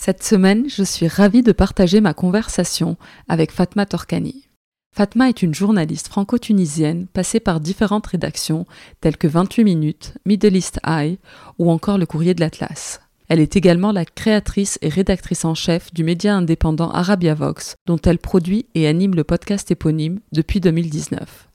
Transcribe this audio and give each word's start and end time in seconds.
Cette 0.00 0.22
semaine, 0.22 0.70
je 0.70 0.84
suis 0.84 1.08
ravie 1.08 1.42
de 1.42 1.50
partager 1.50 2.00
ma 2.00 2.14
conversation 2.14 2.96
avec 3.26 3.50
Fatma 3.50 3.84
Torkani. 3.84 4.46
Fatma 4.94 5.28
est 5.28 5.42
une 5.42 5.54
journaliste 5.54 6.06
franco-tunisienne 6.06 7.08
passée 7.08 7.40
par 7.40 7.58
différentes 7.58 8.06
rédactions 8.06 8.64
telles 9.00 9.16
que 9.16 9.26
28 9.26 9.64
minutes, 9.64 10.14
Middle 10.24 10.54
East 10.54 10.78
Eye 10.86 11.18
ou 11.58 11.68
encore 11.68 11.98
le 11.98 12.06
Courrier 12.06 12.32
de 12.32 12.40
l'Atlas. 12.40 13.00
Elle 13.28 13.40
est 13.40 13.56
également 13.56 13.90
la 13.90 14.04
créatrice 14.04 14.78
et 14.82 14.88
rédactrice 14.88 15.44
en 15.44 15.56
chef 15.56 15.92
du 15.92 16.04
média 16.04 16.34
indépendant 16.34 16.90
Arabia 16.90 17.34
Vox, 17.34 17.74
dont 17.84 17.98
elle 18.04 18.18
produit 18.18 18.66
et 18.76 18.86
anime 18.86 19.16
le 19.16 19.24
podcast 19.24 19.68
éponyme 19.72 20.20
depuis 20.30 20.60
2019. 20.60 21.48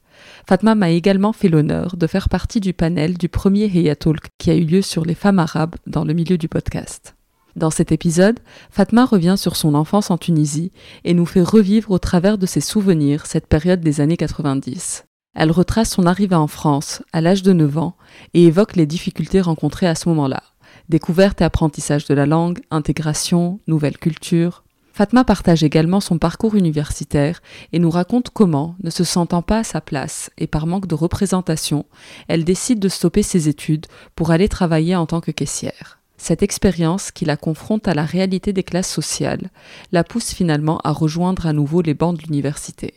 Fatma 0.50 0.76
m'a 0.76 0.90
également 0.90 1.32
fait 1.32 1.50
l'honneur 1.50 1.96
de 1.96 2.08
faire 2.08 2.28
partie 2.28 2.60
du 2.60 2.74
panel 2.74 3.18
du 3.18 3.30
premier 3.30 3.66
Heya 3.74 3.96
Talk 3.96 4.28
qui 4.38 4.52
a 4.52 4.56
eu 4.56 4.66
lieu 4.66 4.82
sur 4.82 5.06
les 5.06 5.16
femmes 5.16 5.40
arabes 5.40 5.78
dans 5.88 6.04
le 6.04 6.14
milieu 6.14 6.38
du 6.38 6.50
podcast. 6.50 7.16
Dans 7.56 7.70
cet 7.70 7.92
épisode, 7.92 8.40
Fatma 8.72 9.06
revient 9.06 9.36
sur 9.38 9.56
son 9.56 9.76
enfance 9.76 10.10
en 10.10 10.18
Tunisie 10.18 10.72
et 11.04 11.14
nous 11.14 11.26
fait 11.26 11.44
revivre 11.44 11.92
au 11.92 12.00
travers 12.00 12.38
de 12.38 12.48
ses 12.48 12.62
souvenirs 12.62 13.28
cette 13.28 13.48
période 13.48 13.82
des 13.82 14.02
années 14.02 14.18
90. 14.18 15.06
Elle 15.36 15.52
retrace 15.52 15.92
son 15.92 16.06
arrivée 16.06 16.36
en 16.36 16.48
France 16.48 17.04
à 17.12 17.22
l'âge 17.22 17.44
de 17.44 17.54
9 17.54 17.78
ans 17.78 17.96
et 18.34 18.44
évoque 18.46 18.76
les 18.76 18.86
difficultés 18.86 19.42
rencontrées 19.42 19.88
à 19.88 19.96
ce 19.96 20.10
moment-là. 20.10 20.42
Découverte 20.90 21.42
et 21.42 21.44
apprentissage 21.44 22.06
de 22.06 22.14
la 22.14 22.26
langue, 22.26 22.60
intégration, 22.72 23.60
nouvelle 23.68 23.98
culture. 23.98 24.64
Fatma 24.92 25.24
partage 25.24 25.64
également 25.64 26.00
son 26.00 26.20
parcours 26.20 26.56
universitaire 26.56 27.42
et 27.72 27.80
nous 27.80 27.90
raconte 27.90 28.30
comment, 28.32 28.76
ne 28.84 28.92
se 28.92 29.04
sentant 29.04 29.42
pas 29.42 29.60
à 29.60 29.64
sa 29.64 29.82
place 29.82 30.30
et 30.38 30.46
par 30.46 30.68
manque 30.68 30.88
de 30.88 30.96
représentation, 30.96 31.86
elle 32.28 32.46
décide 32.46 32.80
de 32.80 32.90
stopper 32.90 33.24
ses 33.24 33.48
études 33.48 33.88
pour 34.16 34.30
aller 34.30 34.50
travailler 34.50 34.96
en 34.96 35.08
tant 35.08 35.22
que 35.22 35.32
caissière. 35.32 36.03
Cette 36.18 36.44
expérience 36.44 37.12
qui 37.12 37.26
la 37.26 37.38
confronte 37.38 37.88
à 37.88 37.94
la 37.94 38.06
réalité 38.06 38.54
des 38.54 38.64
classes 38.64 38.92
sociales 38.92 39.50
la 39.92 40.04
pousse 40.04 40.34
finalement 40.34 40.80
à 40.84 40.92
rejoindre 40.92 41.48
à 41.48 41.54
nouveau 41.54 41.82
les 41.82 41.94
bancs 41.94 42.18
de 42.18 42.24
l'université. 42.24 42.94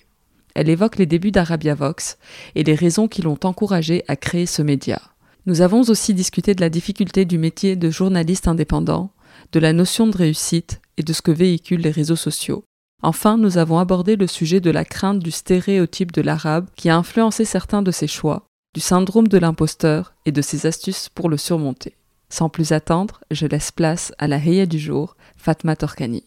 Elle 0.55 0.69
évoque 0.69 0.97
les 0.97 1.07
débuts 1.07 1.33
d'Arabia 1.33 1.75
Vox 1.75 2.19
et 2.55 2.65
les 2.65 2.75
raisons 2.75 3.09
qui 3.09 3.23
l'ont 3.23 3.39
encouragée 3.45 4.05
à 4.09 4.17
créer 4.17 4.47
ce 4.47 4.63
média. 4.63 5.01
Nous 5.47 5.61
avons 5.61 5.83
aussi 5.83 6.15
discuté 6.15 6.55
de 6.55 6.61
la 6.61 6.71
difficulté 6.71 7.25
du 7.25 7.39
métier 7.39 7.77
de 7.77 7.91
journaliste 7.91 8.49
indépendant, 8.49 9.11
de 9.53 9.61
la 9.61 9.73
notion 9.73 10.07
de 10.07 10.17
réussite 10.17 10.81
et 10.97 11.03
de 11.03 11.13
ce 11.13 11.23
que 11.23 11.31
véhiculent 11.31 11.83
les 11.83 11.91
réseaux 11.91 12.17
sociaux. 12.17 12.65
Enfin, 13.03 13.37
nous 13.37 13.59
avons 13.59 13.79
abordé 13.79 14.17
le 14.17 14.27
sujet 14.27 14.61
de 14.61 14.71
la 14.71 14.85
crainte 14.85 15.21
du 15.21 15.31
stéréotype 15.31 16.13
de 16.13 16.23
l'arabe 16.23 16.69
qui 16.77 16.89
a 16.89 16.97
influencé 16.97 17.45
certains 17.45 17.83
de 17.83 17.91
ses 17.91 18.07
choix, 18.07 18.47
du 18.75 18.81
syndrome 18.81 19.29
de 19.29 19.39
l'imposteur 19.39 20.15
et 20.25 20.33
de 20.33 20.43
ses 20.43 20.67
astuces 20.67 21.09
pour 21.09 21.29
le 21.29 21.37
surmonter. 21.37 21.97
Sans 22.29 22.49
plus 22.49 22.73
attendre, 22.73 23.23
je 23.31 23.47
laisse 23.47 23.71
place 23.71 24.13
à 24.19 24.27
la 24.27 24.37
Heya 24.37 24.67
du 24.67 24.79
jour, 24.79 25.17
Fatma 25.37 25.77
Torkani. 25.77 26.25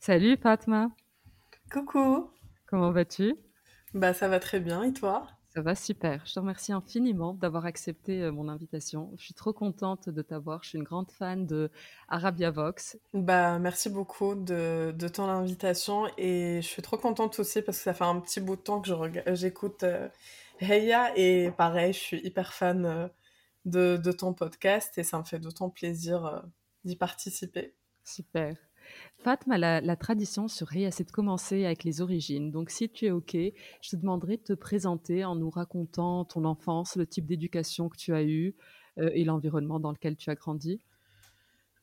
Salut 0.00 0.36
Fatma. 0.36 0.88
Coucou. 1.72 2.30
Comment 2.66 2.92
vas-tu? 2.92 3.34
Bah 3.94 4.12
ça 4.12 4.28
va 4.28 4.38
très 4.40 4.60
bien 4.60 4.82
et 4.82 4.92
toi? 4.92 5.26
Ça 5.54 5.62
va 5.62 5.74
super. 5.76 6.20
Je 6.26 6.34
te 6.34 6.40
remercie 6.40 6.72
infiniment 6.72 7.34
d'avoir 7.34 7.64
accepté 7.64 8.22
euh, 8.22 8.32
mon 8.32 8.48
invitation. 8.48 9.12
Je 9.16 9.24
suis 9.24 9.34
trop 9.34 9.52
contente 9.52 10.08
de 10.08 10.20
t'avoir. 10.20 10.64
Je 10.64 10.70
suis 10.70 10.78
une 10.78 10.84
grande 10.84 11.10
fan 11.12 11.46
de 11.46 11.70
Arabia 12.08 12.50
Vox. 12.50 12.98
Bah 13.14 13.58
merci 13.60 13.88
beaucoup 13.88 14.34
de, 14.34 14.92
ton 15.12 15.28
invitation 15.28 16.06
et 16.18 16.60
je 16.60 16.66
suis 16.66 16.82
trop 16.82 16.96
contente 16.96 17.38
aussi 17.38 17.62
parce 17.62 17.78
que 17.78 17.84
ça 17.84 17.94
fait 17.94 18.04
un 18.04 18.18
petit 18.18 18.40
bout 18.40 18.56
de 18.56 18.62
temps 18.62 18.80
que 18.80 18.90
j'écoute 19.34 19.84
euh, 19.84 20.08
Heya 20.60 21.16
et 21.16 21.52
pareil, 21.56 21.92
je 21.92 21.98
suis 21.98 22.20
hyper 22.26 22.52
fan. 22.52 22.84
Euh, 22.84 23.08
de, 23.64 24.12
ton 24.12 24.34
podcast 24.34 24.98
et 24.98 25.04
ça 25.04 25.18
me 25.18 25.24
fait 25.24 25.38
d'autant 25.38 25.70
plaisir 25.70 26.26
euh, 26.26 26.40
d'y 26.84 26.96
participer. 26.96 27.74
Super. 28.04 28.56
Fatma, 29.18 29.56
la, 29.56 29.80
la 29.80 29.96
tradition 29.96 30.48
serait 30.48 30.90
c'est 30.90 31.04
de 31.04 31.10
commencer 31.10 31.64
avec 31.64 31.84
les 31.84 32.02
origines. 32.02 32.50
Donc, 32.50 32.68
si 32.70 32.90
tu 32.90 33.06
es 33.06 33.10
OK, 33.10 33.32
je 33.32 33.90
te 33.90 33.96
demanderai 33.96 34.36
de 34.36 34.42
te 34.42 34.52
présenter 34.52 35.24
en 35.24 35.36
nous 35.36 35.48
racontant 35.48 36.26
ton 36.26 36.44
enfance, 36.44 36.96
le 36.96 37.06
type 37.06 37.26
d'éducation 37.26 37.88
que 37.88 37.96
tu 37.96 38.14
as 38.14 38.22
eu 38.22 38.54
euh, 38.98 39.10
et 39.14 39.24
l'environnement 39.24 39.80
dans 39.80 39.90
lequel 39.90 40.16
tu 40.16 40.28
as 40.30 40.34
grandi. 40.34 40.80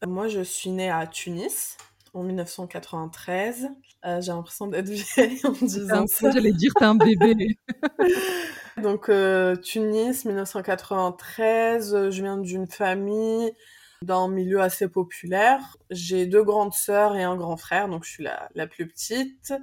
Moi, 0.05 0.27
je 0.27 0.41
suis 0.41 0.69
née 0.69 0.89
à 0.89 1.07
Tunis 1.07 1.77
en 2.13 2.23
1993. 2.23 3.69
Euh, 4.05 4.21
j'ai 4.21 4.31
l'impression 4.31 4.67
d'être 4.67 4.89
vieille 5.15 5.39
en 5.43 5.51
disant 5.51 6.07
ça. 6.07 6.31
J'allais 6.31 6.53
dire, 6.53 6.71
t'es 6.77 6.85
un 6.85 6.95
bébé. 6.95 7.57
Donc 8.81 9.09
euh, 9.09 9.55
Tunis, 9.55 10.25
1993, 10.25 11.93
euh, 11.93 12.11
je 12.11 12.21
viens 12.21 12.37
d'une 12.37 12.67
famille 12.67 13.53
d'un 14.01 14.27
milieu 14.27 14.61
assez 14.61 14.87
populaire. 14.87 15.77
J'ai 15.91 16.25
deux 16.25 16.43
grandes 16.43 16.73
sœurs 16.73 17.15
et 17.15 17.23
un 17.23 17.35
grand 17.35 17.57
frère, 17.57 17.87
donc 17.87 18.03
je 18.03 18.09
suis 18.09 18.23
la, 18.23 18.49
la 18.55 18.65
plus 18.65 18.87
petite. 18.87 19.53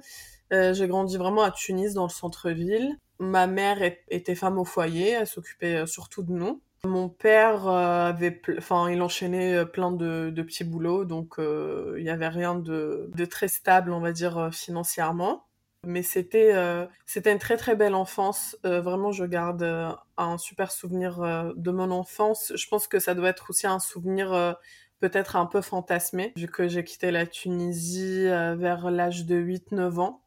Euh, 0.53 0.73
j'ai 0.73 0.87
grandi 0.87 1.17
vraiment 1.17 1.43
à 1.43 1.51
Tunis, 1.51 1.93
dans 1.93 2.03
le 2.03 2.09
centre-ville. 2.09 2.97
Ma 3.19 3.47
mère 3.47 3.79
était 4.07 4.35
femme 4.35 4.57
au 4.57 4.63
foyer, 4.63 5.09
elle 5.09 5.27
s'occupait 5.27 5.85
surtout 5.85 6.23
de 6.23 6.31
nous. 6.31 6.61
Mon 6.85 7.09
père 7.09 7.67
avait, 7.67 8.41
enfin, 8.57 8.89
il 8.89 9.01
enchaînait 9.01 9.65
plein 9.65 9.91
de, 9.91 10.31
petits 10.37 10.63
boulots, 10.63 11.03
donc 11.03 11.35
il 11.37 12.01
n'y 12.01 12.09
avait 12.09 12.29
rien 12.29 12.55
de, 12.55 13.11
très 13.29 13.49
stable, 13.49 13.91
on 13.91 13.99
va 13.99 14.13
dire, 14.13 14.49
financièrement. 14.53 15.48
Mais 15.85 16.03
c'était 16.03 16.53
euh, 16.53 16.85
c'était 17.05 17.31
une 17.31 17.39
très 17.39 17.55
très 17.55 17.75
belle 17.75 17.95
enfance. 17.95 18.57
Euh, 18.65 18.81
vraiment, 18.81 19.11
je 19.11 19.23
garde 19.23 19.63
euh, 19.63 19.89
un 20.17 20.37
super 20.37 20.71
souvenir 20.71 21.19
de 21.55 21.71
mon 21.71 21.91
enfance. 21.91 22.51
Je 22.55 22.67
pense 22.67 22.87
que 22.87 22.99
ça 22.99 23.15
doit 23.15 23.29
être 23.29 23.49
aussi 23.49 23.67
un 23.67 23.79
souvenir 23.79 24.57
peut-être 24.99 25.37
un 25.37 25.45
peu 25.45 25.61
fantasmé, 25.61 26.33
vu 26.35 26.47
que 26.47 26.67
j'ai 26.67 26.83
quitté 26.83 27.11
la 27.11 27.25
Tunisie 27.25 28.25
vers 28.25 28.91
l'âge 28.91 29.25
de 29.25 29.35
8-9 29.37 29.99
ans. 29.99 30.21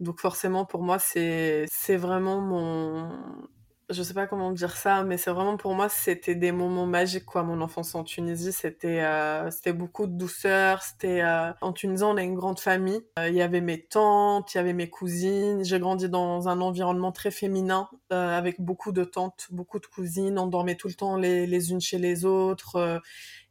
Donc 0.00 0.20
forcément, 0.20 0.64
pour 0.64 0.82
moi, 0.82 0.98
c'est 0.98 1.66
vraiment 1.96 2.40
mon 2.40 3.10
je 3.88 4.02
sais 4.02 4.14
pas 4.14 4.26
comment 4.26 4.50
dire 4.50 4.76
ça, 4.76 5.04
mais 5.04 5.16
c'est 5.16 5.30
vraiment 5.30 5.56
pour 5.56 5.74
moi, 5.74 5.88
c'était 5.88 6.34
des 6.34 6.50
moments 6.50 6.86
magiques, 6.86 7.24
quoi. 7.24 7.44
Mon 7.44 7.60
enfance 7.60 7.94
en 7.94 8.02
Tunisie, 8.02 8.52
c'était 8.52 9.00
euh, 9.02 9.48
c'était 9.52 9.72
beaucoup 9.72 10.08
de 10.08 10.12
douceur. 10.12 10.82
C'était 10.82 11.22
euh, 11.22 11.52
en 11.60 11.72
Tunisie, 11.72 12.02
on 12.02 12.16
a 12.16 12.22
une 12.22 12.34
grande 12.34 12.58
famille. 12.58 13.00
Euh, 13.18 13.28
il 13.28 13.36
y 13.36 13.42
avait 13.42 13.60
mes 13.60 13.80
tantes, 13.80 14.52
il 14.54 14.56
y 14.56 14.60
avait 14.60 14.72
mes 14.72 14.90
cousines. 14.90 15.64
J'ai 15.64 15.78
grandi 15.78 16.08
dans 16.08 16.48
un 16.48 16.60
environnement 16.60 17.12
très 17.12 17.30
féminin, 17.30 17.88
avec 18.10 18.60
beaucoup 18.60 18.90
de 18.90 19.04
tantes, 19.04 19.46
beaucoup 19.50 19.78
de 19.78 19.86
cousines. 19.86 20.38
On 20.38 20.48
dormait 20.48 20.74
tout 20.74 20.88
le 20.88 20.94
temps 20.94 21.16
les, 21.16 21.46
les 21.46 21.70
unes 21.70 21.80
chez 21.80 21.98
les 21.98 22.24
autres. 22.24 23.00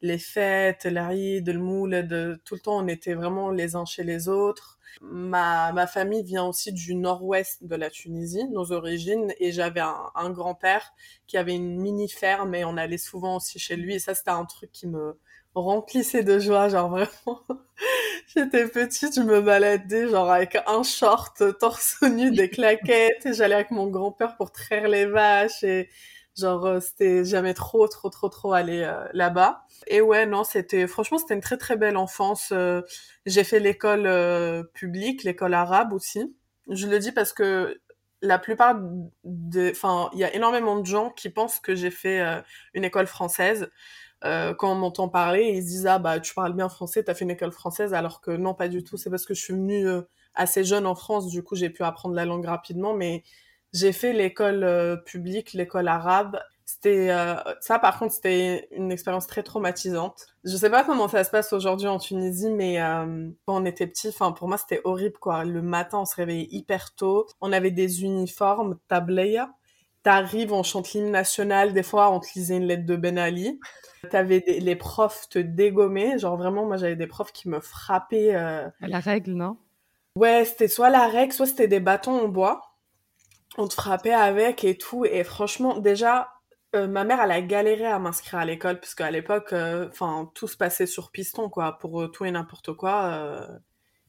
les 0.02 0.18
fêtes, 0.18 0.86
l'Aïd, 0.86 1.48
le 1.48 1.60
moule, 1.60 2.08
tout 2.44 2.56
le 2.56 2.60
temps, 2.62 2.78
on 2.78 2.88
était 2.88 3.14
vraiment 3.14 3.52
les 3.52 3.76
uns 3.76 3.86
chez 3.86 4.04
les 4.04 4.28
autres. 4.28 4.75
Ma, 5.02 5.72
ma 5.74 5.88
famille 5.88 6.24
vient 6.24 6.46
aussi 6.46 6.72
du 6.74 6.96
nord-ouest 6.96 7.64
de 7.64 7.76
la 7.76 7.90
Tunisie, 7.90 8.48
nos 8.50 8.72
origines, 8.72 9.34
et 9.40 9.52
j'avais 9.52 9.82
un, 9.82 10.12
un 10.16 10.30
grand-père 10.30 10.94
qui 11.28 11.38
avait 11.38 11.56
une 11.56 11.80
mini-ferme 11.80 12.56
et 12.56 12.66
on 12.66 12.78
allait 12.78 12.98
souvent 12.98 13.38
aussi 13.38 13.60
chez 13.60 13.76
lui. 13.76 13.96
Et 13.96 14.00
ça, 14.00 14.14
c'était 14.16 14.32
un 14.32 14.46
truc 14.46 14.72
qui 14.72 14.88
me 14.88 15.18
remplissait 15.56 16.24
de 16.24 16.40
joie, 16.40 16.70
genre 16.70 16.90
vraiment. 16.90 17.42
J'étais 18.36 18.68
petite, 18.68 19.16
je 19.16 19.22
me 19.22 19.42
baladais 19.42 20.10
genre 20.10 20.30
avec 20.30 20.58
un 20.68 20.84
short, 20.84 21.44
torse 21.60 22.02
nu, 22.02 22.32
des 22.32 22.50
claquettes, 22.50 23.26
et 23.26 23.34
j'allais 23.34 23.56
avec 23.56 23.72
mon 23.72 23.88
grand-père 23.88 24.36
pour 24.36 24.52
traire 24.52 24.88
les 24.88 25.06
vaches 25.06 25.64
et 25.64 25.90
genre 26.38 26.66
euh, 26.66 26.80
c'était 26.80 27.24
jamais 27.26 27.54
trop 27.54 27.88
trop 27.88 28.10
trop 28.10 28.30
trop 28.30 28.54
aller 28.54 28.82
euh, 28.84 29.06
là-bas. 29.14 29.66
Et 29.88 30.02
ouais, 30.02 30.26
non, 30.26 30.44
c'était 30.44 30.88
franchement 30.88 31.18
c'était 31.18 31.36
une 31.36 31.42
très 31.42 31.58
très 31.58 31.78
belle 31.78 31.98
enfance. 31.98 32.50
Euh, 32.52 32.82
j'ai 33.26 33.44
fait 33.44 33.60
l'école 33.60 34.68
publique, 34.74 35.24
l'école 35.24 35.54
arabe 35.54 35.94
aussi. 35.94 36.36
Je 36.70 36.88
le 36.88 37.00
dis 37.00 37.12
parce 37.12 37.34
que 37.34 37.80
la 38.22 38.40
plupart 38.40 38.80
de 39.24 39.72
enfin, 39.72 40.10
il 40.14 40.20
y 40.20 40.24
a 40.24 40.34
énormément 40.34 40.80
de 40.80 40.86
gens 40.86 41.12
qui 41.12 41.30
pensent 41.30 41.60
que 41.60 41.76
j'ai 41.76 41.92
fait 41.92 42.22
une 42.74 42.84
école 42.84 43.08
française. 43.08 43.70
Euh, 44.24 44.54
quand 44.56 44.72
on 44.72 44.76
m'entend 44.76 45.10
parler, 45.10 45.44
ils 45.56 45.62
se 45.62 45.68
disent 45.68 45.88
ah 45.88 46.00
bah 46.00 46.20
tu 46.20 46.34
parles 46.34 46.54
bien 46.54 46.70
français, 46.70 47.04
t'as 47.04 47.14
fait 47.14 47.26
une 47.26 47.32
école 47.32 47.52
française, 47.52 47.94
alors 47.94 48.22
que 48.22 48.32
non 48.32 48.54
pas 48.54 48.68
du 48.68 48.84
tout. 48.84 48.98
C'est 48.98 49.10
parce 49.10 49.26
que 49.26 49.34
je 49.34 49.42
suis 49.42 49.54
venue 49.54 49.88
euh, 49.88 50.02
assez 50.34 50.64
jeune 50.64 50.88
en 50.88 50.96
France, 50.96 51.28
du 51.28 51.44
coup 51.44 51.56
j'ai 51.56 51.70
pu 51.70 51.84
apprendre 51.84 52.16
la 52.16 52.26
langue 52.26 52.46
rapidement, 52.46 52.94
mais 52.94 53.24
j'ai 53.76 53.92
fait 53.92 54.14
l'école 54.14 54.64
euh, 54.64 54.96
publique, 54.96 55.54
l'école 55.54 55.88
arabe. 55.88 56.40
C'était 56.68 57.10
ça 57.60 57.78
par 57.78 58.00
contre 58.00 58.14
c'était 58.14 58.68
une 58.72 58.92
expérience 58.92 59.28
très 59.28 59.44
traumatisante. 59.44 60.26
Je 60.44 60.58
sais 60.58 60.72
pas 60.72 60.84
comment 60.84 61.08
ça 61.08 61.24
se 61.24 61.30
passe 61.30 61.54
aujourd'hui 61.54 61.88
en 61.88 62.00
Tunisie, 62.00 62.50
mais 62.50 62.78
quand 63.46 63.62
on 63.62 63.66
était 63.66 63.86
petit, 63.86 64.08
enfin 64.08 64.32
pour 64.32 64.48
moi 64.48 64.58
c'était 64.58 64.82
horrible 64.84 65.18
quoi. 65.20 65.46
Le 65.46 65.62
matin 65.62 66.00
on 66.00 66.06
se 66.06 66.16
réveillait 66.16 66.48
hyper 66.50 66.96
tôt, 66.96 67.28
on 67.40 67.54
avait 67.54 67.70
des 67.70 68.04
uniformes 68.04 68.80
tableya. 68.88 69.52
T'arrives, 70.02 70.54
on 70.54 70.64
chante 70.64 70.94
l'hymne 70.94 71.12
national, 71.12 71.72
des 71.74 71.84
fois 71.84 72.12
on 72.12 72.20
te 72.20 72.28
lisait 72.36 72.58
une 72.58 72.66
lettre 72.66 72.86
de 72.86 72.96
Ben 72.96 73.20
Ali. 73.20 73.60
T'avais 74.10 74.44
les 74.48 74.76
profs 74.76 75.30
te 75.30 75.38
dégommer, 75.38 76.18
genre 76.18 76.36
vraiment, 76.36 76.66
moi 76.66 76.78
j'avais 76.78 76.96
des 76.96 77.08
profs 77.08 77.32
qui 77.32 77.48
me 77.48 77.60
frappaient. 77.60 78.36
Euh... 78.36 78.68
La 78.82 79.00
règle, 79.00 79.34
non? 79.34 79.58
Ouais, 80.16 80.46
c'était 80.46 80.68
soit 80.68 80.90
la 80.90 81.08
règle, 81.08 81.32
soit 81.32 81.46
c'était 81.46 81.68
des 81.68 81.80
bâtons 81.80 82.24
en 82.24 82.28
bois. 82.28 82.75
On 83.58 83.68
te 83.68 83.74
frappait 83.74 84.14
avec 84.14 84.64
et 84.64 84.78
tout. 84.78 85.06
Et 85.06 85.24
franchement, 85.24 85.80
déjà, 85.80 86.36
euh, 86.76 86.88
ma 86.88 87.04
mère, 87.04 87.22
elle 87.22 87.32
a 87.32 87.42
galéré 87.42 87.86
à 87.86 88.00
m'inscrire 88.00 88.40
à 88.40 88.46
l'école, 88.46 88.80
parce 88.80 88.96
qu'à 88.96 89.10
l'époque, 89.12 89.54
euh, 89.54 89.88
enfin, 89.90 90.30
tout 90.36 90.48
se 90.48 90.58
passait 90.58 90.86
sur 90.86 91.12
piston, 91.12 91.50
quoi, 91.50 91.78
pour 91.78 92.02
euh, 92.02 92.08
tout 92.08 92.26
et 92.26 92.32
n'importe 92.32 92.74
quoi. 92.74 93.48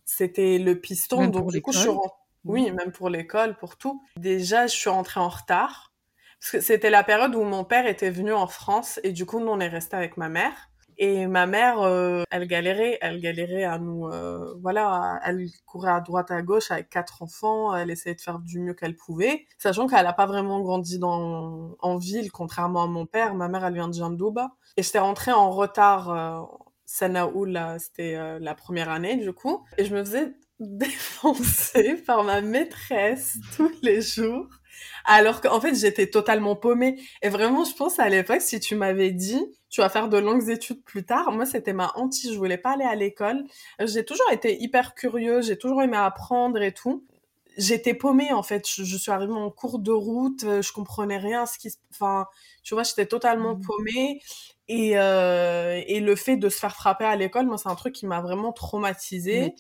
c'était 0.05 0.59
le 0.59 0.79
piston, 0.79 1.29
donc 1.29 1.51
du 1.51 1.61
coup, 1.61 1.73
je 1.73 1.79
suis 1.79 1.89
rentrée. 1.89 2.11
Oui, 2.45 2.71
même 2.71 2.93
pour 2.93 3.11
l'école, 3.11 3.57
pour 3.57 3.77
tout. 3.77 4.01
Déjà, 4.17 4.69
je 4.69 4.75
suis 4.75 4.91
rentrée 4.91 5.19
en 5.19 5.29
retard. 5.29 5.93
Parce 6.39 6.53
que 6.53 6.61
c'était 6.61 6.91
la 6.91 7.03
période 7.03 7.35
où 7.35 7.43
mon 7.43 7.65
père 7.65 7.87
était 7.87 8.11
venu 8.11 8.33
en 8.33 8.47
France 8.47 9.01
et 9.03 9.11
du 9.11 9.27
coup, 9.27 9.41
nous, 9.41 9.49
on 9.49 9.59
est 9.59 9.69
resté 9.69 9.97
avec 9.97 10.17
ma 10.17 10.29
mère. 10.29 10.53
Et 10.99 11.27
ma 11.27 11.47
mère, 11.47 11.83
euh, 11.83 12.23
elle 12.31 12.47
galérait, 12.47 12.99
elle 13.03 13.21
galérait 13.21 13.65
à 13.65 13.79
nous, 13.79 14.07
euh, 14.07 14.55
voilà, 14.63 15.21
elle 15.25 15.47
courait 15.67 15.91
à 15.91 16.01
droite 16.01 16.31
à 16.31 16.41
gauche 16.43 16.71
avec 16.71 16.89
quatre 16.89 17.23
enfants, 17.23 17.77
elle 17.77 17.91
essayait 17.91 18.15
de 18.15 18.21
faire 18.21 18.39
du 18.39 18.61
mieux 18.61 18.75
qu'elle 18.75 18.97
pouvait, 18.97 19.47
sachant 19.59 19.87
qu'elle 19.87 20.05
n'a 20.05 20.13
pas 20.13 20.27
vraiment 20.27 20.61
grandi 20.61 20.99
dans 20.99 21.77
en 21.81 21.97
ville, 21.99 22.33
contrairement 22.33 22.83
à 22.83 22.87
mon 22.87 23.05
père. 23.07 23.35
Ma 23.35 23.49
mère, 23.49 23.65
elle 23.65 23.75
vient 23.75 23.89
de 23.89 23.95
Jandouba. 23.95 24.53
Et 24.77 24.83
j'étais 24.83 24.99
rentrée 24.99 25.33
en 25.33 25.51
retard. 25.51 26.11
Euh, 26.11 26.41
Sanaoul, 26.87 27.61
c'était 27.79 28.15
euh, 28.15 28.39
la 28.41 28.55
première 28.55 28.89
année 28.89 29.17
du 29.17 29.33
coup, 29.33 29.65
et 29.77 29.85
je 29.85 29.95
me 29.95 30.05
faisais 30.05 30.33
défoncer 30.61 31.97
par 32.07 32.25
ma 32.25 32.41
maîtresse 32.41 33.39
tous 33.57 33.73
les 33.83 34.01
jours 34.01 34.49
alors 35.05 35.41
qu'en 35.41 35.61
fait, 35.61 35.75
j'étais 35.75 36.09
totalement 36.09 36.57
paumée. 36.57 36.97
Et 37.23 37.29
vraiment, 37.29 37.65
je 37.65 37.75
pense 37.75 37.99
à 37.99 38.09
l'époque, 38.09 38.41
si 38.41 38.61
tu 38.61 38.75
m'avais 38.75 39.11
dit, 39.11 39.41
tu 39.69 39.81
vas 39.81 39.89
faire 39.89 40.09
de 40.09 40.19
longues 40.19 40.49
études 40.49 40.83
plus 40.83 41.05
tard, 41.05 41.33
moi, 41.33 41.47
c'était 41.47 41.73
ma 41.73 41.93
hantise. 41.97 42.33
Je 42.33 42.39
voulais 42.39 42.59
pas 42.59 42.73
aller 42.73 42.85
à 42.85 42.95
l'école. 42.95 43.45
J'ai 43.81 44.05
toujours 44.05 44.31
été 44.33 44.61
hyper 44.61 44.95
curieuse, 44.95 45.47
j'ai 45.47 45.59
toujours 45.59 45.83
aimé 45.83 45.97
apprendre 45.97 46.61
et 46.61 46.73
tout. 46.73 47.05
J'étais 47.57 47.95
paumée, 47.95 48.33
en 48.33 48.43
fait. 48.43 48.69
Je, 48.69 48.97
suis 48.97 49.11
arrivée 49.11 49.33
en 49.33 49.51
cours 49.51 49.79
de 49.79 49.93
route, 49.93 50.41
je 50.43 50.73
comprenais 50.73 51.19
rien. 51.19 51.47
Ce 51.47 51.59
qui, 51.59 51.71
enfin, 51.91 52.27
tu 52.63 52.75
vois, 52.75 52.83
j'étais 52.83 53.07
totalement 53.07 53.55
mmh. 53.55 53.61
paumée. 53.63 54.21
Et, 54.69 54.99
euh, 54.99 55.81
et 55.87 56.01
le 56.01 56.17
fait 56.17 56.37
de 56.37 56.49
se 56.49 56.59
faire 56.59 56.75
frapper 56.75 57.05
à 57.05 57.17
l'école, 57.17 57.47
moi, 57.47 57.57
c'est 57.57 57.69
un 57.69 57.75
truc 57.77 57.95
qui 57.95 58.07
m'a 58.07 58.21
vraiment 58.21 58.53
traumatisée. 58.53 59.55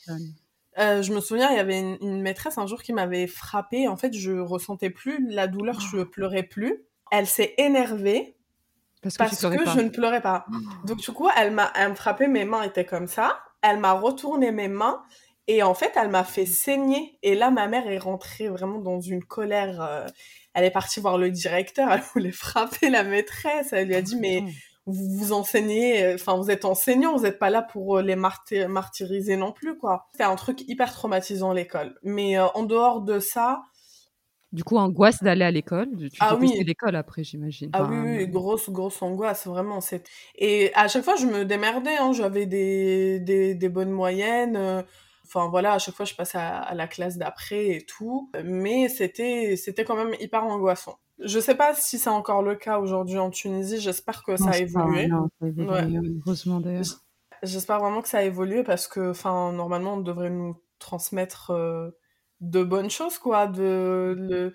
Euh, 0.79 1.03
je 1.03 1.13
me 1.13 1.21
souviens, 1.21 1.51
il 1.51 1.57
y 1.57 1.61
avait 1.61 1.79
une, 1.79 2.21
maîtresse 2.21 2.59
un 2.59 2.67
jour 2.67 2.83
qui 2.83 2.93
m'avait 2.93 3.27
frappée. 3.27 3.89
En 3.89 3.97
fait, 3.97 4.13
je 4.13 4.33
ressentais 4.33 4.91
plus 4.91 5.27
la 5.31 5.47
douleur, 5.47 5.81
je 5.81 5.99
oh. 5.99 6.05
pleurais 6.07 6.43
plus. 6.43 6.85
Elle 7.11 7.27
s'est 7.27 7.55
énervée 7.59 8.37
parce 9.03 9.17
que, 9.17 9.37
je 9.47 9.81
ne 9.81 9.89
pleurais 9.89 10.21
pas. 10.21 10.47
Oh. 10.51 10.87
Donc 10.87 10.99
du 10.99 11.13
coup, 11.13 11.29
elle 11.37 11.53
m'a, 11.53 11.73
elle 11.77 11.91
me 11.91 11.95
frappait, 11.95 12.29
mes 12.29 12.45
mains 12.45 12.63
étaient 12.63 12.85
comme 12.85 13.07
ça. 13.07 13.39
Elle 13.63 13.79
m'a 13.79 13.93
retourné 13.93 14.53
mes 14.53 14.69
mains 14.69 15.03
et 15.49 15.63
en 15.63 15.75
fait, 15.75 15.93
elle 15.97 16.09
m'a 16.09 16.25
fait 16.25 16.47
saigner. 16.47 17.19
Et 17.23 17.35
là, 17.35 17.51
ma 17.51 17.69
mère 17.69 17.89
est 17.89 17.99
rentrée 17.99 18.49
vraiment 18.49 18.79
dans 18.79 19.01
une 19.01 19.25
colère. 19.25 19.81
Euh, 19.81 20.07
elle 20.55 20.65
est 20.65 20.71
partie 20.71 21.01
voir 21.01 21.19
le 21.19 21.31
directeur. 21.31 21.91
Elle 21.93 22.03
voulait 22.15 22.33
frapper 22.33 22.91
la 22.91 23.05
maîtresse. 23.05 23.73
Elle 23.73 23.89
lui 23.89 23.95
a 23.95 24.03
dit 24.03 24.17
mais 24.17 24.43
vous 24.87 25.09
vous 25.19 25.33
enseignez, 25.33 26.05
euh, 26.05 26.15
enfin 26.15 26.37
vous 26.37 26.51
êtes 26.51 26.65
enseignant, 26.65 27.17
vous 27.17 27.25
n'êtes 27.25 27.39
pas 27.39 27.51
là 27.51 27.63
pour 27.63 27.99
euh, 27.99 28.03
les 28.03 28.17
martyriser 28.17 29.37
non 29.37 29.53
plus 29.53 29.77
quoi. 29.77 30.07
C'était 30.13 30.25
un 30.25 30.37
truc 30.37 30.63
hyper 30.69 30.93
traumatisant 30.93 31.53
l'école. 31.53 31.99
Mais 32.03 32.39
euh, 32.39 32.47
en 32.55 32.63
dehors 32.63 33.03
de 33.03 33.19
ça, 33.19 33.63
du 34.53 34.63
coup, 34.63 34.77
angoisse 34.77 35.23
d'aller 35.23 35.45
à 35.45 35.51
l'école. 35.51 35.89
Tu 35.99 36.19
ah 36.21 36.37
oui. 36.37 36.63
l'école 36.65 36.95
après, 36.95 37.25
j'imagine. 37.25 37.69
Ah 37.75 37.85
oui, 37.85 37.99
oui, 37.99 38.29
grosse, 38.29 38.71
grosse 38.71 39.03
angoisse, 39.03 39.47
vraiment. 39.47 39.81
Et 40.37 40.71
à 40.75 40.89
chaque 40.89 41.03
fois, 41.03 41.17
je 41.17 41.27
me 41.27 41.45
démerdais. 41.45 41.97
Hein. 41.97 42.13
J'avais 42.13 42.47
des, 42.47 43.19
des, 43.21 43.55
des, 43.55 43.69
bonnes 43.69 43.91
moyennes. 43.91 44.85
Enfin 45.27 45.49
voilà, 45.49 45.73
à 45.73 45.79
chaque 45.79 45.97
fois, 45.97 46.07
je 46.07 46.15
passais 46.15 46.39
à, 46.39 46.59
à 46.59 46.75
la 46.75 46.87
classe 46.87 47.19
d'après 47.19 47.67
et 47.71 47.85
tout. 47.85 48.31
Mais 48.45 48.89
c'était, 48.89 49.57
c'était 49.57 49.85
quand 49.85 49.97
même 49.97 50.15
hyper 50.21 50.45
angoissant. 50.45 51.01
Je 51.19 51.41
sais 51.41 51.55
pas 51.55 51.75
si 51.75 51.99
c'est 51.99 52.11
encore 52.11 52.43
le 52.43 52.55
cas 52.55 52.79
aujourd'hui 52.79 53.19
en 53.19 53.31
Tunisie. 53.31 53.81
J'espère 53.81 54.23
que 54.23 54.37
ça 54.37 54.51
a 54.51 54.59
évolué. 54.59 55.09
heureusement 55.41 56.61
d'ailleurs. 56.61 56.85
J'espère 57.43 57.81
vraiment 57.81 58.03
que 58.03 58.09
ça 58.09 58.19
a 58.19 58.23
évolué 58.23 58.63
parce 58.63 58.89
que, 58.89 59.11
enfin, 59.11 59.53
normalement, 59.53 59.95
on 59.95 60.01
devrait 60.01 60.31
nous 60.31 60.57
transmettre 60.79 61.51
euh, 61.51 61.91
de 62.41 62.63
bonnes 62.63 62.91
choses, 62.91 63.19
quoi. 63.19 63.47
De, 63.47 64.15
le... 64.19 64.55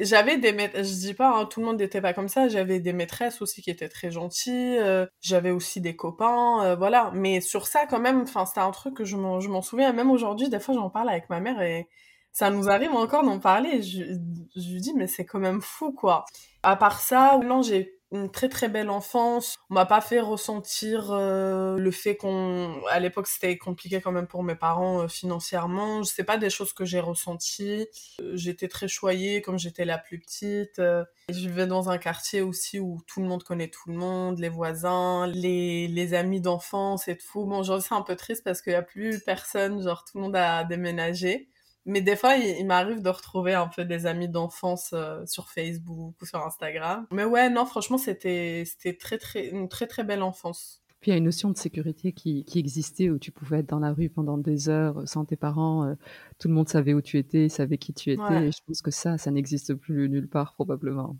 J'avais 0.00 0.38
des 0.38 0.52
maîtresses, 0.52 0.88
je 0.88 1.06
dis 1.06 1.14
pas, 1.14 1.36
hein, 1.36 1.46
tout 1.46 1.60
le 1.60 1.66
monde 1.66 1.78
n'était 1.78 2.00
pas 2.00 2.12
comme 2.12 2.28
ça. 2.28 2.48
J'avais 2.48 2.80
des 2.80 2.92
maîtresses 2.92 3.42
aussi 3.42 3.62
qui 3.62 3.70
étaient 3.70 3.88
très 3.88 4.10
gentilles. 4.10 4.78
Euh, 4.78 5.06
j'avais 5.20 5.50
aussi 5.50 5.80
des 5.80 5.96
copains, 5.96 6.64
euh, 6.64 6.76
voilà. 6.76 7.10
Mais 7.14 7.40
sur 7.40 7.66
ça, 7.66 7.86
quand 7.86 8.00
même, 8.00 8.22
enfin, 8.22 8.46
c'était 8.46 8.60
un 8.60 8.70
truc 8.70 8.94
que 8.94 9.04
je 9.04 9.16
m'en 9.16 9.62
souviens. 9.62 9.92
Même 9.92 10.10
aujourd'hui, 10.10 10.48
des 10.48 10.60
fois, 10.60 10.74
j'en 10.74 10.90
parle 10.90 11.10
avec 11.10 11.28
ma 11.30 11.40
mère 11.40 11.60
et 11.60 11.88
ça 12.32 12.50
nous 12.50 12.68
arrive 12.68 12.92
encore 12.92 13.24
d'en 13.24 13.38
parler. 13.38 13.82
Je, 13.82 14.02
lui 14.02 14.80
dis, 14.80 14.94
mais 14.94 15.06
c'est 15.06 15.24
quand 15.24 15.38
même 15.38 15.60
fou, 15.60 15.92
quoi. 15.92 16.24
À 16.62 16.76
part 16.76 17.00
ça, 17.00 17.38
non, 17.44 17.62
j'ai 17.62 17.98
une 18.12 18.30
très 18.30 18.48
très 18.48 18.68
belle 18.68 18.90
enfance. 18.90 19.56
On 19.70 19.74
m'a 19.74 19.86
pas 19.86 20.00
fait 20.00 20.20
ressentir 20.20 21.12
euh, 21.12 21.78
le 21.78 21.90
fait 21.90 22.16
qu'on, 22.16 22.82
à 22.90 23.00
l'époque 23.00 23.26
c'était 23.26 23.56
compliqué 23.56 24.02
quand 24.02 24.12
même 24.12 24.26
pour 24.26 24.42
mes 24.42 24.54
parents 24.54 25.02
euh, 25.02 25.08
financièrement. 25.08 26.04
C'est 26.04 26.24
pas 26.24 26.36
des 26.36 26.50
choses 26.50 26.74
que 26.74 26.84
j'ai 26.84 27.00
ressenties. 27.00 27.86
Euh, 28.20 28.32
j'étais 28.34 28.68
très 28.68 28.86
choyée 28.86 29.40
comme 29.40 29.58
j'étais 29.58 29.86
la 29.86 29.96
plus 29.96 30.18
petite. 30.18 30.76
je 30.76 31.38
vivais 31.38 31.66
dans 31.66 31.88
un 31.88 31.96
quartier 31.96 32.42
aussi 32.42 32.78
où 32.78 33.00
tout 33.06 33.22
le 33.22 33.28
monde 33.28 33.44
connaît 33.44 33.68
tout 33.68 33.88
le 33.88 33.96
monde, 33.96 34.38
les 34.38 34.50
voisins, 34.50 35.26
les, 35.26 35.88
les 35.88 36.14
amis 36.14 36.42
d'enfance 36.42 37.08
et 37.08 37.16
tout. 37.16 37.46
Bon, 37.46 37.60
aujourd'hui 37.60 37.86
c'est 37.88 37.94
un 37.94 38.02
peu 38.02 38.16
triste 38.16 38.44
parce 38.44 38.60
qu'il 38.60 38.74
y 38.74 38.76
a 38.76 38.82
plus 38.82 39.20
personne, 39.24 39.82
genre 39.82 40.04
tout 40.04 40.18
le 40.18 40.24
monde 40.24 40.36
a 40.36 40.64
déménagé. 40.64 41.48
Mais 41.84 42.00
des 42.00 42.14
fois, 42.14 42.36
il, 42.36 42.64
m'arrive 42.66 43.02
de 43.02 43.08
retrouver 43.08 43.54
un 43.54 43.66
peu 43.66 43.84
des 43.84 44.06
amis 44.06 44.28
d'enfance 44.28 44.90
euh, 44.92 45.24
sur 45.26 45.50
Facebook 45.50 46.14
ou 46.20 46.26
sur 46.26 46.44
Instagram. 46.44 47.06
Mais 47.10 47.24
ouais, 47.24 47.50
non, 47.50 47.66
franchement, 47.66 47.98
c'était 47.98 48.64
très 49.00 49.18
très 49.18 49.48
une 49.48 49.68
très 49.68 49.86
très 49.86 50.04
belle 50.04 50.22
enfance. 50.22 50.82
Puis 51.00 51.10
il 51.10 51.14
y 51.14 51.16
a 51.16 51.18
une 51.18 51.24
notion 51.24 51.50
de 51.50 51.56
sécurité 51.56 52.12
qui, 52.12 52.44
qui, 52.44 52.60
existait 52.60 53.10
où 53.10 53.18
tu 53.18 53.32
pouvais 53.32 53.58
être 53.58 53.68
dans 53.68 53.80
la 53.80 53.92
rue 53.92 54.08
pendant 54.08 54.38
des 54.38 54.68
heures 54.68 55.02
sans 55.06 55.24
tes 55.24 55.34
parents. 55.34 55.84
Euh, 55.84 55.94
tout 56.38 56.46
le 56.46 56.54
monde 56.54 56.68
savait 56.68 56.94
où 56.94 57.02
tu 57.02 57.18
étais, 57.18 57.48
savait 57.48 57.78
qui 57.78 57.92
tu 57.92 58.12
étais. 58.12 58.46
Et 58.46 58.52
je 58.52 58.58
pense 58.64 58.82
que 58.82 58.92
ça, 58.92 59.18
ça 59.18 59.32
n'existe 59.32 59.74
plus 59.74 60.08
nulle 60.08 60.28
part 60.28 60.54
probablement. 60.54 61.16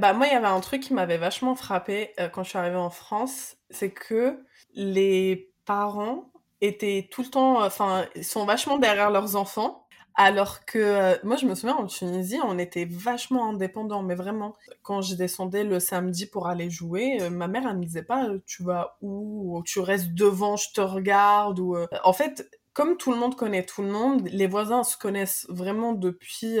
Bah 0.00 0.12
moi, 0.12 0.26
il 0.26 0.32
y 0.32 0.36
avait 0.36 0.46
un 0.46 0.60
truc 0.60 0.82
qui 0.82 0.92
m'avait 0.92 1.18
vachement 1.18 1.54
frappé 1.54 2.10
euh, 2.18 2.28
quand 2.28 2.42
je 2.42 2.50
suis 2.50 2.58
arrivée 2.58 2.76
en 2.76 2.90
France, 2.90 3.56
c'est 3.70 3.92
que 3.92 4.40
les 4.74 5.52
parents 5.64 6.32
étaient 6.60 7.08
tout 7.10 7.22
le 7.22 7.28
temps, 7.28 7.64
enfin, 7.64 8.06
sont 8.22 8.44
vachement 8.44 8.78
derrière 8.78 9.10
leurs 9.10 9.36
enfants. 9.36 9.86
Alors 10.18 10.64
que 10.64 10.78
euh, 10.78 11.14
moi, 11.24 11.36
je 11.36 11.44
me 11.44 11.54
souviens 11.54 11.76
en 11.76 11.86
Tunisie, 11.86 12.38
on 12.42 12.58
était 12.58 12.86
vachement 12.86 13.50
indépendants, 13.50 14.02
mais 14.02 14.14
vraiment. 14.14 14.56
Quand 14.82 15.02
je 15.02 15.14
descendais 15.14 15.62
le 15.62 15.78
samedi 15.78 16.24
pour 16.24 16.48
aller 16.48 16.70
jouer, 16.70 17.18
euh, 17.20 17.28
ma 17.28 17.48
mère, 17.48 17.64
elle 17.68 17.76
me 17.76 17.84
disait 17.84 18.02
pas, 18.02 18.24
euh, 18.24 18.38
tu 18.46 18.62
vas 18.62 18.96
où, 19.02 19.58
ou 19.58 19.62
tu 19.62 19.78
restes 19.78 20.14
devant, 20.14 20.56
je 20.56 20.72
te 20.72 20.80
regarde, 20.80 21.58
ou. 21.58 21.76
En 22.02 22.14
fait, 22.14 22.48
comme 22.72 22.96
tout 22.96 23.12
le 23.12 23.18
monde 23.18 23.36
connaît 23.36 23.64
tout 23.66 23.82
le 23.82 23.90
monde, 23.90 24.26
les 24.32 24.46
voisins 24.46 24.84
se 24.84 24.96
connaissent 24.96 25.46
vraiment 25.50 25.92
depuis, 25.92 26.56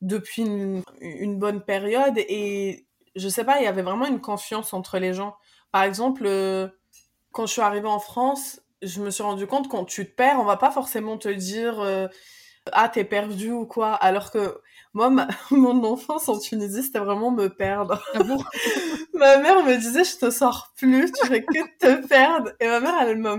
depuis 0.00 0.42
une, 0.42 1.38
bonne 1.38 1.62
période 1.62 2.16
et 2.16 2.86
je 3.16 3.28
sais 3.28 3.44
pas, 3.44 3.58
il 3.60 3.64
y 3.64 3.66
avait 3.66 3.82
vraiment 3.82 4.06
une 4.06 4.20
confiance 4.20 4.74
entre 4.74 4.98
les 4.98 5.14
gens. 5.14 5.36
Par 5.72 5.82
exemple, 5.82 6.28
quand 7.32 7.46
je 7.46 7.52
suis 7.52 7.62
arrivée 7.62 7.88
en 7.88 8.00
France, 8.00 8.60
je 8.84 9.00
me 9.00 9.10
suis 9.10 9.22
rendu 9.22 9.46
compte 9.46 9.68
quand 9.68 9.84
tu 9.84 10.06
te 10.06 10.14
perds, 10.14 10.38
on 10.40 10.44
va 10.44 10.56
pas 10.56 10.70
forcément 10.70 11.18
te 11.18 11.28
dire 11.28 11.80
euh, 11.80 12.08
ah 12.72 12.88
t'es 12.88 13.04
perdu 13.04 13.50
ou 13.50 13.66
quoi, 13.66 13.94
alors 13.94 14.30
que 14.30 14.60
moi 14.92 15.10
mon 15.50 15.84
enfance 15.84 16.28
en 16.28 16.38
Tunisie 16.38 16.82
c'était 16.82 16.98
vraiment 16.98 17.30
me 17.30 17.48
perdre. 17.48 18.02
Ah 18.14 18.18
ma 19.14 19.38
mère 19.38 19.64
me 19.64 19.76
disait 19.76 20.04
je 20.04 20.16
te 20.16 20.30
sors 20.30 20.72
plus, 20.76 21.10
tu 21.12 21.26
fais 21.26 21.44
que 21.44 21.78
te 21.78 22.06
perdre. 22.06 22.52
Et 22.60 22.66
ma 22.66 22.80
mère 22.80 22.94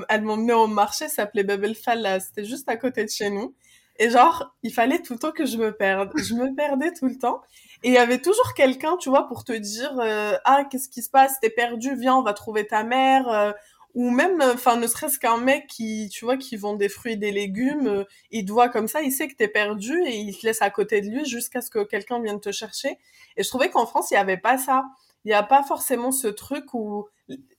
elle 0.10 0.22
m'emmenait 0.24 0.54
au 0.54 0.68
marché, 0.68 1.08
ça 1.08 1.16
s'appelait 1.16 1.44
Bebel 1.44 1.76
Falla, 1.76 2.20
c'était 2.20 2.46
juste 2.46 2.70
à 2.70 2.78
côté 2.78 3.04
de 3.04 3.10
chez 3.10 3.30
nous. 3.30 3.54
Et 3.98 4.10
genre, 4.10 4.54
il 4.62 4.74
fallait 4.74 5.02
tout 5.02 5.14
le 5.14 5.20
temps 5.20 5.32
que 5.32 5.46
je 5.46 5.58
me 5.58 5.72
perde. 5.72 6.12
Je 6.18 6.34
me 6.34 6.54
perdais 6.54 6.92
tout 6.92 7.08
le 7.08 7.18
temps. 7.18 7.42
Et 7.84 7.90
il 7.90 7.94
y 7.94 7.98
avait 7.98 8.22
toujours 8.22 8.54
quelqu'un, 8.54 8.98
tu 8.98 9.10
vois, 9.10 9.28
pour 9.28 9.44
te 9.44 9.54
dire, 9.54 9.98
euh, 10.00 10.36
ah, 10.44 10.66
qu'est-ce 10.70 10.90
qui 10.90 11.02
se 11.02 11.10
passe? 11.10 11.40
T'es 11.40 11.50
perdu, 11.50 11.96
viens, 11.96 12.16
on 12.16 12.22
va 12.22 12.34
trouver 12.34 12.68
ta 12.68 12.84
mère. 12.84 13.30
Euh, 13.30 13.52
ou 13.96 14.10
même 14.12 14.42
enfin 14.42 14.76
ne 14.76 14.88
serait-ce 14.88 15.18
qu'un 15.18 15.38
mec 15.38 15.68
qui 15.68 16.10
tu 16.12 16.26
vois 16.26 16.36
qui 16.38 16.58
vend 16.58 16.76
des 16.76 16.90
fruits 16.90 17.14
et 17.14 17.16
des 17.16 17.32
légumes 17.32 17.88
euh, 17.88 18.04
il 18.30 18.46
te 18.46 18.52
voit 18.52 18.68
comme 18.70 18.90
ça 18.90 19.02
il 19.02 19.12
sait 19.12 19.30
que 19.30 19.36
t'es 19.36 19.48
perdu 19.48 19.98
et 20.06 20.18
il 20.18 20.38
te 20.38 20.46
laisse 20.46 20.62
à 20.62 20.70
côté 20.70 21.02
de 21.02 21.08
lui 21.10 21.26
jusqu'à 21.26 21.62
ce 21.62 21.70
que 21.70 21.84
quelqu'un 21.84 22.22
vienne 22.22 22.42
te 22.42 22.52
chercher. 22.52 23.00
Et 23.38 23.44
je 23.44 23.50
trouvais 23.50 23.70
qu'en 23.70 23.86
France 23.88 24.12
il 24.12 24.16
y 24.16 24.18
avait 24.18 24.38
pas 24.38 24.58
ça. 24.58 24.84
Il 25.24 25.32
y 25.32 25.34
a 25.34 25.44
pas 25.44 25.64
forcément 25.64 26.12
ce 26.12 26.28
truc 26.28 26.74
où 26.74 27.08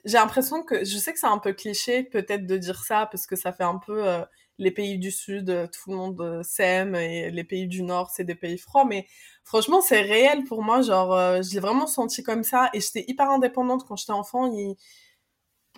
j'ai 0.05 0.17
l'impression 0.17 0.63
que 0.63 0.85
je 0.85 0.97
sais 0.97 1.11
que 1.11 1.19
c'est 1.19 1.27
un 1.27 1.39
peu 1.39 1.53
cliché 1.53 2.03
peut-être 2.03 2.45
de 2.45 2.57
dire 2.57 2.83
ça 2.85 3.07
parce 3.11 3.25
que 3.27 3.35
ça 3.35 3.51
fait 3.51 3.63
un 3.63 3.79
peu 3.85 4.07
euh, 4.07 4.23
les 4.59 4.71
pays 4.71 4.97
du 4.99 5.11
sud 5.11 5.49
euh, 5.49 5.67
tout 5.67 5.89
le 5.91 5.97
monde 5.97 6.41
s'aime 6.43 6.95
et 6.95 7.29
les 7.31 7.43
pays 7.43 7.67
du 7.67 7.83
nord 7.83 8.11
c'est 8.11 8.23
des 8.23 8.35
pays 8.35 8.59
froids. 8.59 8.85
Mais 8.85 9.07
franchement 9.43 9.81
c'est 9.81 10.01
réel 10.01 10.43
pour 10.43 10.61
moi. 10.63 10.81
Genre 10.83 11.41
je 11.41 11.53
l'ai 11.55 11.59
vraiment 11.59 11.87
senti 11.87 12.21
comme 12.23 12.43
ça 12.43 12.69
et 12.73 12.79
j'étais 12.79 13.05
hyper 13.07 13.29
indépendante 13.31 13.85
quand 13.87 13.95
j'étais 13.95 14.11
enfant. 14.11 14.51
Il 14.53 14.75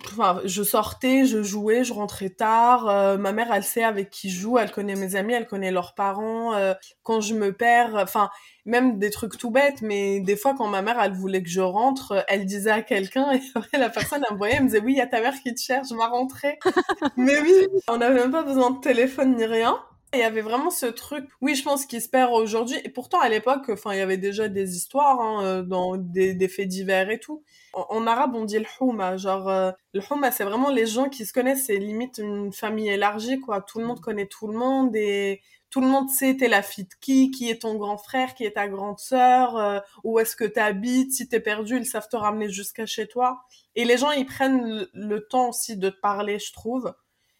Enfin, 0.06 0.40
je 0.44 0.62
sortais, 0.62 1.24
je 1.24 1.42
jouais, 1.42 1.84
je 1.84 1.92
rentrais 1.92 2.30
tard. 2.30 2.88
Euh, 2.88 3.16
ma 3.16 3.32
mère, 3.32 3.52
elle 3.52 3.62
sait 3.62 3.84
avec 3.84 4.10
qui 4.10 4.30
je 4.30 4.40
joue, 4.40 4.58
elle 4.58 4.70
connaît 4.70 4.96
mes 4.96 5.16
amis, 5.16 5.34
elle 5.34 5.46
connaît 5.46 5.70
leurs 5.70 5.94
parents. 5.94 6.54
Euh, 6.54 6.74
quand 7.02 7.20
je 7.20 7.34
me 7.34 7.52
perds, 7.52 7.94
enfin, 7.96 8.30
même 8.64 8.98
des 8.98 9.10
trucs 9.10 9.36
tout 9.36 9.50
bêtes, 9.50 9.82
mais 9.82 10.20
des 10.20 10.36
fois, 10.36 10.54
quand 10.56 10.66
ma 10.66 10.82
mère, 10.82 11.00
elle 11.00 11.12
voulait 11.12 11.42
que 11.42 11.48
je 11.48 11.60
rentre, 11.60 12.24
elle 12.28 12.46
disait 12.46 12.70
à 12.70 12.82
quelqu'un, 12.82 13.30
et 13.32 13.40
après, 13.54 13.78
la 13.78 13.90
personne, 13.90 14.22
elle 14.28 14.34
me 14.34 14.38
voyait, 14.38 14.56
elle 14.56 14.64
me 14.64 14.68
disait, 14.68 14.82
oui, 14.82 14.92
il 14.92 14.98
y 14.98 15.02
a 15.02 15.06
ta 15.06 15.20
mère 15.20 15.34
qui 15.42 15.54
te 15.54 15.60
cherche, 15.60 15.88
je 15.88 15.94
rentrer. 15.94 16.58
mais 17.16 17.38
oui, 17.40 17.68
on 17.88 17.98
n'avait 17.98 18.20
même 18.20 18.32
pas 18.32 18.42
besoin 18.42 18.70
de 18.70 18.80
téléphone 18.80 19.36
ni 19.36 19.44
rien. 19.44 19.78
Il 20.12 20.18
y 20.18 20.22
avait 20.22 20.40
vraiment 20.40 20.70
ce 20.70 20.86
truc, 20.86 21.28
oui, 21.40 21.54
je 21.54 21.62
pense 21.62 21.86
qu'il 21.86 22.02
se 22.02 22.08
perd 22.08 22.32
aujourd'hui. 22.32 22.76
Et 22.84 22.88
pourtant, 22.88 23.20
à 23.20 23.28
l'époque, 23.28 23.68
enfin, 23.68 23.92
il 23.92 23.98
y 23.98 24.00
avait 24.00 24.16
déjà 24.16 24.48
des 24.48 24.76
histoires, 24.76 25.20
hein, 25.20 25.44
euh, 25.44 25.62
dans 25.62 25.96
des, 25.96 26.34
des 26.34 26.48
faits 26.48 26.66
divers 26.66 27.10
et 27.10 27.20
tout. 27.20 27.44
En, 27.74 28.06
arabe, 28.08 28.34
on 28.34 28.44
dit 28.44 28.58
le 28.58 28.66
houma. 28.80 29.16
Genre, 29.16 29.48
euh, 29.48 29.70
le 29.94 30.00
houma, 30.10 30.32
c'est 30.32 30.42
vraiment 30.42 30.70
les 30.70 30.86
gens 30.86 31.08
qui 31.08 31.24
se 31.24 31.32
connaissent. 31.32 31.66
C'est 31.66 31.76
limite 31.76 32.18
une 32.18 32.52
famille 32.52 32.88
élargie, 32.88 33.38
quoi. 33.40 33.60
Tout 33.60 33.78
le 33.78 33.86
monde 33.86 34.00
connaît 34.00 34.26
tout 34.26 34.48
le 34.48 34.58
monde 34.58 34.96
et 34.96 35.42
tout 35.70 35.80
le 35.80 35.86
monde 35.86 36.10
sait 36.10 36.36
t'es 36.36 36.48
la 36.48 36.62
fille 36.62 36.84
de 36.84 36.94
qui, 37.00 37.30
qui 37.30 37.48
est 37.48 37.62
ton 37.62 37.76
grand 37.76 37.96
frère, 37.96 38.34
qui 38.34 38.44
est 38.44 38.52
ta 38.52 38.66
grande 38.66 38.98
sœur, 38.98 39.56
euh, 39.56 39.78
où 40.02 40.18
est-ce 40.18 40.34
que 40.34 40.44
t'habites. 40.44 41.12
Si 41.12 41.28
t'es 41.28 41.38
perdu, 41.38 41.76
ils 41.76 41.86
savent 41.86 42.08
te 42.08 42.16
ramener 42.16 42.48
jusqu'à 42.50 42.86
chez 42.86 43.06
toi. 43.06 43.42
Et 43.76 43.84
les 43.84 43.96
gens, 43.96 44.10
ils 44.10 44.26
prennent 44.26 44.88
le 44.92 45.26
temps 45.28 45.50
aussi 45.50 45.76
de 45.76 45.90
te 45.90 46.00
parler, 46.00 46.40
je 46.40 46.52
trouve. 46.52 46.92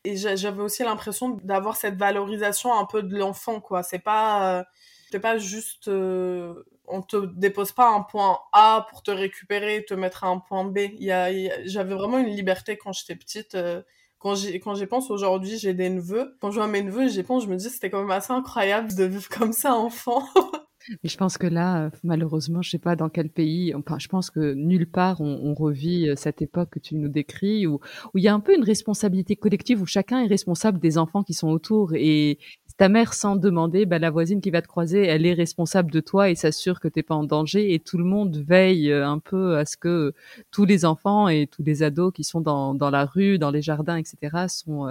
Et 0.05 0.17
j'avais 0.17 0.63
aussi 0.63 0.83
l'impression 0.83 1.39
d'avoir 1.45 1.77
cette 1.77 1.97
valorisation 1.97 2.77
un 2.77 2.87
peu 2.87 3.03
de 3.03 3.17
l'enfant, 3.17 3.61
quoi. 3.61 3.83
C'est 3.83 3.99
pas, 3.99 4.61
euh, 4.61 4.65
c'est 5.11 5.21
pas 5.21 5.37
juste, 5.37 5.89
euh, 5.89 6.55
on 6.87 7.03
te 7.03 7.27
dépose 7.37 7.73
pas 7.73 7.89
un 7.91 8.03
point 8.03 8.39
A 8.53 8.87
pour 8.91 9.03
te 9.03 9.11
récupérer 9.11 9.77
et 9.77 9.85
te 9.85 9.93
mettre 9.95 10.25
à 10.25 10.29
un 10.29 10.39
point 10.39 10.65
B. 10.65 10.79
Il 10.99 11.05
y 11.05 11.13
a, 11.13 11.31
j'avais 11.67 11.95
vraiment 11.95 12.19
une 12.19 12.35
liberté 12.35 12.79
quand 12.79 12.93
j'étais 12.93 13.15
petite. 13.17 13.55
Euh, 13.55 13.83
quand 14.19 14.35
j'y, 14.35 14.59
quand 14.61 14.75
j'y 14.75 14.87
pense 14.87 15.11
aujourd'hui, 15.11 15.59
j'ai 15.59 15.75
des 15.75 15.91
neveux. 15.91 16.37
Quand 16.41 16.51
je 16.51 16.57
vois 16.57 16.67
mes 16.67 16.83
neveux, 16.83 17.09
j'y 17.09 17.23
pense, 17.23 17.45
je 17.45 17.49
me 17.49 17.57
dis 17.57 17.69
c'était 17.71 17.91
quand 17.91 18.01
même 18.01 18.11
assez 18.11 18.33
incroyable 18.33 18.95
de 18.95 19.05
vivre 19.05 19.29
comme 19.29 19.53
ça 19.53 19.75
enfant. 19.75 20.25
Mais 20.89 21.11
je 21.11 21.17
pense 21.17 21.37
que 21.37 21.47
là, 21.47 21.87
euh, 21.87 21.91
malheureusement, 22.05 22.63
je 22.63 22.71
sais 22.71 22.79
pas 22.79 22.97
dans 22.97 23.09
quel 23.09 23.29
pays, 23.29 23.75
enfin, 23.75 23.99
je 23.99 24.09
pense 24.09 24.31
que 24.31 24.55
nulle 24.55 24.91
part 24.91 25.21
on, 25.21 25.41
on 25.43 25.55
revit 25.55 26.09
euh, 26.09 26.15
cette 26.17 26.41
époque 26.43 26.71
que 26.71 26.79
tu 26.79 26.95
nous 26.95 27.09
décris, 27.09 27.67
où, 27.67 27.81
où 28.15 28.19
il 28.19 28.25
y 28.25 28.29
a 28.29 28.35
un 28.35 28.41
peu 28.41 28.55
une 28.57 28.65
responsabilité 28.65 29.37
collective, 29.37 29.83
où 29.83 29.87
chacun 29.87 30.23
est 30.23 30.27
responsable 30.27 30.79
des 30.81 30.97
enfants 30.97 31.23
qui 31.23 31.35
sont 31.35 31.49
autour. 31.49 31.93
Et 31.95 32.39
ta 32.79 32.89
mère, 32.89 33.13
sans 33.13 33.37
demander, 33.37 33.85
bah, 33.85 33.99
la 33.99 34.11
voisine 34.11 34.41
qui 34.41 34.51
va 34.51 34.63
te 34.63 34.69
croiser, 34.69 35.05
elle 35.07 35.27
est 35.27 35.35
responsable 35.35 35.91
de 35.91 36.01
toi 36.01 36.31
et 36.31 36.35
s'assure 36.35 36.81
que 36.81 36.89
t'es 36.89 37.03
pas 37.03 37.15
en 37.15 37.25
danger. 37.25 37.75
Et 37.75 37.79
tout 37.79 37.99
le 37.99 38.05
monde 38.05 38.37
veille 38.39 38.91
euh, 38.91 39.07
un 39.07 39.19
peu 39.19 39.59
à 39.59 39.67
ce 39.67 39.77
que 39.77 40.15
tous 40.51 40.65
les 40.65 40.85
enfants 40.87 41.29
et 41.29 41.47
tous 41.47 41.63
les 41.63 41.83
ados 41.83 42.13
qui 42.13 42.25
sont 42.25 42.41
dans, 42.41 42.75
dans 42.75 42.91
la 42.91 43.05
rue, 43.05 43.39
dans 43.39 43.51
les 43.51 43.63
jardins, 43.63 43.97
etc., 43.97 44.47
sont, 44.49 44.87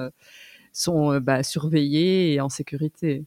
sont 0.72 1.19
bah, 1.19 1.43
surveillés 1.43 2.34
et 2.34 2.41
en 2.41 2.50
sécurité. 2.50 3.25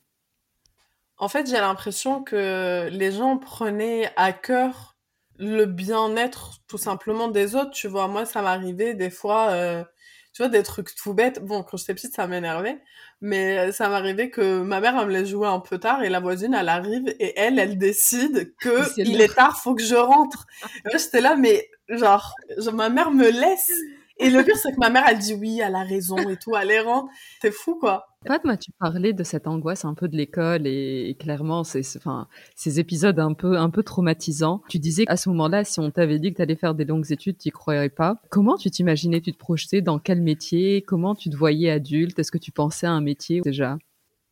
En 1.19 1.29
fait, 1.29 1.49
j'ai 1.49 1.59
l'impression 1.59 2.23
que 2.23 2.89
les 2.91 3.13
gens 3.13 3.39
prenaient 3.39 4.11
à 4.17 4.33
cœur 4.33 4.97
le 5.39 5.65
bien-être 5.67 6.59
tout 6.69 6.79
simplement 6.79 7.29
des 7.29 7.55
autres. 7.55 7.71
Tu 7.71 7.89
vois, 7.89 8.09
moi, 8.09 8.25
ça 8.25 8.43
m'arrivait 8.43 8.95
des 8.95 9.11
fois, 9.11 9.51
euh, 9.51 9.85
tu 10.33 10.43
vois, 10.43 10.49
des 10.49 10.63
trucs 10.63 10.95
tout 10.95 11.15
bêtes. 11.15 11.45
Bon, 11.45 11.63
quand 11.63 11.77
j'étais 11.77 11.95
petite, 11.95 12.15
ça 12.15 12.27
m'énervait. 12.27 12.81
Mais 13.21 13.73
ça 13.73 13.89
m'arrivait 13.89 14.31
que 14.31 14.63
ma 14.63 14.81
mère, 14.81 14.97
elle 14.99 15.07
me 15.07 15.13
laisse 15.13 15.29
jouer 15.29 15.49
un 15.49 15.61
peu 15.61 15.79
tard 15.79 16.03
et 16.03 16.09
la 16.09 16.21
voisine, 16.21 16.55
elle 16.55 16.69
arrive 16.69 17.09
et 17.19 17.39
elle, 17.39 17.59
elle 17.59 17.79
décide 17.79 18.55
que 18.57 18.83
il 18.99 19.21
est 19.21 19.35
tard, 19.35 19.59
faut 19.59 19.75
que 19.75 19.83
je 19.83 19.95
rentre. 19.95 20.47
J'étais 20.93 21.21
là, 21.21 21.37
mais 21.37 21.71
genre, 21.89 22.35
ma 22.73 22.89
mère 22.89 23.11
me 23.11 23.29
laisse. 23.29 23.73
Et 24.23 24.31
le 24.31 24.45
pire, 24.45 24.57
c'est 24.57 24.73
que 24.73 24.79
ma 24.79 24.91
mère, 24.91 25.05
elle 25.09 25.19
dit 25.19 25.35
oui, 25.35 25.61
elle 25.61 25.75
a 25.75 25.83
raison 25.83 26.17
et 26.17 26.37
tout, 26.37 26.55
elle 26.57 26.71
est 26.71 26.81
rentre. 26.81 27.11
C'est 27.41 27.51
fou, 27.51 27.75
quoi. 27.75 28.07
Fatma, 28.27 28.57
tu 28.57 28.71
parlais 28.79 29.13
de 29.13 29.25
cette 29.25 29.49
angoisse 29.49 29.85
un 29.85 29.95
peu 29.95 30.07
de 30.07 30.17
l'école 30.17 30.67
et, 30.67 31.17
clairement, 31.19 31.65
c'est, 31.65 31.83
enfin, 31.97 32.29
ces 32.55 32.79
épisodes 32.79 33.19
un 33.19 33.35
peu, 33.35 33.59
un 33.59 33.69
peu 33.69 33.83
traumatisants. 33.83 34.63
Tu 34.69 34.79
disais 34.79 35.07
qu'à 35.07 35.17
ce 35.17 35.29
moment-là, 35.31 35.65
si 35.65 35.81
on 35.81 35.91
t'avait 35.91 36.21
dit 36.21 36.31
que 36.31 36.37
tu 36.37 36.43
allais 36.43 36.57
faire 36.57 36.75
des 36.75 36.85
longues 36.85 37.11
études, 37.11 37.39
tu 37.39 37.51
croirais 37.51 37.89
pas. 37.89 38.17
Comment 38.31 38.57
tu 38.57 38.71
t'imaginais, 38.71 39.21
tu 39.21 39.33
te 39.33 39.39
projetais 39.39 39.81
dans 39.81 39.99
quel 39.99 40.21
métier? 40.21 40.83
Comment 40.83 41.17
tu 41.17 41.31
te 41.31 41.37
voyais 41.37 41.71
adulte? 41.71 42.19
Est-ce 42.19 42.31
que 42.31 42.39
tu 42.39 42.53
pensais 42.53 42.87
à 42.87 42.93
un 42.93 43.01
métier 43.01 43.41
déjà? 43.41 43.77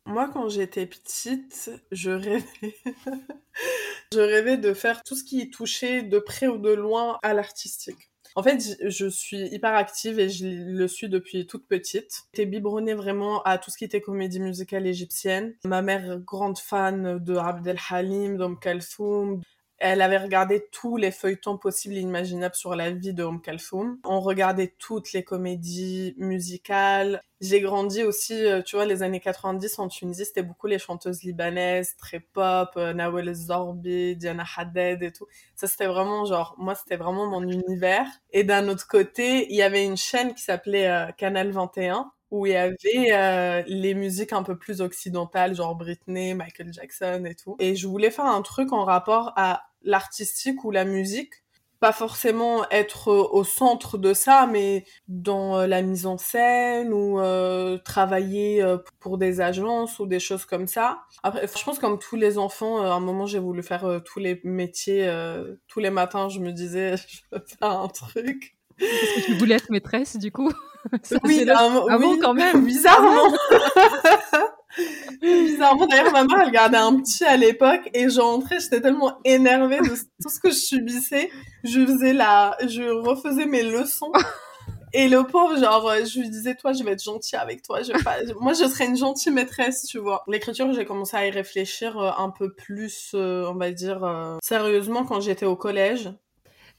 Moi, 0.05 0.29
quand 0.33 0.49
j'étais 0.49 0.85
petite, 0.85 1.71
je 1.91 2.11
rêvais... 2.11 2.45
je 4.13 4.19
rêvais 4.19 4.57
de 4.57 4.73
faire 4.73 5.03
tout 5.03 5.15
ce 5.15 5.23
qui 5.23 5.49
touchait 5.49 6.01
de 6.01 6.19
près 6.19 6.47
ou 6.47 6.57
de 6.57 6.71
loin 6.71 7.19
à 7.23 7.33
l'artistique. 7.33 8.10
En 8.35 8.43
fait, 8.43 8.77
je 8.87 9.07
suis 9.07 9.47
hyper 9.53 9.73
active 9.73 10.19
et 10.19 10.29
je 10.29 10.45
le 10.45 10.87
suis 10.87 11.09
depuis 11.09 11.45
toute 11.45 11.67
petite. 11.67 12.23
J'étais 12.33 12.45
biberonnée 12.45 12.93
vraiment 12.93 13.43
à 13.43 13.57
tout 13.57 13.71
ce 13.71 13.77
qui 13.77 13.83
était 13.83 14.01
comédie 14.01 14.39
musicale 14.39 14.87
égyptienne. 14.87 15.53
Ma 15.65 15.81
mère, 15.81 16.19
grande 16.19 16.57
fan 16.57 17.19
de 17.19 17.35
Abdel 17.35 17.77
Halim, 17.89 18.37
d'Om 18.37 18.57
Kalthoum, 18.57 19.41
elle 19.81 20.03
avait 20.03 20.19
regardé 20.19 20.67
tous 20.71 20.95
les 20.95 21.09
feuilletons 21.09 21.57
possibles 21.57 21.95
et 21.95 22.01
imaginables 22.01 22.53
sur 22.53 22.75
la 22.75 22.91
vie 22.91 23.13
de 23.13 23.23
Om 23.23 23.41
Kalthoum. 23.41 23.97
On 24.05 24.19
regardait 24.19 24.75
toutes 24.77 25.11
les 25.11 25.23
comédies 25.23 26.13
musicales. 26.17 27.19
J'ai 27.41 27.61
grandi 27.61 28.03
aussi, 28.03 28.45
euh, 28.45 28.61
tu 28.61 28.75
vois, 28.75 28.85
les 28.85 29.01
années 29.01 29.19
90 29.19 29.79
en 29.79 29.87
Tunisie, 29.87 30.25
c'était 30.25 30.43
beaucoup 30.43 30.67
les 30.67 30.77
chanteuses 30.77 31.23
libanaises, 31.23 31.95
très 31.97 32.19
pop, 32.19 32.69
euh, 32.77 32.93
Nawel 32.93 33.33
Zorbi, 33.33 34.15
Diana 34.15 34.45
Haddad 34.55 35.01
et 35.01 35.11
tout. 35.11 35.25
Ça, 35.55 35.65
c'était 35.65 35.87
vraiment 35.87 36.25
genre, 36.25 36.53
moi, 36.59 36.75
c'était 36.75 36.97
vraiment 36.97 37.25
mon 37.25 37.41
univers. 37.41 38.05
Et 38.29 38.43
d'un 38.43 38.67
autre 38.67 38.87
côté, 38.87 39.47
il 39.49 39.55
y 39.55 39.63
avait 39.63 39.83
une 39.83 39.97
chaîne 39.97 40.35
qui 40.35 40.43
s'appelait 40.43 40.89
euh, 40.89 41.11
Canal 41.17 41.49
21 41.49 42.11
où 42.29 42.45
il 42.45 42.53
y 42.53 42.55
avait 42.55 43.65
les 43.67 43.93
musiques 43.93 44.31
un 44.31 44.43
peu 44.43 44.57
plus 44.57 44.79
occidentales, 44.79 45.53
genre 45.53 45.75
Britney, 45.75 46.33
Michael 46.33 46.71
Jackson 46.71 47.25
et 47.25 47.35
tout. 47.35 47.57
Et 47.59 47.75
je 47.75 47.87
voulais 47.87 48.09
faire 48.09 48.25
un 48.25 48.41
truc 48.41 48.71
en 48.71 48.85
rapport 48.85 49.33
à 49.35 49.63
l'artistique 49.83 50.63
ou 50.63 50.71
la 50.71 50.85
musique. 50.85 51.33
Pas 51.79 51.93
forcément 51.93 52.69
être 52.69 53.09
euh, 53.09 53.27
au 53.31 53.43
centre 53.43 53.97
de 53.97 54.13
ça, 54.13 54.47
mais 54.51 54.85
dans 55.07 55.57
euh, 55.57 55.67
la 55.67 55.81
mise 55.81 56.05
en 56.05 56.19
scène 56.19 56.93
ou 56.93 57.19
euh, 57.19 57.79
travailler 57.79 58.63
pour 58.99 59.17
des 59.17 59.41
agences 59.41 59.97
ou 59.97 60.05
des 60.05 60.19
choses 60.19 60.45
comme 60.45 60.67
ça. 60.67 61.01
Après, 61.23 61.47
je 61.47 61.63
pense 61.63 61.79
comme 61.79 61.97
tous 61.97 62.15
les 62.15 62.37
enfants, 62.37 62.83
à 62.83 62.93
un 62.93 62.99
moment 62.99 63.25
j'ai 63.25 63.39
voulu 63.39 63.63
faire 63.63 64.01
tous 64.05 64.19
les 64.19 64.39
métiers. 64.43 65.11
tous 65.67 65.79
les 65.79 65.89
matins, 65.89 66.29
je 66.29 66.39
me 66.39 66.51
disais, 66.51 66.97
je 67.09 67.21
veux 67.31 67.43
faire 67.59 67.71
un 67.71 67.87
truc. 67.87 68.55
Est-ce 68.79 69.21
que 69.21 69.25
tu 69.25 69.33
voulais 69.35 69.55
être 69.55 69.69
maîtresse 69.69 70.17
du 70.17 70.31
coup 70.31 70.51
Oui, 71.23 71.45
ah 71.49 71.97
oui, 71.99 72.19
quand 72.21 72.33
même, 72.33 72.65
bizarrement. 72.65 73.31
Bizarrement, 75.61 75.85
d'ailleurs, 75.85 76.11
ma 76.11 76.23
mère, 76.23 76.41
elle 76.43 76.51
gardait 76.51 76.77
un 76.77 76.99
petit 76.99 77.23
à 77.23 77.37
l'époque 77.37 77.87
et 77.93 78.09
j'entrais, 78.09 78.59
j'étais 78.59 78.81
tellement 78.81 79.19
énervée 79.23 79.79
de 79.79 79.89
tout 79.89 80.29
ce 80.29 80.39
que 80.39 80.49
je 80.49 80.55
subissais. 80.55 81.29
Je 81.63 81.85
faisais 81.85 82.13
la, 82.13 82.57
je 82.67 82.81
refaisais 82.81 83.45
mes 83.45 83.61
leçons 83.61 84.11
Et 84.93 85.07
le 85.07 85.23
pauvre, 85.23 85.57
genre, 85.57 85.87
euh, 85.87 86.03
je 86.03 86.19
lui 86.19 86.29
disais, 86.29 86.55
toi, 86.55 86.73
je 86.73 86.83
vais 86.83 86.93
être 86.93 87.03
gentil 87.03 87.35
avec 87.35 87.61
toi. 87.61 87.81
Je. 87.81 87.93
Moi, 88.39 88.53
je 88.53 88.67
serais 88.67 88.87
une 88.87 88.97
gentille 88.97 89.31
maîtresse, 89.31 89.85
tu 89.85 89.99
vois. 89.99 90.23
L'écriture, 90.27 90.73
j'ai 90.73 90.83
commencé 90.83 91.15
à 91.15 91.27
y 91.27 91.29
réfléchir 91.29 91.97
euh, 91.97 92.09
un 92.17 92.29
peu 92.29 92.53
plus, 92.53 93.11
euh, 93.13 93.45
on 93.47 93.55
va 93.55 93.71
dire, 93.71 94.01
sérieusement 94.41 95.05
quand 95.05 95.21
j'étais 95.21 95.45
au 95.45 95.55
collège. 95.55 96.09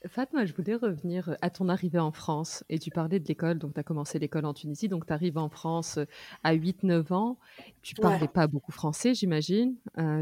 Fatma, 0.09 0.45
je 0.45 0.53
voulais 0.55 0.75
revenir 0.75 1.37
à 1.43 1.51
ton 1.51 1.69
arrivée 1.69 1.99
en 1.99 2.13
France. 2.13 2.65
Et 2.69 2.79
tu 2.79 2.91
parlais 2.91 3.21
de 3.21 3.29
l'école, 3.29 3.59
donc 3.59 3.75
tu 3.75 3.81
as 3.81 3.83
commencé 3.83 4.19
l'école 4.19 4.45
en 4.45 4.55
Tunisie, 4.55 4.89
donc 4.89 5.07
tu 5.07 5.13
arrives 5.13 5.39
en 5.39 5.49
France 5.49 5.99
à 6.43 6.55
8-9 6.55 7.13
ans. 7.13 7.39
Tu 7.83 7.95
parlais 7.95 8.29
pas 8.29 8.47
beaucoup 8.47 8.73
français, 8.73 9.15
j'imagine. 9.15 9.77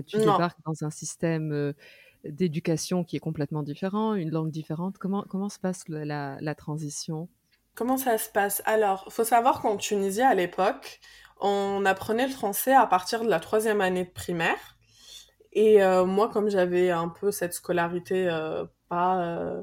tu 0.07 0.19
débarques 0.19 0.59
dans 0.67 0.85
un 0.85 0.91
système 0.91 1.75
d'éducation 2.25 3.05
qui 3.05 3.17
est 3.17 3.21
complètement 3.21 3.63
différent, 3.63 4.15
une 4.15 4.31
langue 4.31 4.51
différente. 4.51 4.99
Comment, 4.99 5.25
comment 5.29 5.49
se 5.49 5.59
passe 5.59 5.85
la, 5.89 6.37
la 6.41 6.55
transition? 6.55 7.29
Comment 7.75 7.97
ça 7.97 8.19
se 8.19 8.29
passe? 8.29 8.63
Alors, 8.67 9.11
faut 9.11 9.25
savoir 9.25 9.63
qu'en 9.63 9.77
Tunisie, 9.77 10.23
à 10.23 10.35
l'époque, 10.35 11.01
on 11.41 11.85
apprenait 11.87 12.27
le 12.27 12.33
français 12.33 12.75
à 12.75 12.87
partir 12.87 13.25
de 13.25 13.29
la 13.29 13.41
troisième 13.41 13.81
année 13.81 14.05
de 14.05 14.11
primaire. 14.11 14.77
Et 15.53 15.83
euh, 15.83 16.05
moi, 16.05 16.29
comme 16.29 16.51
j'avais 16.51 16.91
un 16.91 17.09
peu 17.09 17.31
cette 17.31 17.55
scolarité 17.55 18.29
euh, 18.29 18.65
pas 18.91 19.23
euh, 19.23 19.63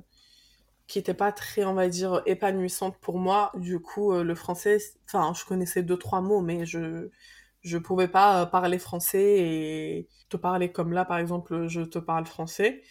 qui 0.88 1.00
était 1.00 1.13
pas 1.13 1.31
très, 1.34 1.65
on 1.65 1.74
va 1.75 1.89
dire, 1.89 2.22
épanouissante 2.25 2.98
pour 3.01 3.19
moi, 3.19 3.51
du 3.55 3.79
coup, 3.79 4.13
le 4.13 4.36
français, 4.36 4.79
enfin, 5.07 5.34
je 5.36 5.46
connaissais 5.46 5.84
deux 5.84 5.98
trois 5.98 6.22
mots, 6.22 6.41
mais 6.41 6.65
je 6.65 7.10
je 7.62 7.77
pouvais 7.77 8.07
pas 8.07 8.46
parler 8.48 8.79
français 8.79 9.39
et 9.39 10.07
te 10.29 10.38
parler 10.38 10.72
comme 10.72 10.93
là, 10.93 11.05
par 11.05 11.17
exemple, 11.19 11.67
je 11.67 11.81
te 11.81 12.00
parle 12.00 12.25
français. 12.25 12.84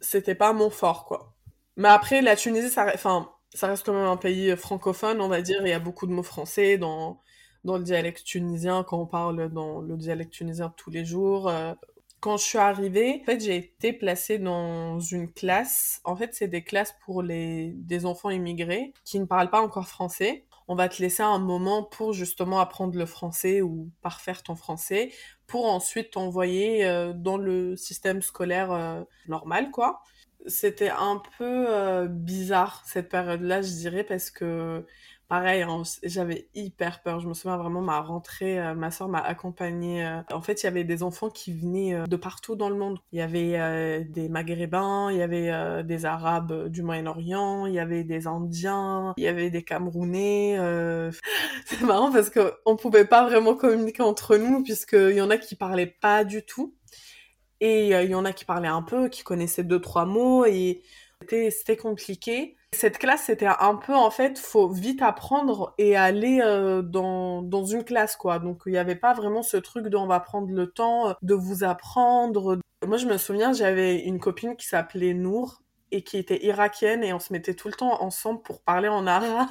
C'était 0.00 0.34
pas 0.34 0.52
mon 0.52 0.70
fort, 0.70 1.04
quoi. 1.06 1.34
Mais 1.76 1.88
après, 1.88 2.22
la 2.22 2.36
Tunisie, 2.36 2.70
ça, 2.70 2.90
enfin, 2.94 3.30
ça 3.54 3.68
reste 3.68 3.86
quand 3.86 3.94
même 3.94 4.06
un 4.06 4.16
pays 4.16 4.56
francophone, 4.56 5.20
on 5.20 5.28
va 5.28 5.42
dire. 5.42 5.60
Il 5.62 5.68
y 5.68 5.72
a 5.72 5.80
beaucoup 5.80 6.06
de 6.06 6.12
mots 6.12 6.22
français 6.22 6.78
dans, 6.78 7.20
dans 7.64 7.78
le 7.78 7.84
dialecte 7.84 8.24
tunisien, 8.24 8.84
quand 8.84 9.00
on 9.00 9.06
parle 9.06 9.50
dans 9.50 9.80
le 9.80 9.96
dialecte 9.96 10.32
tunisien 10.32 10.72
tous 10.76 10.90
les 10.90 11.04
jours. 11.04 11.48
Euh, 11.48 11.74
quand 12.24 12.38
je 12.38 12.44
suis 12.44 12.58
arrivée, 12.58 13.20
en 13.20 13.24
fait, 13.26 13.40
j'ai 13.40 13.56
été 13.56 13.92
placée 13.92 14.38
dans 14.38 14.98
une 14.98 15.30
classe. 15.30 16.00
En 16.04 16.16
fait, 16.16 16.30
c'est 16.32 16.48
des 16.48 16.64
classes 16.64 16.94
pour 17.04 17.22
les, 17.22 17.74
des 17.76 18.06
enfants 18.06 18.30
immigrés 18.30 18.94
qui 19.04 19.20
ne 19.20 19.26
parlent 19.26 19.50
pas 19.50 19.60
encore 19.60 19.88
français. 19.88 20.46
On 20.66 20.74
va 20.74 20.88
te 20.88 21.02
laisser 21.02 21.22
un 21.22 21.38
moment 21.38 21.82
pour 21.82 22.14
justement 22.14 22.60
apprendre 22.60 22.96
le 22.96 23.04
français 23.04 23.60
ou 23.60 23.90
parfaire 24.00 24.42
ton 24.42 24.54
français 24.54 25.12
pour 25.46 25.66
ensuite 25.66 26.12
t'envoyer 26.12 26.86
euh, 26.86 27.12
dans 27.12 27.36
le 27.36 27.76
système 27.76 28.22
scolaire 28.22 28.72
euh, 28.72 29.02
normal, 29.28 29.70
quoi 29.70 30.00
c'était 30.46 30.90
un 30.90 31.22
peu 31.38 31.66
euh, 31.68 32.06
bizarre 32.06 32.82
cette 32.84 33.08
période-là, 33.08 33.62
je 33.62 33.72
dirais, 33.72 34.04
parce 34.04 34.30
que 34.30 34.84
pareil, 35.28 35.62
hein, 35.62 35.82
j'avais 36.02 36.48
hyper 36.54 37.02
peur. 37.02 37.20
Je 37.20 37.28
me 37.28 37.34
souviens 37.34 37.56
vraiment 37.56 37.80
ma 37.80 38.00
rentrée, 38.00 38.58
euh, 38.58 38.74
ma 38.74 38.90
soeur 38.90 39.08
m'a 39.08 39.20
accompagnée. 39.20 40.04
Euh. 40.04 40.20
En 40.32 40.40
fait, 40.40 40.62
il 40.62 40.66
y 40.66 40.68
avait 40.68 40.84
des 40.84 41.02
enfants 41.02 41.30
qui 41.30 41.52
venaient 41.52 42.06
de 42.06 42.16
partout 42.16 42.56
dans 42.56 42.68
le 42.68 42.76
monde. 42.76 42.98
Il 43.12 43.18
y 43.18 43.22
avait 43.22 44.04
des 44.04 44.28
Maghrébins, 44.28 45.10
il 45.10 45.18
y 45.18 45.22
avait 45.22 45.84
des 45.84 46.04
Arabes 46.06 46.68
du 46.68 46.82
Moyen-Orient, 46.82 47.66
il 47.66 47.74
y 47.74 47.78
avait 47.78 48.04
des 48.04 48.26
Indiens, 48.26 49.14
il 49.16 49.24
y 49.24 49.28
avait 49.28 49.50
des 49.50 49.62
Camerounais. 49.62 50.58
C'est 51.66 51.82
marrant 51.82 52.10
parce 52.12 52.30
qu'on 52.30 52.50
on 52.66 52.76
pouvait 52.76 53.04
pas 53.04 53.24
vraiment 53.24 53.54
communiquer 53.54 54.02
entre 54.02 54.36
nous 54.36 54.62
puisqu'il 54.62 55.14
y 55.14 55.20
en 55.20 55.30
a 55.30 55.36
qui 55.36 55.56
parlaient 55.56 55.94
pas 56.00 56.24
du 56.24 56.44
tout. 56.44 56.74
Et 57.64 57.94
euh, 57.94 58.02
il 58.02 58.10
y 58.10 58.14
en 58.14 58.24
a 58.24 58.32
qui 58.32 58.44
parlaient 58.44 58.68
un 58.68 58.82
peu, 58.82 59.08
qui 59.08 59.22
connaissaient 59.22 59.64
deux, 59.64 59.80
trois 59.80 60.04
mots, 60.04 60.44
et 60.44 60.82
c'était 61.28 61.78
compliqué. 61.78 62.56
Cette 62.74 62.98
classe, 62.98 63.24
c'était 63.24 63.46
un 63.46 63.76
peu, 63.76 63.94
en 63.94 64.10
fait, 64.10 64.38
faut 64.38 64.68
vite 64.68 65.00
apprendre 65.00 65.74
et 65.78 65.96
aller 65.96 66.40
euh, 66.42 66.82
dans, 66.82 67.40
dans 67.42 67.64
une 67.64 67.84
classe, 67.84 68.16
quoi. 68.16 68.38
Donc, 68.38 68.62
il 68.66 68.72
n'y 68.72 68.78
avait 68.78 68.96
pas 68.96 69.14
vraiment 69.14 69.42
ce 69.42 69.56
truc 69.56 69.86
de 69.86 69.96
on 69.96 70.06
va 70.06 70.20
prendre 70.20 70.50
le 70.50 70.66
temps 70.70 71.08
euh, 71.08 71.12
de 71.22 71.34
vous 71.34 71.64
apprendre. 71.64 72.58
Moi, 72.86 72.98
je 72.98 73.06
me 73.06 73.16
souviens, 73.16 73.52
j'avais 73.52 74.00
une 74.00 74.20
copine 74.20 74.56
qui 74.56 74.66
s'appelait 74.66 75.14
Nour 75.14 75.62
et 75.90 76.02
qui 76.02 76.18
était 76.18 76.44
irakienne 76.44 77.02
et 77.02 77.12
on 77.12 77.20
se 77.20 77.32
mettait 77.32 77.54
tout 77.54 77.68
le 77.68 77.74
temps 77.74 78.02
ensemble 78.02 78.42
pour 78.42 78.62
parler 78.62 78.88
en 78.88 79.06
arabe. 79.06 79.48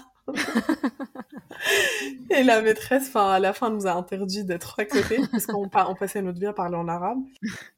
Et 2.30 2.44
la 2.44 2.62
maîtresse, 2.62 3.08
enfin, 3.08 3.32
à 3.32 3.40
la 3.40 3.54
fin, 3.54 3.70
nous 3.70 3.88
a 3.88 3.94
interdit 3.94 4.44
d'être 4.44 4.80
à 4.80 4.86
côté, 4.86 5.18
parce 5.32 5.46
qu'on 5.46 5.70
on 5.74 5.96
passait 5.96 6.22
notre 6.22 6.40
vie 6.40 6.46
à 6.46 6.54
parler 6.54 6.76
en 6.76 6.88
arabe. 6.88 7.20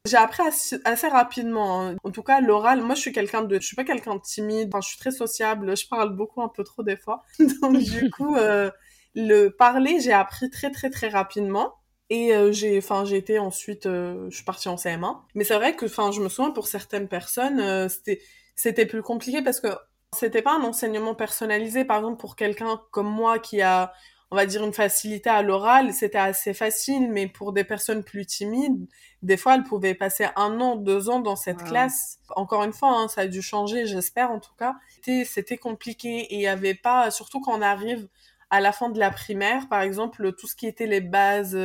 J'ai 0.06 0.16
appris 0.16 0.42
assez, 0.84 1.08
rapidement. 1.08 1.82
Hein. 1.82 1.96
En 2.04 2.10
tout 2.10 2.22
cas, 2.22 2.40
l'oral, 2.40 2.82
moi, 2.82 2.94
je 2.94 3.00
suis 3.00 3.12
quelqu'un 3.12 3.42
de, 3.42 3.56
je 3.56 3.66
suis 3.66 3.76
pas 3.76 3.84
quelqu'un 3.84 4.16
de 4.16 4.22
timide. 4.22 4.68
Enfin, 4.72 4.80
je 4.80 4.88
suis 4.88 4.98
très 4.98 5.10
sociable. 5.10 5.76
Je 5.76 5.88
parle 5.88 6.14
beaucoup, 6.14 6.42
un 6.42 6.48
peu 6.48 6.64
trop 6.64 6.82
des 6.82 6.96
fois. 6.96 7.22
Donc, 7.62 7.78
du 7.78 8.10
coup, 8.16 8.36
euh, 8.36 8.70
le 9.14 9.48
parler, 9.48 10.00
j'ai 10.00 10.12
appris 10.12 10.50
très, 10.50 10.70
très, 10.70 10.90
très 10.90 11.08
rapidement. 11.08 11.74
Et 12.08 12.36
euh, 12.36 12.52
j'ai, 12.52 12.78
enfin, 12.78 13.04
j'ai 13.04 13.16
été 13.16 13.40
ensuite, 13.40 13.86
euh, 13.86 14.28
je 14.30 14.36
suis 14.36 14.44
partie 14.44 14.68
en 14.68 14.76
CM1. 14.76 15.18
Mais 15.34 15.42
c'est 15.42 15.56
vrai 15.56 15.74
que, 15.74 15.86
enfin, 15.86 16.12
je 16.12 16.20
me 16.20 16.28
souviens 16.28 16.52
pour 16.52 16.68
certaines 16.68 17.08
personnes, 17.08 17.88
c'était, 17.88 18.20
c'était 18.54 18.86
plus 18.86 19.02
compliqué 19.02 19.42
parce 19.42 19.60
que 19.60 19.68
c'était 20.14 20.42
pas 20.42 20.54
un 20.54 20.62
enseignement 20.62 21.14
personnalisé. 21.14 21.84
Par 21.84 21.98
exemple, 21.98 22.20
pour 22.20 22.36
quelqu'un 22.36 22.80
comme 22.90 23.10
moi 23.10 23.38
qui 23.38 23.62
a, 23.62 23.92
on 24.30 24.36
va 24.36 24.46
dire, 24.46 24.64
une 24.64 24.72
facilité 24.72 25.30
à 25.30 25.42
l'oral, 25.42 25.92
c'était 25.92 26.18
assez 26.18 26.54
facile. 26.54 27.10
Mais 27.10 27.26
pour 27.28 27.52
des 27.52 27.64
personnes 27.64 28.04
plus 28.04 28.26
timides, 28.26 28.86
des 29.22 29.36
fois, 29.36 29.54
elles 29.54 29.64
pouvaient 29.64 29.94
passer 29.94 30.26
un 30.36 30.60
an, 30.60 30.76
deux 30.76 31.08
ans 31.10 31.20
dans 31.20 31.36
cette 31.36 31.62
classe. 31.64 32.18
Encore 32.36 32.64
une 32.64 32.72
fois, 32.72 32.90
hein, 32.90 33.08
ça 33.08 33.22
a 33.22 33.26
dû 33.26 33.42
changer, 33.42 33.86
j'espère 33.86 34.30
en 34.30 34.40
tout 34.40 34.54
cas. 34.58 34.76
C'était 35.24 35.58
compliqué 35.58 36.20
et 36.20 36.34
il 36.36 36.40
y 36.40 36.46
avait 36.46 36.74
pas, 36.74 37.10
surtout 37.10 37.40
quand 37.40 37.56
on 37.56 37.62
arrive 37.62 38.08
à 38.50 38.60
la 38.60 38.72
fin 38.72 38.90
de 38.90 38.98
la 38.98 39.10
primaire, 39.10 39.68
par 39.68 39.80
exemple, 39.80 40.32
tout 40.34 40.46
ce 40.46 40.54
qui 40.54 40.66
était 40.66 40.86
les 40.86 41.00
bases 41.00 41.56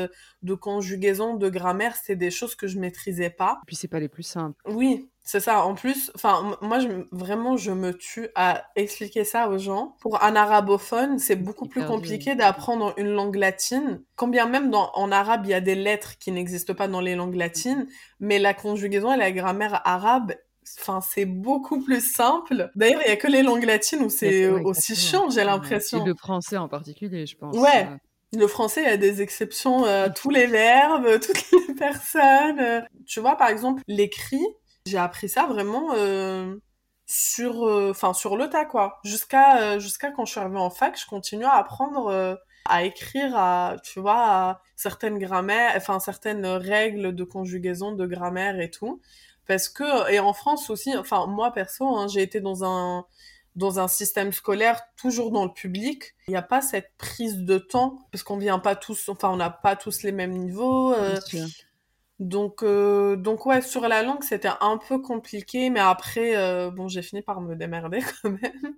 de 0.42 0.54
conjugaison, 0.54 1.36
de 1.36 1.50
grammaire, 1.50 1.96
c'est 1.96 2.16
des 2.16 2.32
choses 2.32 2.56
que 2.56 2.68
je 2.68 2.80
maîtrisais 2.80 3.30
pas. 3.30 3.60
Et 3.64 3.66
puis 3.68 3.76
c'est 3.76 3.88
pas 3.88 4.00
les 4.00 4.10
plus 4.10 4.24
simples. 4.24 4.62
Oui, 4.66 5.10
c'est 5.24 5.40
ça. 5.40 5.64
En 5.64 5.76
plus, 5.76 6.12
enfin, 6.16 6.58
moi, 6.62 6.80
je, 6.80 6.88
vraiment, 7.12 7.56
je 7.56 7.72
me 7.72 7.94
tue 7.94 8.30
à 8.36 8.66
expliquer 8.76 9.24
ça 9.24 9.50
aux 9.50 9.60
gens. 9.60 9.96
Pour 10.02 10.24
un 10.24 10.36
arabophone, 10.36 11.20
c'est 11.20 11.36
beaucoup 11.36 11.68
plus 11.68 11.86
compliqué 11.86 12.36
d'apprendre 12.36 12.94
une 12.98 13.10
langue 13.10 13.36
latine. 13.36 14.02
Combien 14.16 14.48
même 14.48 14.72
dans, 14.72 14.92
en 14.96 15.12
arabe, 15.12 15.42
il 15.46 15.52
y 15.52 15.54
a 15.54 15.62
des 15.62 15.76
lettres 15.76 16.18
qui 16.18 16.32
n'existent 16.32 16.74
pas 16.74 16.88
dans 16.88 17.02
les 17.02 17.16
langues 17.16 17.36
latines, 17.36 17.88
mais 18.20 18.40
la 18.40 18.54
conjugaison 18.54 19.14
et 19.14 19.18
la 19.18 19.32
grammaire 19.32 19.82
arabe 19.86 20.34
Enfin, 20.80 21.02
c'est 21.02 21.26
beaucoup 21.26 21.82
plus 21.82 22.02
simple. 22.02 22.72
D'ailleurs, 22.76 23.02
il 23.06 23.10
y 23.10 23.12
a 23.12 23.18
que 23.18 23.28
les 23.28 23.44
langues 23.44 23.64
latines 23.64 24.04
où 24.04 24.10
c'est 24.10 24.48
aussi 24.48 24.96
chiant, 24.96 25.30
j'ai 25.30 25.44
l'impression. 25.44 26.04
Et 26.04 26.08
le 26.08 26.16
français 26.16 26.58
en 26.58 26.68
particulier, 26.68 27.26
je 27.26 27.36
pense. 27.36 27.56
Ouais. 27.56 27.88
Euh. 27.88 27.98
Le 28.34 28.48
français, 28.48 28.84
il 28.84 28.88
y 28.88 28.92
a 28.92 28.98
des 28.98 29.22
exceptions 29.22 29.84
à 29.84 30.10
tous 30.10 30.30
les 30.30 30.48
verbes, 30.48 31.20
toutes 31.22 31.52
les 31.52 31.74
personnes. 31.76 32.86
Tu 33.06 33.20
vois, 33.20 33.36
par 33.36 33.50
exemple, 33.50 33.82
l'écrit, 33.88 34.46
j'ai 34.86 34.98
appris 34.98 35.30
ça 35.30 35.46
vraiment 35.48 35.94
euh, 35.96 36.56
sur, 37.06 37.68
euh, 37.68 37.92
enfin 37.92 38.14
sur 38.14 38.38
le 38.38 38.50
tas 38.50 38.66
quoi. 38.66 39.00
Jusqu'à 39.04 39.78
jusqu'à 39.80 40.12
quand 40.12 40.26
je 40.26 40.32
suis 40.32 40.40
arrivée 40.40 40.58
en 40.58 40.70
fac, 40.70 40.98
je 41.00 41.06
continue 41.06 41.46
à 41.46 41.56
apprendre 41.56 42.40
à 42.66 42.84
écrire, 42.84 43.36
à 43.36 43.76
tu 43.84 44.00
vois, 44.00 44.24
à 44.24 44.62
certaines 44.76 45.20
grammaires, 45.20 45.74
enfin 45.76 46.00
certaines 46.00 46.46
règles 46.46 47.14
de 47.14 47.24
conjugaison, 47.24 47.94
de 47.94 48.06
grammaire 48.06 48.60
et 48.60 48.70
tout. 48.70 49.02
Parce 49.48 49.70
que, 49.70 50.12
et 50.12 50.20
en 50.20 50.34
France 50.34 50.70
aussi, 50.70 50.96
enfin, 50.96 51.26
moi 51.28 51.52
perso, 51.52 51.88
hein, 51.88 52.08
j'ai 52.08 52.22
été 52.22 52.40
dans 52.40 52.64
un, 52.64 53.06
dans 53.56 53.80
un 53.80 53.88
système 53.88 54.32
scolaire 54.32 54.82
toujours 54.96 55.32
dans 55.32 55.46
le 55.46 55.52
public. 55.52 56.16
Il 56.28 56.32
n'y 56.32 56.38
a 56.38 56.42
pas 56.42 56.62
cette 56.62 56.92
prise 56.98 57.38
de 57.38 57.58
temps, 57.58 58.08
parce 58.12 58.24
qu'on 58.24 58.38
vient 58.38 58.60
pas 58.60 58.76
tous, 58.76 59.10
enfin, 59.10 59.30
on 59.30 59.38
n'a 59.38 59.50
pas 59.50 59.76
tous 59.76 60.04
les 60.04 60.12
mêmes 60.12 60.38
niveaux. 60.38 60.94
Euh, 60.94 61.20
donc, 62.20 62.64
euh, 62.64 63.16
donc 63.16 63.46
ouais, 63.46 63.62
sur 63.62 63.88
la 63.88 64.04
langue, 64.04 64.24
c'était 64.24 64.52
un 64.62 64.78
peu 64.78 65.00
compliqué, 65.00 65.70
mais 65.70 65.80
après, 65.80 66.38
euh, 66.38 66.70
bon, 66.70 66.88
j'ai 66.88 67.02
fini 67.02 67.22
par 67.22 67.42
me 67.42 67.56
démerder 67.56 68.02
quand 68.22 68.30
même. 68.30 68.76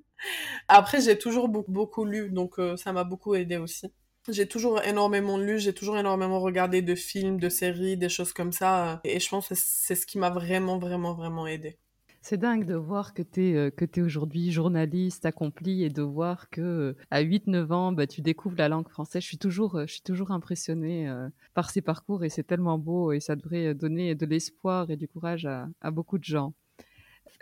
Après, 0.69 1.01
j'ai 1.01 1.17
toujours 1.17 1.49
beaucoup, 1.49 1.71
beaucoup 1.71 2.05
lu, 2.05 2.29
donc 2.29 2.55
ça 2.77 2.93
m'a 2.93 3.03
beaucoup 3.03 3.35
aidé 3.35 3.57
aussi. 3.57 3.91
J'ai 4.29 4.47
toujours 4.47 4.81
énormément 4.83 5.37
lu, 5.37 5.59
j'ai 5.59 5.73
toujours 5.73 5.97
énormément 5.97 6.39
regardé 6.39 6.81
de 6.81 6.95
films, 6.95 7.39
de 7.39 7.49
séries, 7.49 7.97
des 7.97 8.07
choses 8.07 8.31
comme 8.31 8.53
ça. 8.53 8.93
Euh, 8.93 8.97
et 9.03 9.19
je 9.19 9.29
pense 9.29 9.49
que 9.49 9.55
c'est 9.55 9.95
ce 9.95 10.05
qui 10.05 10.17
m'a 10.17 10.29
vraiment, 10.29 10.79
vraiment, 10.79 11.13
vraiment 11.13 11.45
aidé. 11.45 11.77
C'est 12.21 12.37
dingue 12.37 12.63
de 12.63 12.75
voir 12.75 13.13
que 13.13 13.21
tu 13.21 13.49
es, 13.49 13.53
euh, 13.53 13.69
que 13.69 13.83
es 13.83 14.01
aujourd'hui 14.01 14.49
journaliste 14.53 15.25
accompli 15.25 15.83
et 15.83 15.89
de 15.89 16.01
voir 16.01 16.49
que 16.49 16.61
euh, 16.61 16.97
à 17.11 17.21
8-9 17.21 17.73
ans, 17.73 17.91
bah, 17.91 18.07
tu 18.07 18.21
découvres 18.21 18.55
la 18.57 18.69
langue 18.69 18.87
française. 18.87 19.21
Je 19.23 19.27
suis 19.27 19.37
toujours, 19.37 19.81
je 19.81 19.91
suis 19.91 20.03
toujours 20.03 20.31
impressionnée 20.31 21.13
par 21.53 21.69
ces 21.69 21.81
parcours 21.81 22.23
et 22.23 22.29
c'est 22.29 22.43
tellement 22.43 22.77
beau 22.77 23.11
et 23.11 23.19
ça 23.19 23.35
devrait 23.35 23.73
donner 23.75 24.15
de 24.15 24.25
l'espoir 24.25 24.89
et 24.89 24.95
du 24.95 25.09
courage 25.09 25.45
à, 25.45 25.67
à 25.81 25.91
beaucoup 25.91 26.17
de 26.17 26.23
gens. 26.23 26.53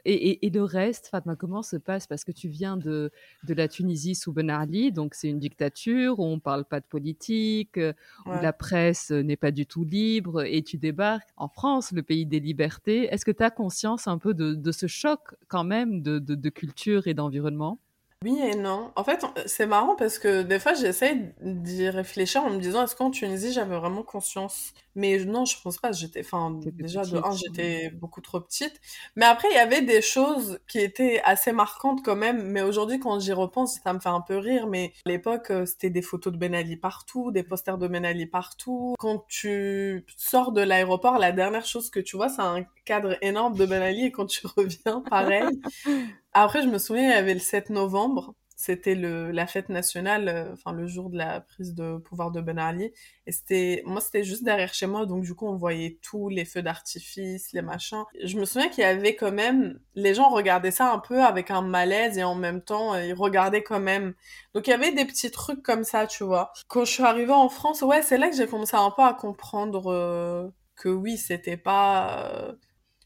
Et, 0.06 0.50
le 0.50 0.64
reste, 0.64 1.08
Fatma, 1.08 1.36
comment 1.36 1.62
se 1.62 1.76
passe? 1.76 2.08
Parce 2.08 2.24
que 2.24 2.32
tu 2.32 2.48
viens 2.48 2.76
de, 2.76 3.12
de 3.44 3.54
la 3.54 3.68
Tunisie 3.68 4.16
sous 4.16 4.34
Ben 4.34 4.50
Ali, 4.50 4.92
donc 4.92 5.14
c'est 5.14 5.30
une 5.30 5.40
dictature 5.40 6.20
où 6.20 6.26
on 6.26 6.36
ne 6.36 6.40
parle 6.42 6.66
pas 6.66 6.80
de 6.80 6.86
politique, 6.86 7.78
euh, 7.78 7.94
où 8.26 8.32
la 8.32 8.54
presse 8.54 9.12
n'est 9.12 9.36
pas 9.36 9.52
du 9.52 9.66
tout 9.66 9.84
libre, 9.84 10.44
et 10.44 10.64
tu 10.64 10.78
débarques 10.78 11.30
en 11.38 11.48
France, 11.48 11.92
le 11.92 12.02
pays 12.02 12.26
des 12.26 12.40
libertés. 12.40 13.14
Est-ce 13.14 13.26
que 13.26 13.32
tu 13.32 13.44
as 13.44 13.52
conscience 13.52 14.08
un 14.08 14.18
peu 14.18 14.34
de, 14.34 14.72
ce 14.72 14.88
choc 14.88 15.20
quand 15.48 15.64
même 15.64 16.02
de, 16.02 16.20
de 16.20 16.50
culture 16.50 17.08
et 17.08 17.14
d'environnement? 17.14 17.80
Oui 18.24 18.40
et 18.40 18.56
non. 18.56 18.92
En 18.96 19.04
fait, 19.04 19.26
c'est 19.48 19.66
marrant 19.66 19.96
parce 19.96 20.20
que 20.20 20.44
des 20.44 20.60
fois, 20.60 20.76
j'essaie 20.76 21.34
d'y 21.42 21.90
réfléchir 21.90 22.44
en 22.44 22.52
me 22.52 22.60
disant, 22.60 22.84
est-ce 22.84 22.96
qu'en 22.96 23.10
Tunisie, 23.10 23.52
j'avais 23.52 23.76
vraiment 23.76 24.04
conscience? 24.04 24.74
Mais 24.94 25.26
non, 25.26 25.46
je 25.46 25.60
pense 25.60 25.80
pas. 25.80 25.92
J'étais, 25.92 26.20
enfin, 26.20 26.60
déjà, 26.64 27.02
de 27.04 27.18
un, 27.18 27.32
j'étais 27.32 27.90
beaucoup 27.90 28.22
trop 28.22 28.40
petite. 28.40 28.80
Mais 29.16 29.26
après, 29.26 29.48
il 29.50 29.56
y 29.56 29.60
avait 29.60 29.82
des 29.82 30.04
choses 30.04 30.60
qui 30.68 30.78
étaient 30.78 31.20
assez 31.24 31.52
marquantes 31.52 32.06
quand 32.06 32.16
même. 32.16 32.44
Mais 32.44 32.62
aujourd'hui, 32.62 33.00
quand 33.00 33.20
j'y 33.20 33.34
repense, 33.34 33.80
ça 33.84 33.92
me 33.92 34.00
fait 34.00 34.10
un 34.10 34.22
peu 34.22 34.38
rire. 34.38 34.68
Mais 34.68 34.94
à 35.08 35.10
l'époque, 35.10 35.50
euh, 35.50 35.66
c'était 35.66 35.90
des 35.90 36.04
photos 36.04 36.32
de 36.32 36.38
Ben 36.38 36.54
Ali 36.54 36.78
partout, 36.78 37.32
des 37.32 37.42
posters 37.42 37.80
de 37.80 37.88
Ben 37.88 38.06
Ali 38.06 38.28
partout. 38.28 38.94
Quand 39.00 39.26
tu 39.30 40.06
sors 40.16 40.52
de 40.52 40.62
l'aéroport, 40.62 41.18
la 41.18 41.32
dernière 41.32 41.66
chose 41.66 41.90
que 41.90 42.00
tu 42.00 42.18
vois, 42.18 42.30
c'est 42.30 42.44
un 42.44 42.66
cadre 42.86 43.18
énorme 43.24 43.56
de 43.56 43.66
Ben 43.66 43.82
Ali. 43.82 44.06
Et 44.06 44.12
quand 44.12 44.28
tu 44.28 44.46
reviens, 44.56 45.02
pareil. 45.10 45.60
Après, 46.34 46.62
je 46.62 46.68
me 46.68 46.78
souviens, 46.78 47.04
il 47.04 47.10
y 47.10 47.14
avait 47.14 47.34
le 47.34 47.40
7 47.40 47.70
novembre. 47.70 48.36
C'était 48.56 48.94
le, 48.94 49.32
la 49.32 49.48
fête 49.48 49.70
nationale, 49.70 50.28
euh, 50.30 50.54
enfin 50.54 50.72
le 50.72 50.86
jour 50.86 51.10
de 51.10 51.18
la 51.18 51.42
prise 51.42 51.74
de 51.74 51.98
pouvoir 51.98 52.30
de 52.30 52.42
Ben 52.42 52.60
Ali. 52.60 52.94
Et 53.26 53.32
c'était, 53.32 53.82
moi, 53.88 54.00
c'était 54.02 54.24
juste 54.24 54.44
derrière 54.44 54.72
chez 54.72 54.86
moi, 54.86 55.08
donc 55.08 55.24
du 55.24 55.34
coup, 55.34 55.48
on 55.48 55.56
voyait 55.58 55.98
tous 56.04 56.30
les 56.30 56.46
feux 56.46 56.62
d'artifice, 56.62 57.54
les 57.54 57.64
machins. 57.64 58.04
Je 58.24 58.38
me 58.38 58.46
souviens 58.46 58.70
qu'il 58.70 58.84
y 58.84 58.86
avait 58.86 59.16
quand 59.16 59.32
même, 59.32 59.80
les 59.96 60.14
gens 60.14 60.30
regardaient 60.30 60.70
ça 60.70 60.94
un 60.94 61.00
peu 61.00 61.24
avec 61.24 61.50
un 61.50 61.64
malaise 61.64 62.20
et 62.20 62.24
en 62.24 62.36
même 62.36 62.62
temps, 62.62 62.94
euh, 62.94 63.04
ils 63.04 63.14
regardaient 63.16 63.64
quand 63.64 63.80
même. 63.80 64.14
Donc 64.54 64.68
il 64.68 64.70
y 64.70 64.74
avait 64.74 64.92
des 64.92 65.06
petits 65.06 65.32
trucs 65.32 65.64
comme 65.64 65.84
ça, 65.84 66.06
tu 66.06 66.24
vois. 66.24 66.54
Quand 66.68 66.86
je 66.86 66.92
suis 66.92 67.04
arrivée 67.04 67.34
en 67.34 67.50
France, 67.50 67.82
ouais, 67.82 68.04
c'est 68.04 68.20
là 68.20 68.30
que 68.30 68.36
j'ai 68.36 68.46
commencé 68.46 68.76
un 68.78 68.92
peu 68.92 69.02
à 69.02 69.16
comprendre 69.16 69.92
euh, 69.92 70.48
que 70.76 70.90
oui, 70.90 71.18
c'était 71.18 71.58
pas, 71.58 72.54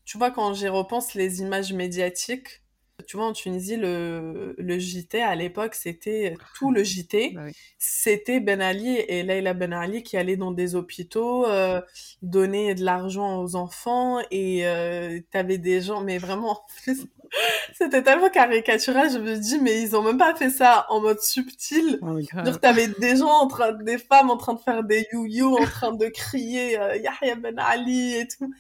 tu 0.04 0.18
vois, 0.18 0.32
quand 0.32 0.54
j'y 0.54 0.68
repense 0.68 1.14
les 1.14 1.40
images 1.40 1.72
médiatiques 1.72 2.65
tu 3.08 3.18
vois, 3.18 3.26
en 3.28 3.34
Tunisie, 3.34 3.76
le, 3.76 4.56
le 4.58 4.80
JT, 4.80 5.22
à 5.22 5.36
l'époque, 5.36 5.76
c'était 5.76 6.36
tout 6.58 6.72
le 6.72 6.84
JT. 6.84 7.32
Bah 7.36 7.42
c'était 7.78 8.40
Ben 8.40 8.62
Ali 8.62 8.98
et 8.98 9.24
Leila 9.24 9.54
Ben 9.54 9.74
Ali 9.74 10.02
qui 10.02 10.18
allaient 10.18 10.38
dans 10.38 10.52
des 10.52 10.76
hôpitaux, 10.76 11.46
euh, 11.46 11.82
donner 12.22 12.74
de 12.74 12.84
l'argent 12.84 13.42
aux 13.42 13.56
enfants 13.56 14.20
et 14.32 14.66
euh, 14.66 15.20
t'avais 15.32 15.58
des 15.58 15.82
gens, 15.82 16.02
mais 16.02 16.18
vraiment, 16.18 16.62
c'était 17.74 18.02
tellement 18.02 18.30
caricatural, 18.30 19.12
je 19.12 19.20
me 19.20 19.36
dis, 19.38 19.60
mais 19.60 19.82
ils 19.82 19.96
ont 19.96 20.02
même 20.02 20.18
pas 20.18 20.34
fait 20.36 20.50
ça 20.50 20.86
en 20.90 21.02
mode 21.02 21.20
subtil. 21.22 22.00
Oh 22.02 22.18
t'avais 22.62 22.88
des 22.88 23.18
gens 23.18 23.30
en 23.30 23.48
train, 23.48 23.74
des 23.74 23.98
femmes 23.98 24.30
en 24.30 24.38
train 24.38 24.54
de 24.54 24.62
faire 24.62 24.84
des 24.84 25.06
you-you, 25.12 25.56
en 25.58 25.66
train 25.66 25.94
de 25.94 26.08
crier 26.08 26.80
euh, 26.80 26.96
Yahya 26.96 27.36
Ben 27.36 27.60
Ali 27.60 28.16
et 28.16 28.28
tout 28.28 28.52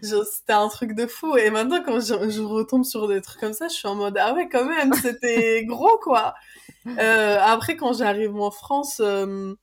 c'était 0.00 0.52
un 0.52 0.68
truc 0.68 0.94
de 0.94 1.06
fou. 1.06 1.36
Et 1.36 1.50
maintenant, 1.50 1.82
quand 1.84 2.00
je, 2.00 2.42
retombe 2.42 2.84
sur 2.84 3.08
des 3.08 3.20
trucs 3.20 3.40
comme 3.40 3.52
ça, 3.52 3.68
je 3.68 3.74
suis 3.74 3.88
en 3.88 3.94
mode, 3.94 4.16
ah 4.18 4.34
ouais, 4.34 4.48
quand 4.48 4.64
même, 4.64 4.92
c'était 5.02 5.64
gros, 5.64 5.98
quoi. 5.98 6.34
Euh, 6.86 7.38
après, 7.40 7.76
quand 7.76 7.92
j'arrive 7.92 8.36
en 8.36 8.50
France, 8.50 9.00
euh, 9.00 9.54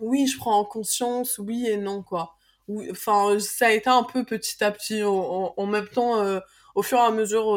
oui, 0.00 0.26
je 0.26 0.38
prends 0.38 0.58
en 0.58 0.64
conscience, 0.64 1.38
oui 1.38 1.66
et 1.68 1.76
non, 1.76 2.02
quoi. 2.02 2.34
Enfin, 2.90 3.38
ça 3.38 3.66
a 3.66 3.70
été 3.72 3.90
un 3.90 4.02
peu 4.04 4.24
petit 4.24 4.62
à 4.64 4.70
petit, 4.70 5.02
en, 5.04 5.66
même 5.66 5.88
temps, 5.88 6.20
euh, 6.20 6.40
au 6.74 6.82
fur 6.82 6.98
et 6.98 7.02
à 7.02 7.10
mesure 7.10 7.56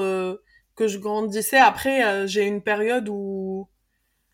que 0.76 0.88
je 0.88 1.00
grandissais. 1.00 1.58
Après, 1.58 2.28
j'ai 2.28 2.46
une 2.46 2.62
période 2.62 3.08
où, 3.10 3.70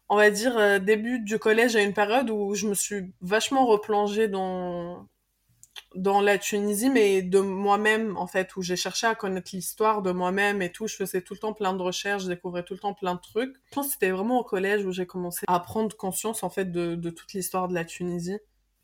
on 0.10 0.18
va 0.18 0.32
dire, 0.32 0.82
début 0.82 1.20
du 1.20 1.40
collège, 1.40 1.74
j'ai 1.74 1.84
une 1.84 1.94
période 1.94 2.30
où 2.30 2.56
je 2.56 2.68
me 2.68 2.74
suis 2.74 3.14
vachement 3.22 3.66
replongée 3.68 4.28
dans 4.28 5.08
dans 5.96 6.22
la 6.22 6.38
Tunisie, 6.38 6.90
mais 6.90 7.22
de 7.22 7.40
moi-même, 7.40 8.18
en 8.18 8.28
fait, 8.28 8.56
où 8.56 8.62
j'ai 8.62 8.76
cherché 8.76 9.08
à 9.08 9.16
connaître 9.16 9.52
l'histoire 9.54 10.02
de 10.02 10.12
moi-même 10.12 10.62
et 10.62 10.72
tout. 10.72 10.88
Je 10.88 10.96
faisais 10.96 11.22
tout 11.22 11.34
le 11.34 11.40
temps 11.40 11.54
plein 11.54 11.74
de 11.74 11.82
recherches, 11.82 12.24
je 12.24 12.30
découvrais 12.30 12.64
tout 12.64 12.74
le 12.74 12.80
temps 12.80 12.94
plein 12.94 13.16
de 13.16 13.20
trucs. 13.20 13.56
Je 13.70 13.76
pense 13.76 13.88
que 13.88 13.94
c'était 13.94 14.12
vraiment 14.12 14.40
au 14.40 14.44
collège 14.44 14.86
où 14.86 14.92
j'ai 14.92 15.06
commencé 15.06 15.42
à 15.48 15.60
prendre 15.60 15.96
conscience, 15.96 16.44
en 16.44 16.50
fait, 16.50 16.72
de, 16.72 16.96
de 16.96 17.10
toute 17.10 17.34
l'histoire 17.34 17.68
de 17.68 17.74
la 17.74 17.86
Tunisie. 17.86 18.40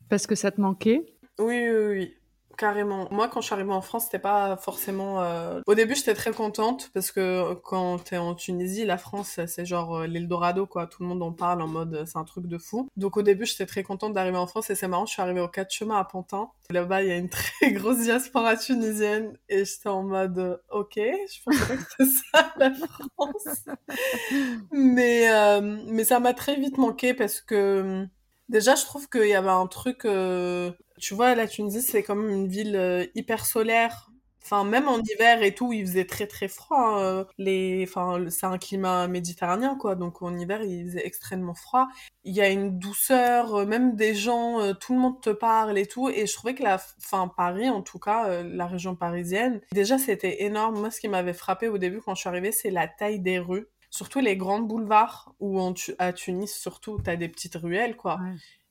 Parce 0.08 0.26
que 0.26 0.34
ça 0.34 0.50
te 0.50 0.60
manquait? 0.60 1.04
Oui, 1.38 1.68
oui, 1.70 1.86
oui. 1.88 2.19
Carrément. 2.60 3.08
Moi, 3.10 3.26
quand 3.28 3.40
je 3.40 3.46
suis 3.46 3.54
arrivée 3.54 3.72
en 3.72 3.80
France, 3.80 4.04
c'était 4.04 4.18
pas 4.18 4.58
forcément. 4.58 5.22
Euh, 5.22 5.62
au 5.66 5.74
début, 5.74 5.94
j'étais 5.94 6.12
très 6.12 6.30
contente 6.30 6.90
parce 6.92 7.10
que 7.10 7.54
quand 7.54 8.04
t'es 8.04 8.18
en 8.18 8.34
Tunisie, 8.34 8.84
la 8.84 8.98
France, 8.98 9.40
c'est 9.46 9.64
genre 9.64 10.00
euh, 10.00 10.06
l'Eldorado, 10.06 10.66
quoi. 10.66 10.86
Tout 10.86 11.02
le 11.02 11.08
monde 11.08 11.22
en 11.22 11.32
parle 11.32 11.62
en 11.62 11.66
mode 11.66 11.94
euh, 11.94 12.04
c'est 12.04 12.18
un 12.18 12.24
truc 12.24 12.46
de 12.46 12.58
fou. 12.58 12.86
Donc 12.98 13.16
au 13.16 13.22
début, 13.22 13.46
j'étais 13.46 13.64
très 13.64 13.82
contente 13.82 14.12
d'arriver 14.12 14.36
en 14.36 14.46
France 14.46 14.68
et 14.68 14.74
c'est 14.74 14.88
marrant, 14.88 15.06
je 15.06 15.12
suis 15.12 15.22
arrivée 15.22 15.40
au 15.40 15.48
4 15.48 15.70
chemins 15.72 15.96
à 15.96 16.04
Pantin. 16.04 16.50
Là-bas, 16.68 17.02
il 17.02 17.08
y 17.08 17.12
a 17.12 17.16
une 17.16 17.30
très 17.30 17.72
grosse 17.72 18.00
diaspora 18.00 18.58
tunisienne 18.58 19.38
et 19.48 19.64
j'étais 19.64 19.88
en 19.88 20.02
mode 20.02 20.60
ok, 20.68 20.96
je 20.96 21.42
pensais 21.42 21.76
que 21.78 21.82
c'était 21.88 22.10
ça 22.30 22.52
la 22.58 22.72
France. 22.74 23.70
mais, 24.70 25.62
mais 25.86 26.04
ça 26.04 26.20
m'a 26.20 26.34
très 26.34 26.56
vite 26.56 26.76
manqué 26.76 27.14
parce 27.14 27.40
que 27.40 28.06
déjà, 28.50 28.74
je 28.74 28.84
trouve 28.84 29.08
qu'il 29.08 29.28
y 29.28 29.34
avait 29.34 29.48
un 29.48 29.66
truc 29.66 30.04
tu 31.00 31.14
vois, 31.14 31.34
la 31.34 31.48
Tunisie, 31.48 31.82
c'est 31.82 32.02
quand 32.02 32.14
même 32.14 32.30
une 32.30 32.48
ville 32.48 32.76
euh, 32.76 33.06
hyper 33.14 33.46
solaire. 33.46 34.10
Enfin, 34.42 34.64
même 34.64 34.88
en 34.88 34.98
hiver 34.98 35.42
et 35.42 35.54
tout, 35.54 35.72
il 35.72 35.86
faisait 35.86 36.06
très 36.06 36.26
très 36.26 36.48
froid. 36.48 36.78
Hein, 36.78 37.00
euh, 37.00 37.24
les, 37.38 37.84
enfin, 37.88 38.24
c'est 38.30 38.46
un 38.46 38.58
climat 38.58 39.06
méditerranéen, 39.08 39.76
quoi. 39.76 39.96
Donc 39.96 40.22
en 40.22 40.36
hiver, 40.36 40.62
il 40.62 40.86
faisait 40.86 41.06
extrêmement 41.06 41.54
froid. 41.54 41.88
Il 42.24 42.34
y 42.34 42.40
a 42.40 42.48
une 42.48 42.78
douceur, 42.78 43.54
euh, 43.54 43.66
même 43.66 43.96
des 43.96 44.14
gens, 44.14 44.74
tout 44.74 44.94
le 44.94 45.00
monde 45.00 45.20
te 45.20 45.30
parle 45.30 45.78
et 45.78 45.86
tout. 45.86 46.08
Et 46.08 46.26
je 46.26 46.34
trouvais 46.34 46.54
que 46.54 46.62
la, 46.62 46.80
enfin, 46.98 47.28
Paris, 47.36 47.68
en 47.68 47.82
tout 47.82 47.98
cas, 47.98 48.42
la 48.42 48.66
région 48.66 48.96
parisienne, 48.96 49.60
déjà 49.72 49.98
c'était 49.98 50.42
énorme. 50.44 50.80
Moi, 50.80 50.90
ce 50.90 51.00
qui 51.00 51.08
m'avait 51.08 51.32
frappé 51.34 51.68
au 51.68 51.78
début 51.78 52.00
quand 52.00 52.14
je 52.14 52.20
suis 52.20 52.28
arrivée, 52.28 52.52
c'est 52.52 52.70
la 52.70 52.88
taille 52.88 53.20
des 53.20 53.38
rues 53.38 53.68
surtout 53.90 54.20
les 54.20 54.36
grands 54.36 54.60
boulevards 54.60 55.34
où 55.40 55.60
à 55.98 56.12
Tunis 56.12 56.54
surtout 56.54 56.98
t'as 57.02 57.16
des 57.16 57.28
petites 57.28 57.56
ruelles 57.56 57.96
quoi 57.96 58.18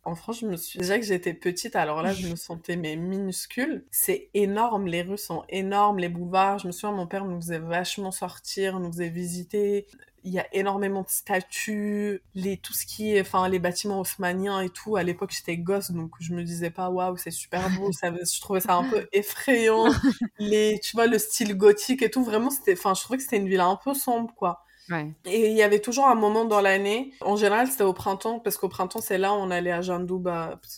en 0.05 0.15
France, 0.15 0.39
je 0.39 0.45
me 0.47 0.55
suis 0.55 0.79
déjà 0.79 0.97
que 0.97 1.05
j'étais 1.05 1.33
petite, 1.33 1.75
alors 1.75 2.01
là, 2.01 2.13
je 2.13 2.27
me 2.27 2.35
sentais 2.35 2.77
mais 2.77 2.95
minuscule. 2.95 3.85
C'est 3.91 4.29
énorme, 4.33 4.87
les 4.87 5.01
rues 5.01 5.17
sont 5.17 5.43
énormes, 5.49 5.99
les 5.99 6.09
boulevards. 6.09 6.59
Je 6.59 6.67
me 6.67 6.71
souviens, 6.71 6.91
mon 6.95 7.05
père 7.05 7.25
nous 7.25 7.39
faisait 7.39 7.59
vachement 7.59 8.11
sortir, 8.11 8.79
nous 8.79 8.91
faisait 8.91 9.09
visiter. 9.09 9.87
Il 10.23 10.33
y 10.33 10.39
a 10.39 10.47
énormément 10.53 11.01
de 11.01 11.09
statues, 11.09 12.21
les 12.33 12.57
tout 12.57 12.73
ce 12.73 12.85
qui 12.85 13.15
est, 13.15 13.21
enfin, 13.21 13.47
les 13.49 13.59
bâtiments 13.59 13.99
haussmanniens 13.99 14.61
et 14.61 14.69
tout. 14.69 14.95
À 14.95 15.03
l'époque, 15.03 15.31
j'étais 15.31 15.57
gosse, 15.57 15.91
donc 15.91 16.11
je 16.19 16.33
me 16.33 16.43
disais 16.43 16.71
pas, 16.71 16.89
waouh, 16.89 17.17
c'est 17.17 17.31
super 17.31 17.69
beau. 17.71 17.91
Ça, 17.91 18.11
je 18.11 18.41
trouvais 18.41 18.61
ça 18.61 18.75
un 18.75 18.89
peu 18.89 19.07
effrayant. 19.13 19.91
Les, 20.39 20.79
tu 20.81 20.95
vois, 20.95 21.07
le 21.07 21.19
style 21.19 21.55
gothique 21.55 22.01
et 22.01 22.09
tout. 22.09 22.23
Vraiment, 22.23 22.49
c'était, 22.49 22.73
enfin, 22.73 22.93
je 22.93 23.01
trouvais 23.01 23.17
que 23.17 23.23
c'était 23.23 23.37
une 23.37 23.49
ville 23.49 23.59
un 23.59 23.77
peu 23.81 23.93
sombre, 23.93 24.33
quoi. 24.35 24.63
Et 25.25 25.49
il 25.49 25.55
y 25.55 25.61
avait 25.61 25.79
toujours 25.79 26.07
un 26.07 26.15
moment 26.15 26.45
dans 26.45 26.61
l'année. 26.61 27.13
En 27.21 27.35
général, 27.35 27.67
c'était 27.67 27.83
au 27.83 27.93
printemps, 27.93 28.39
parce 28.39 28.57
qu'au 28.57 28.69
printemps, 28.69 29.01
c'est 29.01 29.17
là 29.17 29.33
où 29.33 29.35
on 29.35 29.51
allait 29.51 29.71
à 29.71 29.81
Jandoub, 29.81 30.27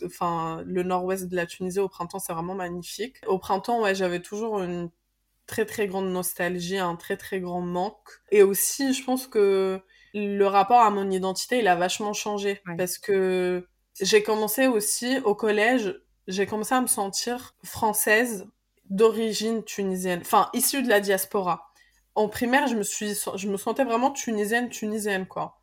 enfin, 0.06 0.64
le 0.66 0.84
nord-ouest 0.84 1.28
de 1.28 1.36
la 1.36 1.46
Tunisie. 1.46 1.80
Au 1.80 1.90
printemps, 1.90 2.20
c'est 2.20 2.34
vraiment 2.34 2.56
magnifique. 2.56 3.18
Au 3.28 3.38
printemps, 3.38 3.82
ouais, 3.82 3.96
j'avais 3.96 4.22
toujours 4.22 4.62
une 4.62 4.90
très 5.48 5.66
très 5.66 5.88
grande 5.88 6.10
nostalgie, 6.12 6.78
un 6.78 6.96
très 6.96 7.18
très 7.18 7.40
grand 7.40 7.62
manque. 7.62 8.22
Et 8.32 8.44
aussi, 8.44 8.94
je 8.94 9.04
pense 9.04 9.28
que 9.28 9.82
le 10.14 10.46
rapport 10.46 10.82
à 10.82 10.90
mon 10.90 11.10
identité, 11.10 11.60
il 11.60 11.68
a 11.68 11.76
vachement 11.76 12.14
changé. 12.14 12.62
Parce 12.78 12.98
que 12.98 13.68
j'ai 14.00 14.24
commencé 14.24 14.68
aussi 14.68 15.20
au 15.26 15.36
collège, 15.36 16.00
j'ai 16.28 16.46
commencé 16.46 16.74
à 16.74 16.82
me 16.82 16.88
sentir 16.88 17.56
française 17.64 18.48
d'origine 18.90 19.64
tunisienne, 19.64 20.20
enfin, 20.22 20.50
issue 20.54 20.84
de 20.84 20.90
la 20.90 21.00
diaspora 21.00 21.71
en 22.16 22.28
primaire, 22.30 22.68
je 22.68 22.76
me 22.76 22.84
suis, 22.84 23.14
je 23.36 23.48
me 23.48 23.58
sentais 23.58 23.84
vraiment 23.84 24.12
tunisienne, 24.12 24.70
tunisienne, 24.70 25.28
quoi. 25.28 25.58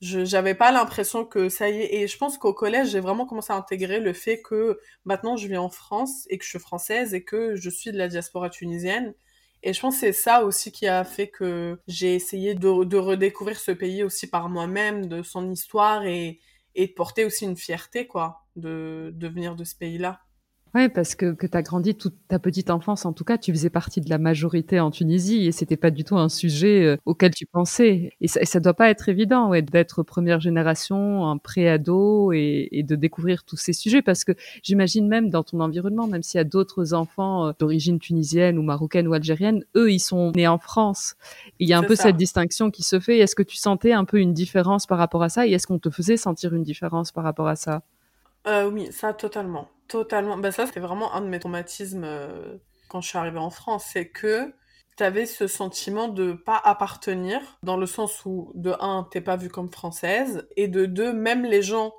Je, 0.00 0.24
j'avais 0.24 0.54
pas 0.54 0.70
l'impression 0.72 1.24
que 1.24 1.48
ça 1.48 1.70
y 1.70 1.80
est. 1.80 1.94
Et 1.94 2.08
je 2.08 2.18
pense 2.18 2.36
qu'au 2.38 2.52
collège, 2.52 2.90
j'ai 2.90 3.00
vraiment 3.00 3.26
commencé 3.26 3.52
à 3.52 3.56
intégrer 3.56 4.00
le 4.00 4.12
fait 4.12 4.42
que 4.42 4.78
maintenant 5.04 5.36
je 5.36 5.48
vis 5.48 5.56
en 5.56 5.70
France 5.70 6.26
et 6.30 6.38
que 6.38 6.44
je 6.44 6.50
suis 6.50 6.58
française 6.58 7.14
et 7.14 7.24
que 7.24 7.56
je 7.56 7.70
suis 7.70 7.92
de 7.92 7.98
la 7.98 8.08
diaspora 8.08 8.50
tunisienne. 8.50 9.14
Et 9.62 9.72
je 9.72 9.80
pense 9.80 9.94
que 9.94 10.00
c'est 10.00 10.12
ça 10.12 10.44
aussi 10.44 10.72
qui 10.72 10.86
a 10.86 11.04
fait 11.04 11.28
que 11.28 11.80
j'ai 11.88 12.14
essayé 12.14 12.54
de, 12.54 12.68
redécouvrir 12.68 13.58
ce 13.58 13.70
pays 13.72 14.02
aussi 14.04 14.26
par 14.28 14.50
moi-même, 14.50 15.06
de 15.06 15.22
son 15.22 15.50
histoire 15.50 16.04
et, 16.04 16.40
et 16.74 16.88
de 16.88 16.92
porter 16.92 17.24
aussi 17.24 17.44
une 17.46 17.56
fierté, 17.56 18.06
quoi, 18.06 18.42
de, 18.56 19.10
de 19.14 19.28
venir 19.28 19.56
de 19.56 19.64
ce 19.64 19.74
pays-là. 19.74 20.20
Ouais, 20.74 20.88
parce 20.88 21.14
que, 21.14 21.32
que 21.32 21.46
tu 21.46 21.56
as 21.56 21.62
grandi 21.62 21.94
toute 21.94 22.16
ta 22.26 22.40
petite 22.40 22.68
enfance, 22.68 23.06
en 23.06 23.12
tout 23.12 23.22
cas, 23.22 23.38
tu 23.38 23.52
faisais 23.52 23.70
partie 23.70 24.00
de 24.00 24.10
la 24.10 24.18
majorité 24.18 24.80
en 24.80 24.90
Tunisie 24.90 25.46
et 25.46 25.52
c'était 25.52 25.76
pas 25.76 25.92
du 25.92 26.02
tout 26.02 26.16
un 26.16 26.28
sujet 26.28 26.84
euh, 26.84 26.96
auquel 27.04 27.32
tu 27.32 27.46
pensais. 27.46 28.10
Et 28.20 28.26
ça, 28.26 28.40
et 28.40 28.44
ça 28.44 28.58
doit 28.58 28.74
pas 28.74 28.90
être 28.90 29.08
évident, 29.08 29.50
ouais, 29.50 29.62
d'être 29.62 30.02
première 30.02 30.40
génération, 30.40 31.28
un 31.28 31.38
pré-ado 31.38 32.32
et, 32.32 32.68
et, 32.72 32.82
de 32.82 32.96
découvrir 32.96 33.44
tous 33.44 33.56
ces 33.56 33.72
sujets 33.72 34.02
parce 34.02 34.24
que 34.24 34.32
j'imagine 34.64 35.06
même 35.06 35.30
dans 35.30 35.44
ton 35.44 35.60
environnement, 35.60 36.08
même 36.08 36.24
s'il 36.24 36.38
y 36.38 36.40
a 36.40 36.44
d'autres 36.44 36.92
enfants 36.92 37.46
euh, 37.46 37.52
d'origine 37.56 38.00
tunisienne 38.00 38.58
ou 38.58 38.62
marocaine 38.62 39.06
ou 39.06 39.14
algérienne, 39.14 39.62
eux, 39.76 39.92
ils 39.92 40.00
sont 40.00 40.32
nés 40.32 40.48
en 40.48 40.58
France. 40.58 41.14
Il 41.60 41.68
y 41.68 41.72
a 41.72 41.78
un 41.78 41.84
peu 41.84 41.94
cette 41.94 42.16
distinction 42.16 42.72
qui 42.72 42.82
se 42.82 42.98
fait. 42.98 43.18
Est-ce 43.18 43.36
que 43.36 43.44
tu 43.44 43.56
sentais 43.56 43.92
un 43.92 44.04
peu 44.04 44.18
une 44.18 44.32
différence 44.32 44.86
par 44.88 44.98
rapport 44.98 45.22
à 45.22 45.28
ça 45.28 45.46
et 45.46 45.52
est-ce 45.52 45.68
qu'on 45.68 45.78
te 45.78 45.90
faisait 45.90 46.16
sentir 46.16 46.52
une 46.52 46.64
différence 46.64 47.12
par 47.12 47.22
rapport 47.22 47.46
à 47.46 47.54
ça? 47.54 47.82
Euh, 48.48 48.68
oui, 48.68 48.88
ça 48.90 49.12
totalement. 49.12 49.68
Totalement. 49.88 50.36
Bah, 50.38 50.50
ça, 50.52 50.66
c'était 50.66 50.80
vraiment 50.80 51.14
un 51.14 51.20
de 51.20 51.26
mes 51.26 51.38
traumatismes 51.38 52.04
euh, 52.04 52.56
quand 52.88 53.00
je 53.00 53.08
suis 53.08 53.18
arrivée 53.18 53.38
en 53.38 53.50
France. 53.50 53.84
C'est 53.92 54.08
que 54.08 54.52
t'avais 54.96 55.26
ce 55.26 55.46
sentiment 55.46 56.08
de 56.08 56.32
pas 56.32 56.60
appartenir, 56.64 57.40
dans 57.62 57.76
le 57.76 57.86
sens 57.86 58.24
où, 58.24 58.52
de 58.54 58.74
un, 58.80 59.06
t'es 59.10 59.20
pas 59.20 59.36
vue 59.36 59.48
comme 59.48 59.70
française, 59.70 60.46
et 60.56 60.68
de 60.68 60.86
deux, 60.86 61.12
même 61.12 61.44
les 61.44 61.62
gens 61.62 61.92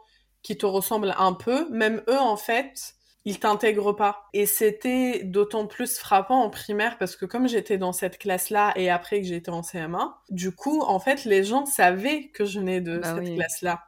qui 0.44 0.58
te 0.58 0.66
ressemblent 0.66 1.14
un 1.18 1.34
peu, 1.34 1.70
même 1.70 2.02
eux, 2.08 2.18
en 2.20 2.38
fait, 2.38 2.94
ils 3.26 3.40
t'intègrent 3.40 3.94
pas. 3.94 4.26
Et 4.34 4.46
c'était 4.46 5.24
d'autant 5.24 5.68
plus 5.68 5.98
frappant 5.98 6.42
en 6.44 6.50
primaire 6.50 6.98
parce 7.00 7.16
que 7.16 7.26
comme 7.26 7.48
j'étais 7.48 7.78
dans 7.78 7.92
cette 7.92 8.18
classe-là 8.20 8.72
et 8.76 8.90
après 8.90 9.22
que 9.22 9.28
j'étais 9.28 9.50
en 9.50 9.62
CM1, 9.62 10.14
du 10.30 10.52
coup, 10.54 10.82
en 10.82 11.00
fait, 11.00 11.26
les 11.26 11.44
gens 11.44 11.66
savaient 11.66 12.30
que 12.30 12.46
je 12.46 12.60
venais 12.60 12.82
de 12.82 13.00
Bah 13.00 13.16
cette 13.16 13.20
oui. 13.20 13.36
classe-là. 13.36 13.84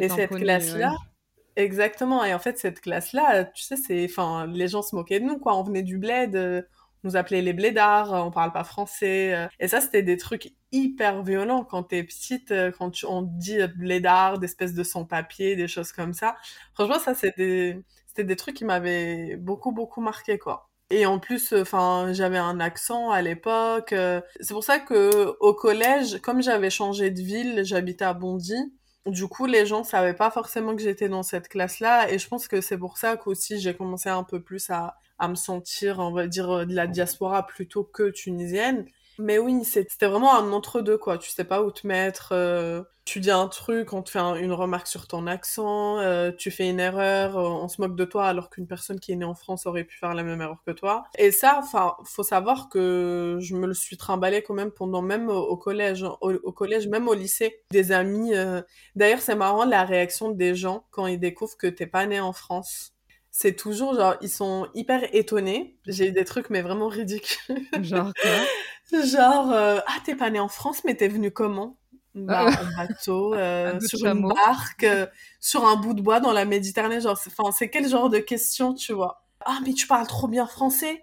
Et 0.00 0.08
cette 0.08 0.34
classe-là, 0.34 0.90
ouais. 0.90 1.07
Exactement. 1.58 2.24
Et 2.24 2.32
en 2.34 2.38
fait, 2.38 2.58
cette 2.58 2.80
classe-là, 2.80 3.44
tu 3.46 3.62
sais, 3.64 3.76
c'est, 3.76 4.04
enfin, 4.08 4.46
les 4.46 4.68
gens 4.68 4.82
se 4.82 4.94
moquaient 4.94 5.20
de 5.20 5.24
nous, 5.26 5.38
quoi. 5.38 5.56
On 5.56 5.62
venait 5.64 5.82
du 5.82 5.98
bled, 5.98 6.36
euh, 6.36 6.62
on 7.04 7.08
nous 7.08 7.16
appelait 7.16 7.42
les 7.42 7.52
blédards, 7.52 8.14
euh, 8.14 8.20
on 8.20 8.30
parle 8.30 8.52
pas 8.52 8.64
français. 8.64 9.34
euh. 9.34 9.46
Et 9.60 9.68
ça, 9.68 9.80
c'était 9.80 10.02
des 10.02 10.16
trucs 10.16 10.52
hyper 10.72 11.22
violents 11.22 11.64
quand 11.64 11.82
t'es 11.84 12.02
petite, 12.04 12.52
quand 12.78 12.92
on 13.04 13.22
dit 13.22 13.58
blédard, 13.76 14.38
d'espèces 14.38 14.74
de 14.74 14.82
sans-papiers, 14.84 15.56
des 15.56 15.68
choses 15.68 15.92
comme 15.92 16.12
ça. 16.14 16.36
Franchement, 16.74 16.98
ça, 16.98 17.14
c'était 17.14 17.82
des, 18.16 18.24
des 18.24 18.36
trucs 18.36 18.56
qui 18.56 18.64
m'avaient 18.64 19.36
beaucoup, 19.36 19.72
beaucoup 19.72 20.00
marqué, 20.00 20.38
quoi. 20.38 20.68
Et 20.90 21.04
en 21.06 21.18
plus, 21.18 21.52
enfin, 21.52 22.12
j'avais 22.12 22.38
un 22.38 22.60
accent 22.60 23.10
à 23.10 23.20
l'époque. 23.22 23.94
C'est 24.40 24.54
pour 24.54 24.64
ça 24.64 24.78
que 24.78 25.36
au 25.40 25.52
collège, 25.54 26.18
comme 26.22 26.42
j'avais 26.42 26.70
changé 26.70 27.10
de 27.10 27.20
ville, 27.20 27.62
j'habitais 27.64 28.06
à 28.06 28.14
Bondy. 28.14 28.54
Du 29.08 29.26
coup, 29.26 29.46
les 29.46 29.66
gens 29.66 29.84
savaient 29.84 30.14
pas 30.14 30.30
forcément 30.30 30.76
que 30.76 30.82
j'étais 30.82 31.08
dans 31.08 31.22
cette 31.22 31.48
classe-là, 31.48 32.10
et 32.12 32.18
je 32.18 32.28
pense 32.28 32.46
que 32.48 32.60
c'est 32.60 32.78
pour 32.78 32.98
ça 32.98 33.16
qu'aussi 33.16 33.58
j'ai 33.60 33.74
commencé 33.74 34.08
un 34.08 34.22
peu 34.24 34.40
plus 34.42 34.70
à, 34.70 34.98
à 35.18 35.28
me 35.28 35.34
sentir, 35.34 35.98
on 35.98 36.12
va 36.12 36.26
dire, 36.26 36.50
euh, 36.50 36.64
de 36.66 36.74
la 36.74 36.86
diaspora 36.86 37.46
plutôt 37.46 37.84
que 37.84 38.10
tunisienne. 38.10 38.86
Mais 39.20 39.38
oui, 39.38 39.64
c'était 39.64 40.06
vraiment 40.06 40.36
un 40.36 40.52
entre-deux, 40.52 40.96
quoi. 40.96 41.18
Tu 41.18 41.30
sais 41.30 41.44
pas 41.44 41.62
où 41.62 41.72
te 41.72 41.86
mettre. 41.86 42.30
euh, 42.32 42.82
tu 43.04 43.18
dis 43.20 43.30
un 43.32 43.48
truc, 43.48 43.92
on 43.94 44.02
te 44.02 44.10
fait 44.10 44.18
un- 44.18 44.34
une 44.36 44.52
remarque 44.52 44.86
sur 44.86 45.08
ton 45.08 45.26
accent, 45.26 45.98
euh, 45.98 46.30
tu 46.30 46.50
fais 46.50 46.68
une 46.68 46.78
erreur, 46.78 47.36
euh, 47.38 47.42
on 47.48 47.66
se 47.66 47.80
moque 47.80 47.96
de 47.96 48.04
toi 48.04 48.26
alors 48.26 48.50
qu'une 48.50 48.66
personne 48.68 49.00
qui 49.00 49.12
est 49.12 49.16
née 49.16 49.24
en 49.24 49.34
France 49.34 49.64
aurait 49.66 49.84
pu 49.84 49.96
faire 49.98 50.12
la 50.14 50.22
même 50.22 50.40
erreur 50.42 50.62
que 50.66 50.72
toi. 50.72 51.04
Et 51.18 51.32
ça, 51.32 51.58
enfin, 51.58 51.96
faut 52.04 52.22
savoir 52.22 52.68
que 52.68 53.38
je 53.40 53.56
me 53.56 53.66
le 53.66 53.72
suis 53.74 53.96
trimballé 53.96 54.42
quand 54.42 54.54
même 54.54 54.70
pendant 54.70 55.00
même 55.02 55.30
au, 55.30 55.56
collège, 55.56 56.04
hein, 56.04 56.16
au, 56.20 56.32
au 56.34 56.52
collège, 56.52 56.86
même 56.86 57.08
au 57.08 57.14
lycée. 57.14 57.62
Des 57.70 57.92
amis. 57.92 58.34
euh, 58.36 58.60
D'ailleurs, 58.94 59.20
c'est 59.20 59.34
marrant 59.36 59.64
la 59.64 59.84
réaction 59.84 60.30
des 60.30 60.54
gens 60.54 60.84
quand 60.90 61.06
ils 61.06 61.18
découvrent 61.18 61.56
que 61.56 61.66
t'es 61.66 61.86
pas 61.86 62.06
né 62.06 62.20
en 62.20 62.32
France. 62.34 62.92
C'est 63.40 63.54
toujours 63.54 63.94
genre, 63.94 64.16
ils 64.20 64.28
sont 64.28 64.66
hyper 64.74 65.14
étonnés. 65.14 65.76
J'ai 65.86 66.08
eu 66.08 66.10
des 66.10 66.24
trucs, 66.24 66.50
mais 66.50 66.60
vraiment 66.60 66.88
ridicules. 66.88 67.68
Genre 67.84 68.12
quoi? 68.20 68.40
Genre, 69.06 69.52
euh, 69.52 69.78
ah, 69.86 69.96
t'es 70.04 70.16
pas 70.16 70.28
né 70.28 70.40
en 70.40 70.48
France, 70.48 70.82
mais 70.84 70.96
t'es 70.96 71.06
venu 71.06 71.30
comment? 71.30 71.78
Bah, 72.16 72.46
Euh, 72.48 72.64
en 72.64 72.76
bateau, 72.76 73.34
euh, 73.34 73.76
un 73.76 73.80
sur 73.80 74.04
une 74.04 74.26
barque, 74.26 74.82
euh, 74.82 75.06
sur 75.40 75.64
un 75.68 75.76
bout 75.76 75.94
de 75.94 76.02
bois 76.02 76.18
dans 76.18 76.32
la 76.32 76.44
Méditerranée. 76.46 77.00
Genre, 77.00 77.16
c'est- 77.16 77.68
quel 77.68 77.88
genre 77.88 78.10
de 78.10 78.18
question, 78.18 78.74
tu 78.74 78.92
vois? 78.92 79.22
Ah, 79.44 79.60
mais 79.64 79.72
tu 79.72 79.86
parles 79.86 80.08
trop 80.08 80.26
bien 80.26 80.48
français? 80.48 81.00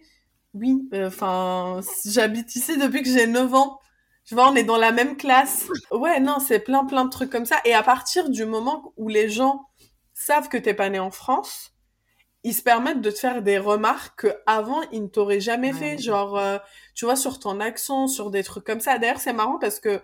Oui, 0.53 0.89
euh, 0.93 1.07
enfin, 1.07 1.79
j'habite 2.05 2.53
ici 2.57 2.77
depuis 2.77 3.01
que 3.01 3.09
j'ai 3.09 3.27
9 3.27 3.53
ans. 3.53 3.79
Tu 4.25 4.35
vois, 4.35 4.49
on 4.51 4.55
est 4.55 4.65
dans 4.65 4.75
la 4.77 4.91
même 4.91 5.15
classe. 5.15 5.67
Ouais, 5.89 6.19
non, 6.19 6.39
c'est 6.39 6.59
plein, 6.59 6.83
plein 6.83 7.05
de 7.05 7.09
trucs 7.11 7.29
comme 7.29 7.45
ça. 7.45 7.61
Et 7.63 7.73
à 7.73 7.81
partir 7.81 8.29
du 8.29 8.43
moment 8.43 8.91
où 8.97 9.07
les 9.07 9.29
gens 9.29 9.69
savent 10.13 10.49
que 10.49 10.57
t'es 10.57 10.73
pas 10.73 10.89
né 10.89 10.99
en 10.99 11.11
France, 11.11 11.74
ils 12.45 12.53
se 12.53 12.61
permettent 12.63 13.01
de 13.01 13.11
te 13.11 13.19
faire 13.19 13.41
des 13.43 13.57
remarques 13.57 14.21
que 14.21 14.35
avant 14.47 14.81
ils 14.93 15.03
ne 15.03 15.07
t'auraient 15.09 15.41
jamais 15.41 15.73
Ouais, 15.73 15.73
fait, 15.73 15.97
ouais. 15.97 16.01
genre 16.01 16.37
euh, 16.37 16.57
tu 16.95 17.05
vois 17.05 17.17
sur 17.17 17.39
ton 17.39 17.59
accent, 17.59 18.07
sur 18.07 18.31
des 18.31 18.43
trucs 18.43 18.63
comme 18.65 18.79
ça. 18.81 18.97
D'ailleurs, 18.99 19.19
c'est 19.19 19.33
marrant 19.33 19.59
parce 19.59 19.81
que 19.81 20.01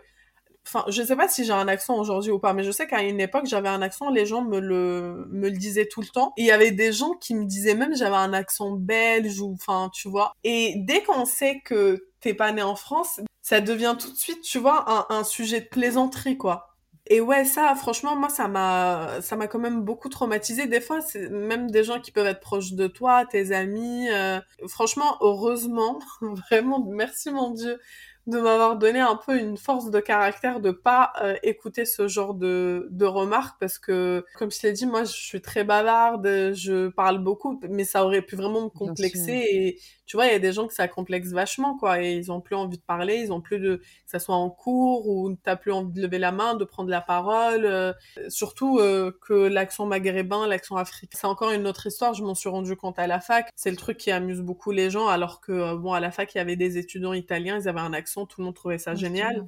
enfin, 0.67 0.85
je 0.89 1.01
sais 1.03 1.15
pas 1.15 1.27
si 1.27 1.45
j'ai 1.45 1.53
un 1.53 1.67
accent 1.67 1.97
aujourd'hui 1.99 2.31
ou 2.31 2.39
pas, 2.39 2.53
mais 2.53 2.63
je 2.63 2.71
sais 2.71 2.87
qu'à 2.87 3.01
une 3.03 3.19
époque, 3.21 3.45
j'avais 3.47 3.69
un 3.69 3.81
accent, 3.81 4.09
les 4.11 4.25
gens 4.25 4.43
me 4.43 4.59
le 4.59 5.27
me 5.31 5.49
le 5.49 5.57
disaient 5.57 5.87
tout 5.87 6.01
le 6.01 6.07
temps. 6.07 6.33
Et 6.37 6.43
il 6.43 6.45
y 6.47 6.51
avait 6.51 6.71
des 6.71 6.93
gens 6.93 7.13
qui 7.13 7.35
me 7.35 7.45
disaient 7.45 7.75
même 7.75 7.95
j'avais 7.95 8.15
un 8.17 8.33
accent 8.33 8.71
belge 8.71 9.39
ou 9.41 9.53
enfin, 9.53 9.89
tu 9.93 10.09
vois. 10.09 10.33
Et 10.43 10.75
dès 10.77 11.03
qu'on 11.03 11.25
sait 11.25 11.61
que 11.65 12.07
t'es 12.21 12.33
pas 12.35 12.51
né 12.51 12.61
en 12.63 12.75
France, 12.75 13.19
ça 13.41 13.61
devient 13.61 13.95
tout 13.99 14.11
de 14.11 14.17
suite, 14.17 14.41
tu 14.43 14.59
vois, 14.59 14.85
un, 14.91 15.05
un 15.17 15.23
sujet 15.23 15.61
de 15.61 15.67
plaisanterie 15.67 16.37
quoi. 16.37 16.70
Et 17.13 17.19
ouais, 17.19 17.43
ça, 17.43 17.75
franchement, 17.75 18.15
moi, 18.15 18.29
ça 18.29 18.47
m'a, 18.47 19.19
ça 19.21 19.35
m'a 19.35 19.47
quand 19.47 19.59
même 19.59 19.81
beaucoup 19.81 20.07
traumatisé. 20.07 20.65
Des 20.67 20.79
fois, 20.79 20.99
même 21.29 21.69
des 21.69 21.83
gens 21.83 21.99
qui 21.99 22.09
peuvent 22.11 22.25
être 22.25 22.39
proches 22.39 22.71
de 22.71 22.87
toi, 22.87 23.25
tes 23.25 23.51
amis. 23.51 24.09
euh, 24.09 24.39
franchement, 24.69 25.17
heureusement, 25.19 25.99
vraiment, 26.21 26.79
merci 26.89 27.29
mon 27.31 27.49
Dieu 27.51 27.81
de 28.27 28.39
m'avoir 28.39 28.77
donné 28.77 28.99
un 28.99 29.15
peu 29.15 29.37
une 29.37 29.57
force 29.57 29.89
de 29.89 29.99
caractère 29.99 30.59
de 30.59 30.71
pas 30.71 31.13
euh, 31.21 31.35
écouter 31.43 31.85
ce 31.85 32.07
genre 32.07 32.33
de, 32.33 32.87
de 32.91 33.05
remarques 33.05 33.59
parce 33.59 33.79
que, 33.79 34.23
comme 34.37 34.51
je 34.51 34.59
l'ai 34.63 34.73
dit, 34.73 34.85
moi, 34.85 35.03
je 35.03 35.11
suis 35.11 35.41
très 35.41 35.63
bavarde, 35.63 36.27
je 36.53 36.89
parle 36.89 37.19
beaucoup, 37.19 37.59
mais 37.69 37.83
ça 37.83 38.05
aurait 38.05 38.21
pu 38.21 38.35
vraiment 38.35 38.63
me 38.63 38.69
complexer. 38.69 39.45
Et 39.51 39.79
tu 40.05 40.17
vois, 40.17 40.27
il 40.27 40.33
y 40.33 40.35
a 40.35 40.39
des 40.39 40.53
gens 40.53 40.67
que 40.67 40.73
ça 40.73 40.87
complexe 40.87 41.29
vachement, 41.31 41.77
quoi, 41.77 42.01
et 42.03 42.13
ils 42.13 42.31
ont 42.31 42.41
plus 42.41 42.55
envie 42.55 42.77
de 42.77 42.83
parler, 42.83 43.17
ils 43.17 43.31
ont 43.31 43.41
plus 43.41 43.59
de, 43.59 43.77
que 43.77 43.83
ça 44.05 44.19
soit 44.19 44.35
en 44.35 44.49
cours 44.49 45.07
ou 45.07 45.33
t'as 45.41 45.55
plus 45.55 45.71
envie 45.71 45.93
de 45.93 46.01
lever 46.01 46.19
la 46.19 46.31
main, 46.31 46.53
de 46.55 46.65
prendre 46.65 46.89
la 46.89 47.01
parole. 47.01 47.65
euh, 47.65 47.93
surtout 48.29 48.79
euh, 48.79 49.11
que 49.21 49.33
l'accent 49.33 49.85
maghrébin, 49.85 50.47
l'accent 50.47 50.75
africain, 50.75 51.17
c'est 51.19 51.27
encore 51.27 51.51
une 51.51 51.67
autre 51.67 51.87
histoire. 51.87 52.13
Je 52.13 52.23
m'en 52.23 52.35
suis 52.35 52.49
rendu 52.49 52.75
compte 52.75 52.99
à 52.99 53.07
la 53.07 53.19
fac. 53.19 53.49
C'est 53.55 53.71
le 53.71 53.77
truc 53.77 53.97
qui 53.97 54.11
amuse 54.11 54.41
beaucoup 54.41 54.71
les 54.71 54.89
gens, 54.89 55.07
alors 55.07 55.41
que 55.41 55.51
euh, 55.51 55.75
bon, 55.75 55.93
à 55.93 55.99
la 55.99 56.11
fac, 56.11 56.33
il 56.35 56.37
y 56.37 56.41
avait 56.41 56.55
des 56.55 56.77
étudiants 56.77 57.13
italiens, 57.13 57.57
ils 57.59 57.67
avaient 57.67 57.79
un 57.79 57.93
accent, 57.93 58.10
tout 58.15 58.41
le 58.41 58.45
monde 58.45 58.55
trouvait 58.55 58.77
ça 58.77 58.95
génial. 58.95 59.47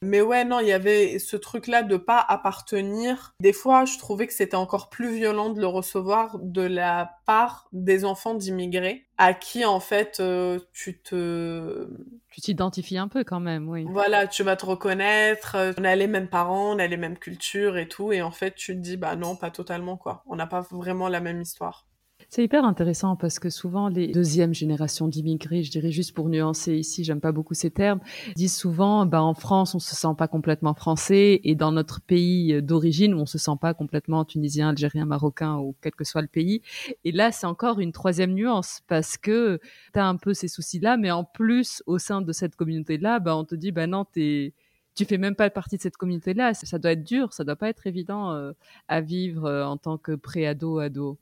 Mais 0.00 0.20
ouais, 0.20 0.44
non, 0.44 0.60
il 0.60 0.68
y 0.68 0.72
avait 0.72 1.18
ce 1.18 1.36
truc-là 1.36 1.82
de 1.82 1.96
pas 1.96 2.20
appartenir. 2.20 3.34
Des 3.40 3.52
fois, 3.52 3.84
je 3.84 3.98
trouvais 3.98 4.28
que 4.28 4.32
c'était 4.32 4.56
encore 4.56 4.90
plus 4.90 5.12
violent 5.12 5.50
de 5.50 5.60
le 5.60 5.66
recevoir 5.66 6.38
de 6.38 6.62
la 6.62 7.16
part 7.26 7.68
des 7.72 8.04
enfants 8.04 8.34
d'immigrés, 8.34 9.06
à 9.16 9.34
qui, 9.34 9.64
en 9.64 9.80
fait, 9.80 10.20
euh, 10.20 10.60
tu 10.72 11.00
te... 11.00 11.88
Tu 12.30 12.40
t'identifies 12.40 12.98
un 12.98 13.08
peu 13.08 13.24
quand 13.24 13.40
même, 13.40 13.68
oui. 13.68 13.86
Voilà, 13.90 14.28
tu 14.28 14.44
vas 14.44 14.54
te 14.54 14.66
reconnaître, 14.66 15.56
euh, 15.56 15.72
on 15.78 15.84
a 15.84 15.96
les 15.96 16.06
mêmes 16.06 16.28
parents, 16.28 16.76
on 16.76 16.78
a 16.78 16.86
les 16.86 16.96
mêmes 16.96 17.18
cultures 17.18 17.76
et 17.76 17.88
tout, 17.88 18.12
et 18.12 18.22
en 18.22 18.30
fait, 18.30 18.54
tu 18.54 18.74
te 18.74 18.80
dis, 18.80 18.96
bah 18.96 19.16
non, 19.16 19.34
pas 19.34 19.50
totalement, 19.50 19.96
quoi. 19.96 20.22
On 20.26 20.36
n'a 20.36 20.46
pas 20.46 20.60
vraiment 20.70 21.08
la 21.08 21.18
même 21.18 21.40
histoire. 21.40 21.87
C'est 22.30 22.44
hyper 22.44 22.66
intéressant 22.66 23.16
parce 23.16 23.38
que 23.38 23.48
souvent 23.48 23.88
les 23.88 24.08
deuxièmes 24.08 24.52
générations 24.52 25.08
d'immigrés, 25.08 25.62
je 25.62 25.70
dirais 25.70 25.90
juste 25.90 26.12
pour 26.12 26.28
nuancer 26.28 26.76
ici, 26.76 27.02
j'aime 27.02 27.22
pas 27.22 27.32
beaucoup 27.32 27.54
ces 27.54 27.70
termes, 27.70 28.00
disent 28.36 28.54
souvent, 28.54 29.06
bah, 29.06 29.22
en 29.22 29.32
France, 29.32 29.74
on 29.74 29.78
se 29.78 29.96
sent 29.96 30.14
pas 30.18 30.28
complètement 30.28 30.74
français 30.74 31.40
et 31.42 31.54
dans 31.54 31.72
notre 31.72 32.02
pays 32.02 32.62
d'origine, 32.62 33.14
on 33.14 33.24
se 33.24 33.38
sent 33.38 33.56
pas 33.58 33.72
complètement 33.72 34.26
tunisien, 34.26 34.68
algérien, 34.68 35.06
marocain 35.06 35.56
ou 35.56 35.74
quel 35.80 35.92
que 35.92 36.04
soit 36.04 36.20
le 36.20 36.28
pays. 36.28 36.60
Et 37.04 37.12
là, 37.12 37.32
c'est 37.32 37.46
encore 37.46 37.80
une 37.80 37.92
troisième 37.92 38.34
nuance 38.34 38.82
parce 38.88 39.16
que 39.16 39.58
tu 39.94 39.98
as 39.98 40.06
un 40.06 40.16
peu 40.16 40.34
ces 40.34 40.48
soucis-là, 40.48 40.98
mais 40.98 41.10
en 41.10 41.24
plus, 41.24 41.82
au 41.86 41.96
sein 41.96 42.20
de 42.20 42.32
cette 42.32 42.56
communauté-là, 42.56 43.20
bah, 43.20 43.36
on 43.36 43.44
te 43.46 43.54
dit, 43.54 43.72
bah 43.72 43.86
non, 43.86 44.04
t'es, 44.04 44.52
tu 44.94 45.06
fais 45.06 45.16
même 45.16 45.34
pas 45.34 45.48
partie 45.48 45.76
de 45.78 45.82
cette 45.82 45.96
communauté-là. 45.96 46.52
Ça 46.52 46.78
doit 46.78 46.92
être 46.92 47.04
dur, 47.04 47.32
ça 47.32 47.44
doit 47.44 47.56
pas 47.56 47.70
être 47.70 47.86
évident 47.86 48.32
euh, 48.32 48.52
à 48.86 49.00
vivre 49.00 49.46
euh, 49.46 49.64
en 49.64 49.78
tant 49.78 49.96
que 49.96 50.12
pré-ado, 50.12 50.78
ado. 50.78 51.18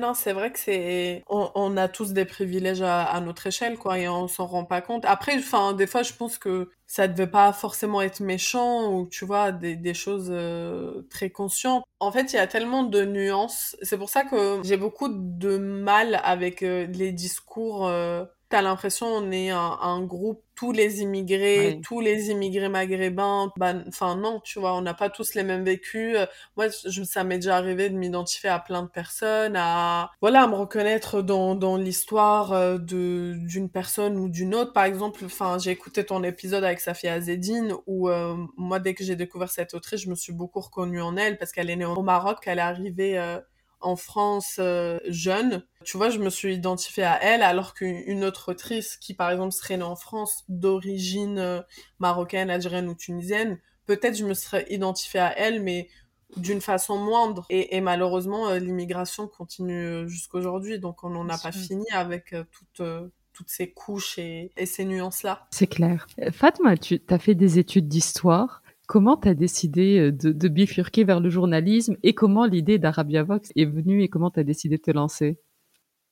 Non, 0.00 0.14
c'est 0.14 0.32
vrai 0.32 0.50
que 0.50 0.58
c'est, 0.58 1.22
on, 1.28 1.50
on 1.54 1.76
a 1.76 1.86
tous 1.86 2.14
des 2.14 2.24
privilèges 2.24 2.80
à, 2.80 3.02
à 3.04 3.20
notre 3.20 3.46
échelle, 3.46 3.76
quoi, 3.76 3.98
et 3.98 4.08
on 4.08 4.26
s'en 4.26 4.46
rend 4.46 4.64
pas 4.64 4.80
compte. 4.80 5.04
Après, 5.04 5.36
enfin, 5.36 5.74
des 5.74 5.86
fois, 5.86 6.02
je 6.02 6.14
pense 6.14 6.38
que 6.38 6.70
ça 6.86 7.08
devait 7.08 7.26
pas 7.26 7.52
forcément 7.52 8.00
être 8.00 8.20
méchant 8.20 8.90
ou, 8.90 9.06
tu 9.06 9.26
vois, 9.26 9.52
des, 9.52 9.76
des 9.76 9.92
choses 9.92 10.28
euh, 10.30 11.02
très 11.10 11.28
conscientes. 11.28 11.84
En 12.00 12.10
fait, 12.10 12.32
il 12.32 12.36
y 12.36 12.38
a 12.38 12.46
tellement 12.46 12.84
de 12.84 13.04
nuances. 13.04 13.76
C'est 13.82 13.98
pour 13.98 14.08
ça 14.08 14.24
que 14.24 14.62
j'ai 14.64 14.78
beaucoup 14.78 15.08
de 15.10 15.58
mal 15.58 16.20
avec 16.24 16.62
euh, 16.62 16.86
les 16.86 17.12
discours. 17.12 17.86
Euh, 17.86 18.24
T'as 18.52 18.60
l'impression 18.60 19.06
on 19.06 19.30
est 19.30 19.48
un, 19.48 20.02
groupe, 20.02 20.42
tous 20.54 20.72
les 20.72 21.00
immigrés, 21.00 21.80
tous 21.82 22.00
les 22.00 22.28
immigrés 22.28 22.68
maghrébins. 22.68 23.50
Enfin 23.88 24.14
non, 24.16 24.40
tu 24.44 24.60
vois, 24.60 24.74
on 24.76 24.82
n'a 24.82 24.92
pas 24.92 25.08
tous 25.08 25.34
les 25.34 25.42
mêmes 25.42 25.64
vécus. 25.64 26.18
Euh, 26.18 26.26
Moi, 26.58 26.66
je, 26.86 27.02
ça 27.02 27.24
m'est 27.24 27.36
déjà 27.38 27.56
arrivé 27.56 27.88
de 27.88 27.96
m'identifier 27.96 28.50
à 28.50 28.58
plein 28.58 28.82
de 28.82 28.88
personnes, 28.88 29.56
à 29.56 30.10
voilà, 30.20 30.42
à 30.42 30.48
me 30.48 30.54
reconnaître 30.54 31.22
dans 31.22 31.54
dans 31.54 31.78
l'histoire 31.78 32.52
euh, 32.52 32.76
de 32.76 33.36
d'une 33.38 33.70
personne 33.70 34.18
ou 34.18 34.28
d'une 34.28 34.54
autre. 34.54 34.74
Par 34.74 34.84
exemple, 34.84 35.24
enfin, 35.24 35.56
j'ai 35.58 35.70
écouté 35.70 36.04
ton 36.04 36.22
épisode 36.22 36.62
avec 36.62 36.80
Safia 36.80 37.14
Azedine 37.14 37.74
où 37.86 38.10
euh, 38.10 38.36
moi, 38.58 38.80
dès 38.80 38.92
que 38.92 39.02
j'ai 39.02 39.16
découvert 39.16 39.48
cette 39.48 39.72
autrice, 39.72 40.02
je 40.02 40.10
me 40.10 40.14
suis 40.14 40.34
beaucoup 40.34 40.60
reconnue 40.60 41.00
en 41.00 41.16
elle 41.16 41.38
parce 41.38 41.52
qu'elle 41.52 41.70
est 41.70 41.76
née 41.76 41.86
au 41.86 42.02
Maroc, 42.02 42.40
qu'elle 42.42 42.58
est 42.58 42.60
arrivée 42.60 43.18
euh, 43.18 43.40
en 43.82 43.96
France 43.96 44.56
euh, 44.58 44.98
jeune. 45.08 45.64
Tu 45.84 45.96
vois, 45.96 46.10
je 46.10 46.18
me 46.18 46.30
suis 46.30 46.54
identifiée 46.54 47.04
à 47.04 47.22
elle, 47.22 47.42
alors 47.42 47.74
qu'une 47.74 48.02
une 48.06 48.24
autre 48.24 48.52
autrice 48.52 48.96
qui, 48.96 49.14
par 49.14 49.30
exemple, 49.30 49.52
serait 49.52 49.76
née 49.76 49.82
en 49.82 49.96
France 49.96 50.44
d'origine 50.48 51.38
euh, 51.38 51.60
marocaine, 51.98 52.50
algérienne 52.50 52.88
ou 52.88 52.94
tunisienne, 52.94 53.58
peut-être 53.86 54.16
je 54.16 54.24
me 54.24 54.34
serais 54.34 54.66
identifiée 54.70 55.20
à 55.20 55.36
elle, 55.38 55.62
mais 55.62 55.88
d'une 56.36 56.60
façon 56.60 56.98
moindre. 56.98 57.46
Et, 57.50 57.76
et 57.76 57.80
malheureusement, 57.80 58.48
euh, 58.48 58.58
l'immigration 58.58 59.28
continue 59.28 59.84
euh, 59.84 60.06
jusqu'aujourd'hui, 60.06 60.78
donc 60.78 61.04
on 61.04 61.10
n'en 61.10 61.28
a 61.28 61.38
pas 61.38 61.52
fini 61.52 61.84
avec 61.92 62.34
toutes, 62.50 62.86
toutes 63.32 63.48
ces 63.48 63.70
couches 63.70 64.18
et, 64.18 64.52
ces 64.64 64.84
nuances-là. 64.84 65.46
C'est 65.50 65.66
clair. 65.66 66.06
Fatma, 66.32 66.76
tu 66.76 67.00
as 67.08 67.18
fait 67.18 67.34
des 67.34 67.58
études 67.58 67.88
d'histoire. 67.88 68.61
Comment 68.92 69.16
tu 69.16 69.26
as 69.26 69.32
décidé 69.32 69.98
euh, 69.98 70.12
de, 70.12 70.48
bifurquer 70.48 71.04
vers 71.04 71.18
le 71.18 71.30
journalisme 71.30 71.96
et 72.02 72.12
comment 72.12 72.44
l'idée 72.44 72.78
d'Arabia 72.78 73.22
Vox 73.22 73.50
est 73.56 73.64
venue 73.64 74.02
et 74.02 74.08
comment 74.10 74.30
tu 74.30 74.38
as 74.38 74.44
décidé 74.44 74.76
de 74.76 74.82
te 74.82 74.90
lancer? 74.90 75.40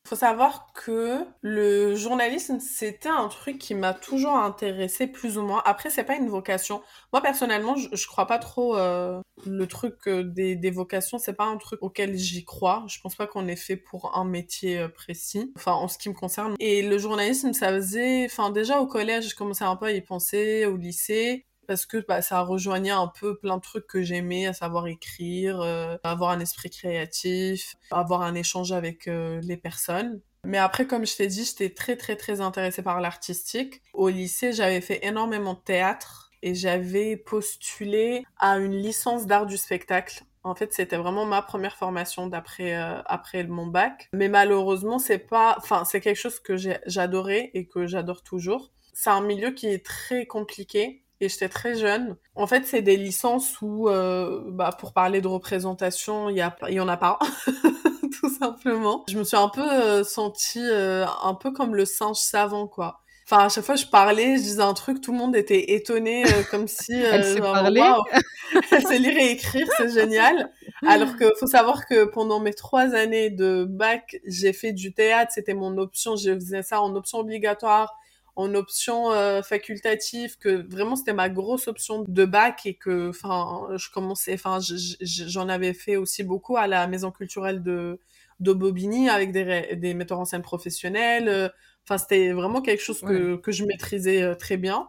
Faut 0.09 0.16
savoir 0.16 0.73
que 0.73 1.19
le 1.43 1.95
journalisme, 1.95 2.59
c'était 2.59 3.11
un 3.11 3.29
truc 3.29 3.59
qui 3.59 3.75
m'a 3.75 3.93
toujours 3.93 4.35
intéressé 4.35 5.07
plus 5.07 5.37
ou 5.37 5.43
moins. 5.43 5.62
Après, 5.66 5.90
c'est 5.90 6.05
pas 6.05 6.16
une 6.16 6.31
vocation. 6.31 6.81
Moi, 7.12 7.21
personnellement, 7.21 7.77
je, 7.77 7.88
je 7.93 8.07
crois 8.07 8.27
pas 8.27 8.38
trop 8.38 8.79
euh, 8.79 9.21
le 9.45 9.66
truc 9.66 9.97
euh, 10.07 10.25
des, 10.25 10.57
des 10.57 10.71
vocations. 10.71 11.19
C'est 11.19 11.37
pas 11.37 11.45
un 11.45 11.59
truc 11.59 11.83
auquel 11.83 12.16
j'y 12.16 12.47
crois. 12.47 12.87
Je 12.88 12.99
pense 13.03 13.14
pas 13.14 13.27
qu'on 13.27 13.47
est 13.47 13.57
fait 13.57 13.77
pour 13.77 14.16
un 14.16 14.25
métier 14.25 14.88
précis. 14.88 15.53
Enfin, 15.55 15.73
en 15.73 15.87
ce 15.87 15.99
qui 15.99 16.09
me 16.09 16.14
concerne. 16.14 16.55
Et 16.61 16.81
le 16.81 16.97
journalisme, 16.97 17.53
ça 17.53 17.75
faisait, 17.75 18.25
enfin, 18.25 18.49
déjà 18.49 18.81
au 18.81 18.87
collège, 18.87 19.29
je 19.29 19.37
commençais 19.37 19.64
un 19.64 19.77
peu 19.77 19.85
à 19.85 19.93
y 19.93 20.01
penser, 20.01 20.64
au 20.64 20.79
lycée 20.79 21.45
parce 21.66 21.87
que 21.87 22.05
bah, 22.07 22.23
ça 22.23 22.40
rejoignait 22.40 22.90
un 22.90 23.07
peu 23.09 23.38
plein 23.38 23.57
de 23.57 23.62
trucs 23.62 23.87
que 23.87 24.03
j'aimais, 24.03 24.46
à 24.46 24.53
savoir 24.53 24.87
écrire, 24.87 25.61
euh, 25.61 25.96
avoir 26.03 26.31
un 26.31 26.40
esprit 26.40 26.70
créatif, 26.70 27.77
avoir 27.90 28.23
un 28.23 28.35
échange 28.35 28.73
avec 28.73 29.09
euh, 29.09 29.40
les 29.42 29.57
personnes. 29.57 30.20
Mais 30.44 30.59
après, 30.59 30.87
comme 30.87 31.07
je 31.07 31.16
t'ai 31.16 31.27
dit, 31.27 31.44
j'étais 31.44 31.70
très 31.70 31.96
très 31.96 32.16
très 32.16 32.40
intéressée 32.40 32.83
par 32.83 33.01
l'artistique. 33.01 33.83
Au 33.92 34.09
lycée, 34.09 34.53
j'avais 34.53 34.81
fait 34.81 35.05
énormément 35.05 35.55
de 35.55 35.61
théâtre 35.61 36.31
et 36.42 36.55
j'avais 36.55 37.16
postulé 37.16 38.25
à 38.38 38.57
une 38.59 38.75
licence 38.75 39.27
d'art 39.27 39.46
du 39.46 39.59
spectacle. 39.59 40.25
En 40.42 40.55
fait, 40.55 40.73
c'était 40.73 40.96
vraiment 40.96 41.27
ma 41.27 41.42
première 41.42 41.77
formation 41.77 42.27
d'après 42.27 42.75
euh, 42.75 43.03
après 43.05 43.44
mon 43.44 43.66
bac. 43.66 44.09
Mais 44.14 44.29
malheureusement, 44.29 44.99
c'est 44.99 45.18
pas, 45.18 45.55
enfin, 45.59 45.85
c'est 45.85 46.01
quelque 46.01 46.16
chose 46.16 46.40
que 46.40 46.57
j'adorais 46.57 47.51
et 47.53 47.66
que 47.66 47.87
j'adore 47.87 48.23
toujours. 48.23 48.73
C'est 48.94 49.11
un 49.11 49.20
milieu 49.20 49.51
qui 49.51 49.66
est 49.66 49.85
très 49.85 50.27
compliqué 50.27 51.05
et 51.20 51.28
j'étais 51.28 51.48
très 51.48 51.74
jeune. 51.74 52.16
En 52.35 52.46
fait, 52.46 52.66
c'est 52.66 52.83
des 52.83 52.96
licences 52.96 53.61
où, 53.61 53.88
euh, 53.88 54.42
bah, 54.46 54.70
pour 54.78 54.92
parler 54.92 55.20
de 55.20 55.28
représentation, 55.28 56.30
il 56.30 56.37
y, 56.37 56.40
a, 56.40 56.56
y 56.68 56.80
en 56.80 56.88
a 56.88 56.96
pas, 56.96 57.18
tout 58.20 58.30
simplement. 58.30 59.04
Je 59.09 59.18
me 59.18 59.24
suis 59.24 59.37
un 59.37 59.48
peu 59.48 59.68
euh, 59.70 60.02
sentie 60.02 60.62
euh, 60.62 61.04
un 61.22 61.35
peu 61.35 61.50
comme 61.52 61.74
le 61.74 61.85
singe 61.85 62.16
savant, 62.16 62.66
quoi. 62.66 63.00
Enfin, 63.26 63.44
à 63.44 63.48
chaque 63.48 63.64
fois, 63.64 63.76
je 63.76 63.87
parlais, 63.87 64.38
je 64.38 64.42
disais 64.42 64.62
un 64.62 64.74
truc, 64.74 65.00
tout 65.00 65.12
le 65.12 65.18
monde 65.18 65.37
était 65.37 65.72
étonné, 65.72 66.24
euh, 66.24 66.42
comme 66.50 66.66
si... 66.68 66.94
Elle 66.94 67.24
sait 67.24 67.40
parler 67.40 67.80
Elle 68.72 68.85
sait 68.85 68.98
lire 68.98 69.16
et 69.16 69.30
écrire, 69.30 69.68
c'est 69.76 69.90
génial. 69.90 70.50
Alors 70.85 71.16
que 71.16 71.33
faut 71.38 71.46
savoir 71.46 71.87
que 71.87 72.04
pendant 72.06 72.40
mes 72.40 72.54
trois 72.54 72.94
années 72.94 73.30
de 73.30 73.64
bac, 73.64 74.16
j'ai 74.26 74.52
fait 74.52 74.72
du 74.72 74.92
théâtre, 74.94 75.30
c'était 75.33 75.54
mon 75.54 75.78
option, 75.78 76.16
je 76.16 76.35
faisais 76.35 76.62
ça 76.62 76.80
en 76.80 76.96
option 76.96 77.18
obligatoire 77.18 77.94
en 78.40 78.55
option 78.55 79.12
euh, 79.12 79.42
facultative 79.42 80.38
que 80.38 80.66
vraiment 80.70 80.96
c'était 80.96 81.12
ma 81.12 81.29
grosse 81.29 81.68
option 81.68 82.05
de 82.07 82.24
bac 82.24 82.64
et 82.64 82.74
que 82.74 83.11
enfin 83.11 83.68
je 83.76 83.90
commençais 83.90 84.35
enfin 84.35 84.59
j'en 85.00 85.48
avais 85.48 85.74
fait 85.74 85.96
aussi 85.96 86.24
beaucoup 86.24 86.57
à 86.57 86.66
la 86.66 86.87
maison 86.87 87.11
culturelle 87.11 87.62
de 87.62 88.00
de 88.40 88.53
Bobigny 88.53 89.11
avec 89.11 89.33
des, 89.33 89.76
des 89.76 89.94
metteurs 89.94 90.18
en 90.18 90.24
scène 90.24 90.42
professionnels 90.42 91.29
euh, 91.29 91.48
enfin 91.85 91.98
c'était 91.98 92.33
vraiment 92.33 92.62
quelque 92.62 92.83
chose 92.83 93.00
que, 93.00 93.37
que 93.37 93.53
je 93.53 93.64
maîtrisais 93.64 94.22
euh, 94.22 94.35
très 94.35 94.57
bien 94.57 94.88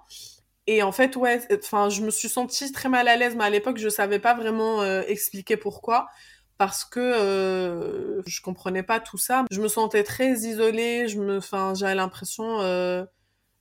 et 0.67 0.83
en 0.83 0.91
fait 0.93 1.15
ouais 1.17 1.41
enfin 1.53 1.89
je 1.89 2.01
me 2.01 2.11
suis 2.11 2.29
sentie 2.29 2.71
très 2.71 2.87
mal 2.87 3.07
à 3.07 3.17
l'aise 3.17 3.35
mais 3.35 3.43
à 3.43 3.49
l'époque 3.49 3.77
je 3.77 3.89
savais 3.89 4.19
pas 4.19 4.33
vraiment 4.33 4.83
expliquer 5.01 5.57
pourquoi 5.57 6.07
parce 6.61 6.85
que 6.85 6.99
euh, 6.99 8.21
je 8.27 8.39
comprenais 8.39 8.83
pas 8.83 8.99
tout 8.99 9.17
ça. 9.17 9.45
Je 9.49 9.59
me 9.61 9.67
sentais 9.67 10.03
très 10.03 10.33
isolée, 10.41 11.07
je 11.07 11.19
me, 11.19 11.37
enfin, 11.37 11.73
j'avais 11.73 11.95
l'impression 11.95 12.59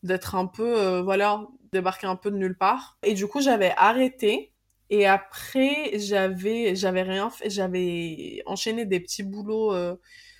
d'être 0.02 0.34
un 0.34 0.46
peu, 0.46 0.78
euh, 0.78 1.02
voilà, 1.02 1.46
débarquer 1.72 2.06
un 2.06 2.16
peu 2.16 2.30
de 2.30 2.36
nulle 2.36 2.56
part. 2.56 2.98
Et 3.02 3.14
du 3.14 3.26
coup, 3.26 3.40
j'avais 3.40 3.72
arrêté. 3.76 4.52
Et 4.90 5.06
après, 5.06 5.92
j'avais, 5.98 6.74
j'avais 6.74 7.02
rien 7.02 7.30
fait, 7.30 7.48
j'avais 7.48 8.42
enchaîné 8.46 8.86
des 8.86 8.98
petits 8.98 9.22
boulots 9.22 9.72
euh, 9.72 9.94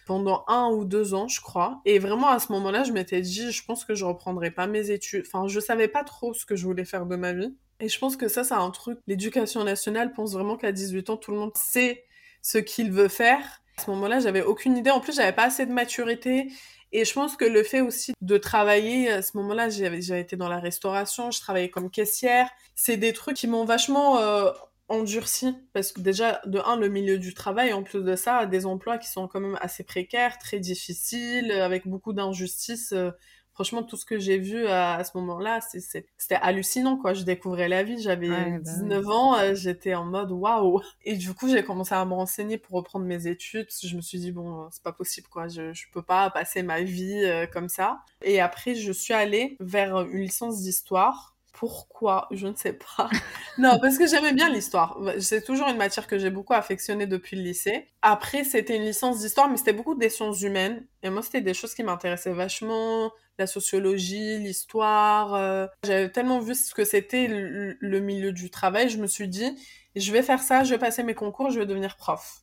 pendant 0.06 0.44
un 0.48 0.70
ou 0.70 0.84
deux 0.84 1.14
ans, 1.14 1.28
je 1.28 1.40
crois. 1.40 1.80
Et 1.84 2.00
vraiment, 2.00 2.28
à 2.28 2.40
ce 2.40 2.50
moment-là, 2.52 2.82
je 2.82 2.92
m'étais 2.92 3.20
dit, 3.20 3.52
je 3.52 3.64
pense 3.64 3.84
que 3.84 3.94
je 3.94 4.04
reprendrai 4.04 4.50
pas 4.50 4.66
mes 4.66 4.90
études. 4.90 5.24
Enfin, 5.24 5.46
je 5.46 5.60
savais 5.60 5.86
pas 5.86 6.02
trop 6.02 6.34
ce 6.34 6.44
que 6.44 6.56
je 6.56 6.64
voulais 6.64 6.84
faire 6.84 7.06
de 7.06 7.14
ma 7.14 7.32
vie. 7.32 7.54
Et 7.78 7.88
je 7.88 7.98
pense 7.98 8.16
que 8.16 8.26
ça, 8.26 8.42
c'est 8.42 8.54
un 8.54 8.70
truc. 8.70 8.98
L'éducation 9.06 9.62
nationale 9.62 10.12
pense 10.12 10.32
vraiment 10.32 10.56
qu'à 10.56 10.72
18 10.72 11.10
ans, 11.10 11.16
tout 11.16 11.30
le 11.30 11.38
monde 11.38 11.52
sait 11.54 12.04
ce 12.42 12.58
qu'il 12.58 12.90
veut 12.90 13.08
faire. 13.08 13.62
À 13.78 13.82
ce 13.82 13.90
moment-là, 13.92 14.18
j'avais 14.18 14.42
aucune 14.42 14.76
idée. 14.76 14.90
En 14.90 15.00
plus, 15.00 15.14
j'avais 15.14 15.32
pas 15.32 15.44
assez 15.44 15.64
de 15.64 15.72
maturité 15.72 16.48
et 16.92 17.04
je 17.04 17.12
pense 17.12 17.36
que 17.36 17.44
le 17.44 17.62
fait 17.62 17.80
aussi 17.80 18.14
de 18.20 18.36
travailler, 18.36 19.10
à 19.10 19.22
ce 19.22 19.36
moment-là, 19.36 19.68
j'avais 19.68 20.20
été 20.20 20.36
dans 20.36 20.48
la 20.48 20.58
restauration, 20.58 21.30
je 21.30 21.40
travaillais 21.40 21.70
comme 21.70 21.90
caissière. 21.90 22.50
C'est 22.74 22.96
des 22.96 23.12
trucs 23.12 23.36
qui 23.36 23.46
m'ont 23.46 23.64
vachement 23.64 24.18
euh, 24.18 24.50
endurci 24.88 25.56
parce 25.72 25.92
que 25.92 26.00
déjà, 26.00 26.40
de 26.46 26.58
un, 26.58 26.76
le 26.76 26.88
milieu 26.88 27.18
du 27.18 27.32
travail, 27.32 27.72
en 27.72 27.84
plus 27.84 28.02
de 28.02 28.16
ça, 28.16 28.46
des 28.46 28.66
emplois 28.66 28.98
qui 28.98 29.08
sont 29.08 29.28
quand 29.28 29.40
même 29.40 29.58
assez 29.60 29.84
précaires, 29.84 30.38
très 30.38 30.58
difficiles, 30.58 31.52
avec 31.52 31.86
beaucoup 31.86 32.12
d'injustices. 32.12 32.92
Euh, 32.92 33.12
franchement, 33.60 33.82
tout 33.82 33.98
ce 33.98 34.06
que 34.06 34.18
j'ai 34.18 34.38
vu 34.38 34.66
à, 34.68 35.04
ce 35.04 35.10
moment-là, 35.18 35.60
c'était 35.60 36.34
hallucinant, 36.36 36.96
quoi. 36.96 37.12
Je 37.12 37.24
découvrais 37.24 37.68
la 37.68 37.82
vie, 37.82 38.00
j'avais 38.00 38.58
19 38.58 39.04
bah 39.04 39.12
ans, 39.12 39.36
euh, 39.36 39.54
j'étais 39.54 39.94
en 39.94 40.06
mode 40.06 40.32
waouh. 40.32 40.80
Et 41.04 41.14
du 41.14 41.34
coup, 41.34 41.46
j'ai 41.46 41.62
commencé 41.62 41.94
à 41.94 42.02
me 42.06 42.14
renseigner 42.14 42.56
pour 42.56 42.76
reprendre 42.76 43.04
mes 43.04 43.26
études, 43.26 43.66
parce 43.66 43.78
que 43.78 43.86
je 43.86 43.96
me 43.96 44.00
suis 44.00 44.18
dit, 44.18 44.32
bon, 44.32 44.66
c'est 44.70 44.82
pas 44.82 44.94
possible, 44.94 45.28
quoi. 45.28 45.46
Je, 45.48 45.74
je 45.74 45.84
peux 45.92 46.00
pas 46.00 46.30
passer 46.30 46.62
ma 46.62 46.80
vie 46.80 47.22
euh, 47.22 47.46
comme 47.46 47.68
ça. 47.68 47.98
Et 48.22 48.40
après, 48.40 48.74
je 48.76 48.92
suis 48.92 49.12
allée 49.12 49.58
vers 49.60 50.00
une 50.08 50.20
licence 50.20 50.62
d'histoire 50.62 51.36
pourquoi? 51.52 52.26
Je 52.30 52.46
ne 52.46 52.54
sais 52.54 52.72
pas. 52.72 53.10
non, 53.58 53.78
parce 53.80 53.98
que 53.98 54.06
j'aimais 54.06 54.32
bien 54.32 54.48
l'histoire. 54.48 54.98
C'est 55.18 55.44
toujours 55.44 55.68
une 55.68 55.76
matière 55.76 56.06
que 56.06 56.18
j'ai 56.18 56.30
beaucoup 56.30 56.54
affectionnée 56.54 57.06
depuis 57.06 57.36
le 57.36 57.42
lycée. 57.42 57.86
Après, 58.00 58.44
c'était 58.44 58.76
une 58.76 58.84
licence 58.84 59.20
d'histoire, 59.20 59.48
mais 59.50 59.58
c'était 59.58 59.74
beaucoup 59.74 59.94
des 59.94 60.08
sciences 60.08 60.40
humaines. 60.40 60.86
Et 61.02 61.10
moi, 61.10 61.22
c'était 61.22 61.42
des 61.42 61.52
choses 61.52 61.74
qui 61.74 61.82
m'intéressaient 61.82 62.32
vachement. 62.32 63.12
La 63.40 63.46
sociologie, 63.46 64.38
l'histoire. 64.38 65.32
Euh. 65.32 65.66
J'avais 65.82 66.10
tellement 66.10 66.40
vu 66.40 66.54
ce 66.54 66.74
que 66.74 66.84
c'était 66.84 67.26
le, 67.26 68.00
milieu 68.00 68.32
du 68.32 68.50
travail. 68.50 68.90
Je 68.90 68.98
me 68.98 69.06
suis 69.06 69.28
dit, 69.28 69.56
je 69.96 70.12
vais 70.12 70.22
faire 70.22 70.42
ça, 70.42 70.62
je 70.62 70.74
vais 70.74 70.78
passer 70.78 71.02
mes 71.02 71.14
concours, 71.14 71.48
je 71.48 71.58
vais 71.58 71.64
devenir 71.64 71.96
prof. 71.96 72.42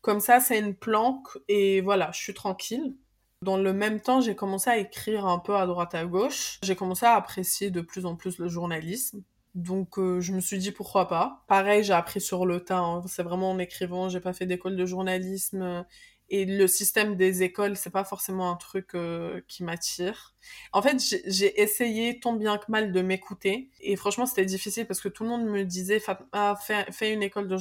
Comme 0.00 0.20
ça, 0.20 0.40
c'est 0.40 0.58
une 0.58 0.74
planque 0.74 1.28
et 1.48 1.82
voilà, 1.82 2.10
je 2.14 2.20
suis 2.20 2.32
tranquille. 2.32 2.96
Dans 3.42 3.58
le 3.58 3.74
même 3.74 4.00
temps, 4.00 4.22
j'ai 4.22 4.34
commencé 4.34 4.70
à 4.70 4.78
écrire 4.78 5.26
un 5.26 5.38
peu 5.38 5.54
à 5.54 5.66
droite 5.66 5.94
à 5.94 6.06
gauche. 6.06 6.58
J'ai 6.62 6.76
commencé 6.76 7.04
à 7.04 7.14
apprécier 7.14 7.70
de 7.70 7.82
plus 7.82 8.06
en 8.06 8.16
plus 8.16 8.38
le 8.38 8.48
journalisme. 8.48 9.22
Donc 9.54 9.98
euh, 9.98 10.20
je 10.22 10.32
me 10.32 10.40
suis 10.40 10.56
dit 10.56 10.72
pourquoi 10.72 11.08
pas. 11.08 11.44
Pareil, 11.46 11.84
j'ai 11.84 11.92
appris 11.92 12.22
sur 12.22 12.46
le 12.46 12.64
tas. 12.64 12.78
Hein. 12.78 13.02
C'est 13.06 13.22
vraiment 13.22 13.50
en 13.50 13.58
écrivant. 13.58 14.08
J'ai 14.08 14.20
pas 14.20 14.32
fait 14.32 14.46
d'école 14.46 14.76
de 14.76 14.86
journalisme 14.86 15.84
et 16.30 16.44
le 16.44 16.66
système 16.66 17.16
des 17.16 17.42
écoles, 17.42 17.76
c'est 17.76 17.90
pas 17.90 18.04
forcément 18.04 18.50
un 18.50 18.56
truc 18.56 18.94
euh, 18.94 19.40
qui 19.48 19.64
m'attire. 19.64 20.34
En 20.72 20.82
fait, 20.82 20.98
j'ai 21.26 21.60
essayé 21.60 22.20
tant 22.20 22.34
bien 22.34 22.58
que 22.58 22.70
mal 22.70 22.92
de 22.92 23.00
m'écouter 23.00 23.70
et 23.80 23.96
franchement, 23.96 24.26
c'était 24.26 24.44
difficile 24.44 24.86
parce 24.86 25.00
que 25.00 25.08
tout 25.08 25.22
le 25.22 25.30
monde 25.30 25.46
me 25.46 25.64
disait 25.64 26.02
ah, 26.32 26.58
fais, 26.90 27.12
une 27.14 27.22
école 27.22 27.48
de, 27.48 27.56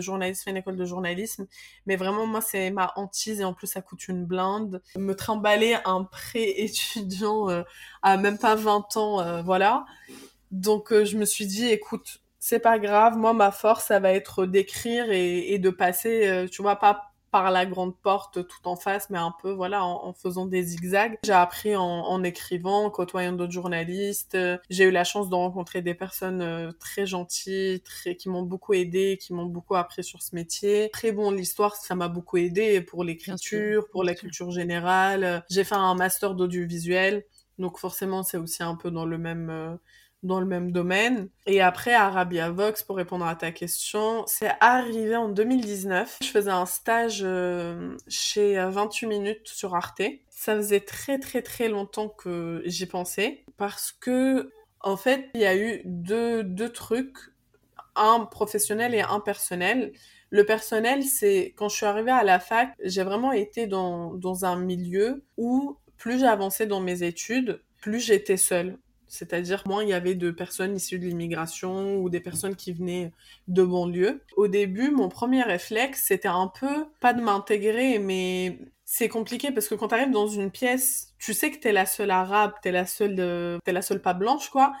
journalisme, 0.00 0.44
fais 0.44 0.50
une 0.50 0.56
école 0.58 0.76
de 0.76 0.84
journalisme. 0.84 1.46
Mais 1.86 1.96
vraiment, 1.96 2.26
moi, 2.26 2.42
c'est 2.42 2.70
ma 2.70 2.92
hantise 2.96 3.40
et 3.40 3.44
en 3.44 3.54
plus, 3.54 3.66
ça 3.66 3.80
coûte 3.80 4.06
une 4.08 4.26
blinde. 4.26 4.82
Me 4.96 5.14
trimballer 5.14 5.78
un 5.86 6.04
pré-étudiant 6.04 7.48
euh, 7.48 7.62
à 8.02 8.18
même 8.18 8.36
pas 8.36 8.56
20 8.56 8.96
ans, 8.98 9.20
euh, 9.20 9.42
voilà. 9.42 9.86
Donc, 10.50 10.92
je 10.92 11.16
me 11.16 11.24
suis 11.24 11.46
dit, 11.46 11.68
écoute, 11.68 12.18
c'est 12.38 12.60
pas 12.60 12.78
grave. 12.78 13.16
Moi, 13.16 13.32
ma 13.32 13.52
force, 13.52 13.86
ça 13.86 14.00
va 14.00 14.12
être 14.12 14.44
d'écrire 14.44 15.10
et, 15.10 15.54
et 15.54 15.58
de 15.58 15.70
passer, 15.70 16.46
tu 16.50 16.60
vois, 16.60 16.76
pas 16.76 17.11
par 17.32 17.50
la 17.50 17.64
grande 17.64 17.96
porte 17.96 18.46
tout 18.46 18.68
en 18.68 18.76
face, 18.76 19.08
mais 19.08 19.18
un 19.18 19.34
peu, 19.42 19.50
voilà, 19.50 19.84
en, 19.84 20.12
faisant 20.12 20.44
des 20.44 20.62
zigzags. 20.62 21.18
J'ai 21.24 21.32
appris 21.32 21.74
en, 21.74 22.22
écrivant, 22.22 22.84
en 22.84 22.90
côtoyant 22.90 23.32
d'autres 23.32 23.52
journalistes. 23.52 24.36
J'ai 24.68 24.84
eu 24.84 24.90
la 24.90 25.02
chance 25.02 25.30
de 25.30 25.34
rencontrer 25.34 25.80
des 25.80 25.94
personnes 25.94 26.42
euh, 26.42 26.70
très 26.78 27.06
gentilles, 27.06 27.80
très, 27.80 28.16
qui 28.16 28.28
m'ont 28.28 28.42
beaucoup 28.42 28.74
aidé, 28.74 29.18
qui 29.18 29.32
m'ont 29.32 29.46
beaucoup 29.46 29.74
appris 29.74 30.04
sur 30.04 30.20
ce 30.22 30.34
métier. 30.34 30.90
Très 30.92 31.10
bon, 31.10 31.30
l'histoire, 31.30 31.74
ça 31.74 31.94
m'a 31.94 32.08
beaucoup 32.08 32.36
aidé 32.36 32.82
pour 32.82 33.02
l'écriture, 33.02 33.88
pour 33.90 34.04
la 34.04 34.14
culture 34.14 34.50
générale. 34.50 35.42
J'ai 35.50 35.64
fait 35.64 35.74
un 35.74 35.94
master 35.94 36.34
d'audiovisuel. 36.34 37.24
Donc 37.58 37.78
forcément, 37.78 38.22
c'est 38.22 38.36
aussi 38.36 38.62
un 38.62 38.76
peu 38.76 38.90
dans 38.90 39.06
le 39.06 39.16
même 39.16 39.48
euh, 39.48 39.76
dans 40.22 40.40
le 40.40 40.46
même 40.46 40.72
domaine. 40.72 41.28
Et 41.46 41.60
après, 41.60 41.94
Arabia 41.94 42.50
Vox, 42.50 42.82
pour 42.82 42.96
répondre 42.96 43.26
à 43.26 43.34
ta 43.34 43.50
question, 43.50 44.24
c'est 44.26 44.52
arrivé 44.60 45.16
en 45.16 45.28
2019. 45.28 46.18
Je 46.22 46.28
faisais 46.28 46.50
un 46.50 46.66
stage 46.66 47.22
euh, 47.24 47.96
chez 48.08 48.56
28 48.56 49.06
minutes 49.06 49.48
sur 49.48 49.74
Arte. 49.74 50.02
Ça 50.30 50.56
faisait 50.56 50.80
très 50.80 51.18
très 51.18 51.42
très 51.42 51.68
longtemps 51.68 52.08
que 52.08 52.62
j'y 52.64 52.86
pensais 52.86 53.44
parce 53.56 53.92
que, 53.92 54.50
en 54.80 54.96
fait, 54.96 55.28
il 55.34 55.40
y 55.40 55.46
a 55.46 55.56
eu 55.56 55.82
deux, 55.84 56.42
deux 56.42 56.70
trucs, 56.70 57.16
un 57.96 58.20
professionnel 58.24 58.94
et 58.94 59.02
un 59.02 59.20
personnel. 59.20 59.92
Le 60.30 60.44
personnel, 60.44 61.02
c'est 61.04 61.52
quand 61.56 61.68
je 61.68 61.76
suis 61.76 61.86
arrivée 61.86 62.10
à 62.10 62.24
la 62.24 62.40
fac, 62.40 62.74
j'ai 62.82 63.02
vraiment 63.02 63.32
été 63.32 63.66
dans, 63.66 64.14
dans 64.14 64.44
un 64.44 64.56
milieu 64.56 65.24
où 65.36 65.76
plus 65.98 66.24
avancé 66.24 66.66
dans 66.66 66.80
mes 66.80 67.04
études, 67.04 67.62
plus 67.80 68.00
j'étais 68.00 68.36
seule. 68.36 68.78
C'est-à-dire, 69.12 69.62
moins 69.66 69.82
il 69.82 69.90
y 69.90 69.92
avait 69.92 70.14
de 70.14 70.30
personnes 70.30 70.74
issues 70.74 70.98
de 70.98 71.04
l'immigration 71.04 71.98
ou 71.98 72.08
des 72.08 72.18
personnes 72.18 72.56
qui 72.56 72.72
venaient 72.72 73.12
de 73.46 73.62
banlieue. 73.62 74.22
Au 74.38 74.48
début, 74.48 74.90
mon 74.90 75.10
premier 75.10 75.42
réflexe, 75.42 76.04
c'était 76.06 76.28
un 76.28 76.48
peu, 76.48 76.86
pas 76.98 77.12
de 77.12 77.20
m'intégrer, 77.20 77.98
mais 77.98 78.58
c'est 78.86 79.10
compliqué 79.10 79.52
parce 79.52 79.68
que 79.68 79.74
quand 79.74 79.88
tu 79.88 79.94
arrives 79.96 80.12
dans 80.12 80.28
une 80.28 80.50
pièce, 80.50 81.12
tu 81.18 81.34
sais 81.34 81.50
que 81.50 81.58
t'es 81.58 81.72
la 81.72 81.84
seule 81.84 82.10
arabe, 82.10 82.52
t'es 82.62 82.72
la 82.72 82.86
seule 82.86 83.60
la 83.66 83.82
seule 83.82 84.00
pas 84.00 84.14
blanche, 84.14 84.48
quoi. 84.48 84.72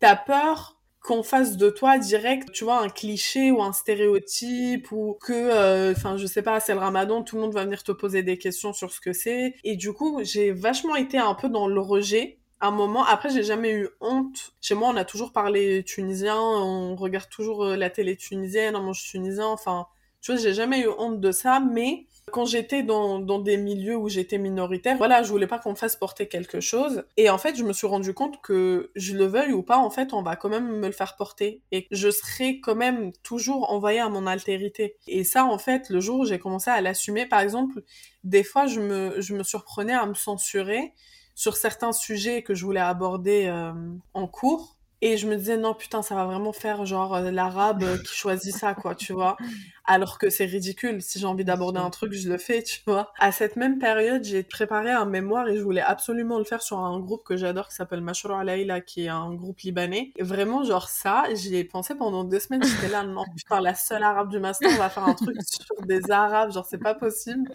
T'as 0.00 0.16
peur 0.16 0.80
qu'on 1.02 1.22
fasse 1.22 1.58
de 1.58 1.68
toi 1.68 1.98
direct, 1.98 2.50
tu 2.52 2.64
vois, 2.64 2.80
un 2.80 2.88
cliché 2.88 3.50
ou 3.50 3.62
un 3.62 3.74
stéréotype 3.74 4.90
ou 4.90 5.18
que, 5.20 5.34
euh, 5.34 5.92
enfin, 5.92 6.16
je 6.16 6.26
sais 6.26 6.42
pas, 6.42 6.60
c'est 6.60 6.72
le 6.72 6.80
ramadan, 6.80 7.22
tout 7.22 7.36
le 7.36 7.42
monde 7.42 7.52
va 7.52 7.64
venir 7.64 7.82
te 7.82 7.92
poser 7.92 8.22
des 8.22 8.38
questions 8.38 8.72
sur 8.72 8.90
ce 8.90 9.00
que 9.00 9.12
c'est. 9.12 9.54
Et 9.64 9.76
du 9.76 9.92
coup, 9.92 10.20
j'ai 10.22 10.52
vachement 10.52 10.96
été 10.96 11.18
un 11.18 11.34
peu 11.34 11.50
dans 11.50 11.68
le 11.68 11.80
rejet 11.80 12.38
un 12.60 12.70
moment. 12.70 13.04
Après, 13.04 13.30
j'ai 13.30 13.42
jamais 13.42 13.72
eu 13.72 13.88
honte. 14.00 14.52
Chez 14.60 14.74
moi, 14.74 14.88
on 14.92 14.96
a 14.96 15.04
toujours 15.04 15.32
parlé 15.32 15.82
tunisien, 15.84 16.38
on 16.38 16.96
regarde 16.96 17.28
toujours 17.28 17.64
euh, 17.64 17.76
la 17.76 17.90
télé 17.90 18.16
tunisienne, 18.16 18.76
on 18.76 18.82
mange 18.82 19.02
tunisien. 19.02 19.46
Enfin, 19.46 19.86
tu 20.20 20.32
vois, 20.32 20.40
j'ai 20.40 20.54
jamais 20.54 20.80
eu 20.80 20.88
honte 20.98 21.20
de 21.20 21.32
ça, 21.32 21.60
mais 21.60 22.06
quand 22.32 22.44
j'étais 22.44 22.82
dans, 22.82 23.20
dans 23.20 23.38
des 23.38 23.56
milieux 23.56 23.96
où 23.96 24.08
j'étais 24.08 24.38
minoritaire, 24.38 24.96
voilà, 24.96 25.22
je 25.22 25.28
voulais 25.28 25.46
pas 25.46 25.60
qu'on 25.60 25.70
me 25.70 25.76
fasse 25.76 25.94
porter 25.94 26.26
quelque 26.26 26.58
chose. 26.58 27.04
Et 27.16 27.30
en 27.30 27.38
fait, 27.38 27.54
je 27.56 27.62
me 27.62 27.72
suis 27.72 27.86
rendu 27.86 28.12
compte 28.14 28.42
que 28.42 28.90
je 28.96 29.14
le 29.14 29.26
veuille 29.26 29.52
ou 29.52 29.62
pas, 29.62 29.76
en 29.76 29.90
fait, 29.90 30.12
on 30.12 30.22
va 30.22 30.34
quand 30.34 30.48
même 30.48 30.66
me 30.66 30.86
le 30.86 30.92
faire 30.92 31.14
porter. 31.14 31.62
Et 31.70 31.86
je 31.92 32.10
serai 32.10 32.60
quand 32.60 32.74
même 32.74 33.12
toujours 33.22 33.70
envoyée 33.70 34.00
à 34.00 34.08
mon 34.08 34.26
altérité. 34.26 34.96
Et 35.06 35.22
ça, 35.22 35.44
en 35.44 35.58
fait, 35.58 35.88
le 35.90 36.00
jour 36.00 36.20
où 36.20 36.24
j'ai 36.24 36.40
commencé 36.40 36.70
à 36.70 36.80
l'assumer, 36.80 37.26
par 37.26 37.40
exemple, 37.40 37.82
des 38.24 38.42
fois, 38.42 38.66
je 38.66 38.80
me, 38.80 39.20
je 39.20 39.34
me 39.34 39.44
surprenais 39.44 39.94
à 39.94 40.06
me 40.06 40.14
censurer 40.14 40.92
sur 41.36 41.54
certains 41.54 41.92
sujets 41.92 42.42
que 42.42 42.54
je 42.54 42.64
voulais 42.64 42.80
aborder 42.80 43.46
euh, 43.46 43.72
en 44.14 44.26
cours. 44.26 44.72
Et 45.02 45.18
je 45.18 45.26
me 45.26 45.36
disais, 45.36 45.58
non, 45.58 45.74
putain, 45.74 46.00
ça 46.00 46.14
va 46.14 46.24
vraiment 46.24 46.54
faire 46.54 46.86
genre 46.86 47.14
euh, 47.14 47.30
l'arabe 47.30 47.84
qui 48.02 48.14
choisit 48.14 48.56
ça, 48.56 48.74
quoi, 48.74 48.94
tu 48.94 49.12
vois. 49.12 49.36
Alors 49.84 50.18
que 50.18 50.30
c'est 50.30 50.46
ridicule. 50.46 51.02
Si 51.02 51.18
j'ai 51.18 51.26
envie 51.26 51.44
d'aborder 51.44 51.78
un 51.78 51.90
truc, 51.90 52.14
je 52.14 52.30
le 52.30 52.38
fais, 52.38 52.62
tu 52.62 52.80
vois. 52.86 53.12
À 53.18 53.30
cette 53.30 53.56
même 53.56 53.78
période, 53.78 54.24
j'ai 54.24 54.42
préparé 54.42 54.90
un 54.90 55.04
mémoire 55.04 55.46
et 55.48 55.58
je 55.58 55.62
voulais 55.62 55.82
absolument 55.82 56.38
le 56.38 56.44
faire 56.44 56.62
sur 56.62 56.78
un 56.78 56.98
groupe 56.98 57.22
que 57.24 57.36
j'adore 57.36 57.68
qui 57.68 57.74
s'appelle 57.74 58.00
Mashrour 58.00 58.38
Alayla, 58.38 58.80
qui 58.80 59.04
est 59.04 59.08
un 59.08 59.34
groupe 59.34 59.60
libanais. 59.60 60.12
Et 60.16 60.22
vraiment, 60.22 60.64
genre 60.64 60.88
ça, 60.88 61.24
j'y 61.34 61.56
ai 61.56 61.64
pensé 61.64 61.94
pendant 61.94 62.24
deux 62.24 62.40
semaines. 62.40 62.64
J'étais 62.64 62.88
là, 62.88 63.02
non, 63.02 63.24
putain, 63.36 63.60
la 63.60 63.74
seule 63.74 64.02
arabe 64.02 64.30
du 64.30 64.40
master, 64.40 64.70
on 64.72 64.78
va 64.78 64.88
faire 64.88 65.04
un 65.04 65.14
truc 65.14 65.36
sur 65.42 65.76
des 65.84 66.10
arabes, 66.10 66.52
genre 66.52 66.64
c'est 66.64 66.82
pas 66.82 66.94
possible. 66.94 67.52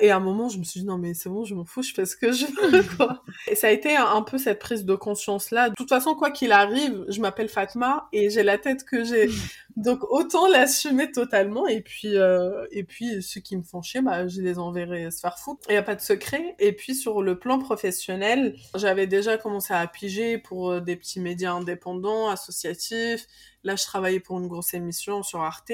Et 0.00 0.10
à 0.10 0.16
un 0.16 0.20
moment, 0.20 0.48
je 0.48 0.58
me 0.58 0.64
suis 0.64 0.80
dit, 0.80 0.86
non, 0.86 0.98
mais 0.98 1.14
c'est 1.14 1.28
bon, 1.28 1.44
je 1.44 1.54
m'en 1.54 1.64
fous, 1.64 1.82
je 1.82 1.92
fais 1.92 2.06
ce 2.06 2.16
que 2.16 2.32
je 2.32 2.46
veux, 2.46 2.82
quoi. 2.96 3.22
Et 3.48 3.54
ça 3.54 3.68
a 3.68 3.70
été 3.70 3.96
un, 3.96 4.22
peu 4.22 4.38
cette 4.38 4.58
prise 4.58 4.84
de 4.84 4.94
conscience-là. 4.94 5.70
De 5.70 5.74
toute 5.74 5.88
façon, 5.88 6.14
quoi 6.14 6.30
qu'il 6.30 6.52
arrive, 6.52 7.04
je 7.08 7.20
m'appelle 7.20 7.48
Fatma 7.48 8.08
et 8.12 8.30
j'ai 8.30 8.42
la 8.42 8.58
tête 8.58 8.84
que 8.84 9.04
j'ai. 9.04 9.28
Donc, 9.76 10.00
autant 10.10 10.48
l'assumer 10.48 11.10
totalement. 11.12 11.66
Et 11.66 11.80
puis, 11.80 12.16
euh, 12.16 12.66
et 12.70 12.84
puis, 12.84 13.22
ceux 13.22 13.40
qui 13.40 13.56
me 13.56 13.62
font 13.62 13.82
chier, 13.82 14.00
bah, 14.00 14.26
je 14.26 14.40
les 14.40 14.58
enverrai 14.58 15.10
se 15.10 15.20
faire 15.20 15.38
foutre. 15.38 15.60
Il 15.68 15.72
n'y 15.72 15.78
a 15.78 15.82
pas 15.82 15.94
de 15.94 16.00
secret. 16.00 16.56
Et 16.58 16.72
puis, 16.72 16.94
sur 16.94 17.22
le 17.22 17.38
plan 17.38 17.58
professionnel, 17.58 18.56
j'avais 18.74 19.06
déjà 19.06 19.36
commencé 19.36 19.72
à 19.74 19.86
piger 19.86 20.38
pour 20.38 20.70
euh, 20.72 20.80
des 20.80 20.96
petits 20.96 21.20
médias 21.20 21.52
indépendants, 21.52 22.28
associatifs. 22.28 23.26
Là, 23.64 23.76
je 23.76 23.84
travaillais 23.84 24.20
pour 24.20 24.38
une 24.38 24.48
grosse 24.48 24.74
émission 24.74 25.22
sur 25.22 25.40
Arte. 25.40 25.72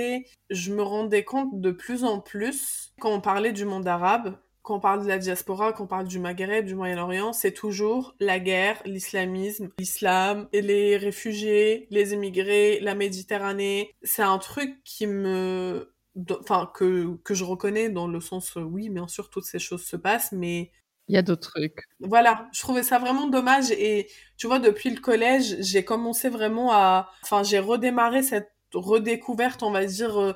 Je 0.51 0.73
me 0.73 0.83
rendais 0.83 1.25
compte 1.25 1.61
de 1.61 1.71
plus 1.71 2.05
en 2.05 2.21
plus, 2.21 2.93
quand 3.01 3.13
on 3.13 3.21
parlait 3.21 3.53
du 3.53 3.65
monde 3.65 3.87
arabe, 3.87 4.37
quand 4.63 4.77
on 4.77 4.81
parle 4.81 5.05
de 5.05 5.09
la 5.09 5.19
diaspora, 5.19 5.73
quand 5.73 5.85
on 5.85 5.87
parle 5.87 6.09
du 6.09 6.19
Maghreb, 6.19 6.67
du 6.67 6.75
Moyen-Orient, 6.75 7.33
c'est 7.33 7.53
toujours 7.53 8.17
la 8.19 8.41
guerre, 8.41 8.83
l'islamisme, 8.85 9.71
l'islam, 9.79 10.49
les 10.53 10.97
réfugiés, 10.97 11.87
les 11.91 12.15
immigrés, 12.15 12.81
la 12.81 12.97
Méditerranée. 12.97 13.95
C'est 14.03 14.23
un 14.23 14.39
truc 14.39 14.83
qui 14.83 15.07
me 15.07 15.93
enfin 16.31 16.71
que 16.75 17.17
que 17.23 17.35
je 17.35 17.45
reconnais 17.45 17.91
dans 17.91 18.09
le 18.09 18.21
sens 18.21 18.57
oui 18.57 18.89
bien 18.89 19.07
sûr 19.07 19.29
toutes 19.29 19.45
ces 19.45 19.59
choses 19.59 19.85
se 19.85 19.97
passent 19.97 20.33
mais 20.33 20.71
il 21.09 21.15
y 21.15 21.19
a 21.19 21.23
d'autres 21.23 21.51
trucs. 21.51 21.85
Voilà, 22.01 22.49
je 22.53 22.61
trouvais 22.61 22.83
ça 22.83 22.99
vraiment 22.99 23.29
dommage 23.29 23.71
et 23.71 24.09
tu 24.37 24.47
vois 24.47 24.59
depuis 24.59 24.91
le 24.91 25.01
collège, 25.01 25.57
j'ai 25.61 25.85
commencé 25.85 26.29
vraiment 26.29 26.73
à 26.73 27.11
enfin 27.23 27.43
j'ai 27.43 27.59
redémarré 27.59 28.23
cette 28.23 28.51
redécouverte, 28.75 29.63
on 29.63 29.71
va 29.71 29.85
dire 29.85 30.21
euh, 30.21 30.33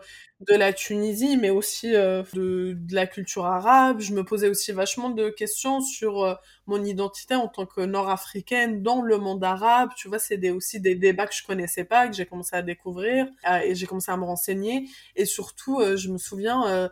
de 0.48 0.54
la 0.54 0.72
Tunisie 0.72 1.36
mais 1.36 1.50
aussi 1.50 1.94
euh, 1.94 2.22
de, 2.32 2.76
la 2.90 3.06
culture 3.06 3.44
arabe, 3.46 4.00
je 4.00 4.14
me 4.14 4.24
posais 4.24 4.48
aussi 4.48 4.72
vachement 4.72 5.10
de 5.10 5.28
questions 5.28 5.80
sur 5.80 6.22
euh, 6.22 6.34
mon 6.66 6.82
identité 6.84 7.34
en 7.34 7.48
tant 7.48 7.66
que 7.66 7.80
nord-africaine 7.80 8.82
dans 8.82 9.02
le 9.02 9.18
monde 9.18 9.44
arabe, 9.44 9.90
tu 9.96 10.08
vois, 10.08 10.18
c'est 10.18 10.50
aussi 10.50 10.80
des 10.80 10.94
débats 10.94 11.26
que 11.26 11.34
je 11.34 11.44
connaissais 11.44 11.84
pas 11.84 12.08
que 12.08 12.14
j'ai 12.14 12.26
commencé 12.26 12.56
à 12.56 12.62
découvrir 12.62 13.26
et 13.64 13.74
j'ai 13.74 13.86
commencé 13.86 14.10
à 14.10 14.16
me 14.16 14.24
renseigner. 14.24 14.88
Et 15.16 15.24
surtout 15.24 15.80
je 15.96 16.08
me 16.08 16.18
souviens 16.18 16.88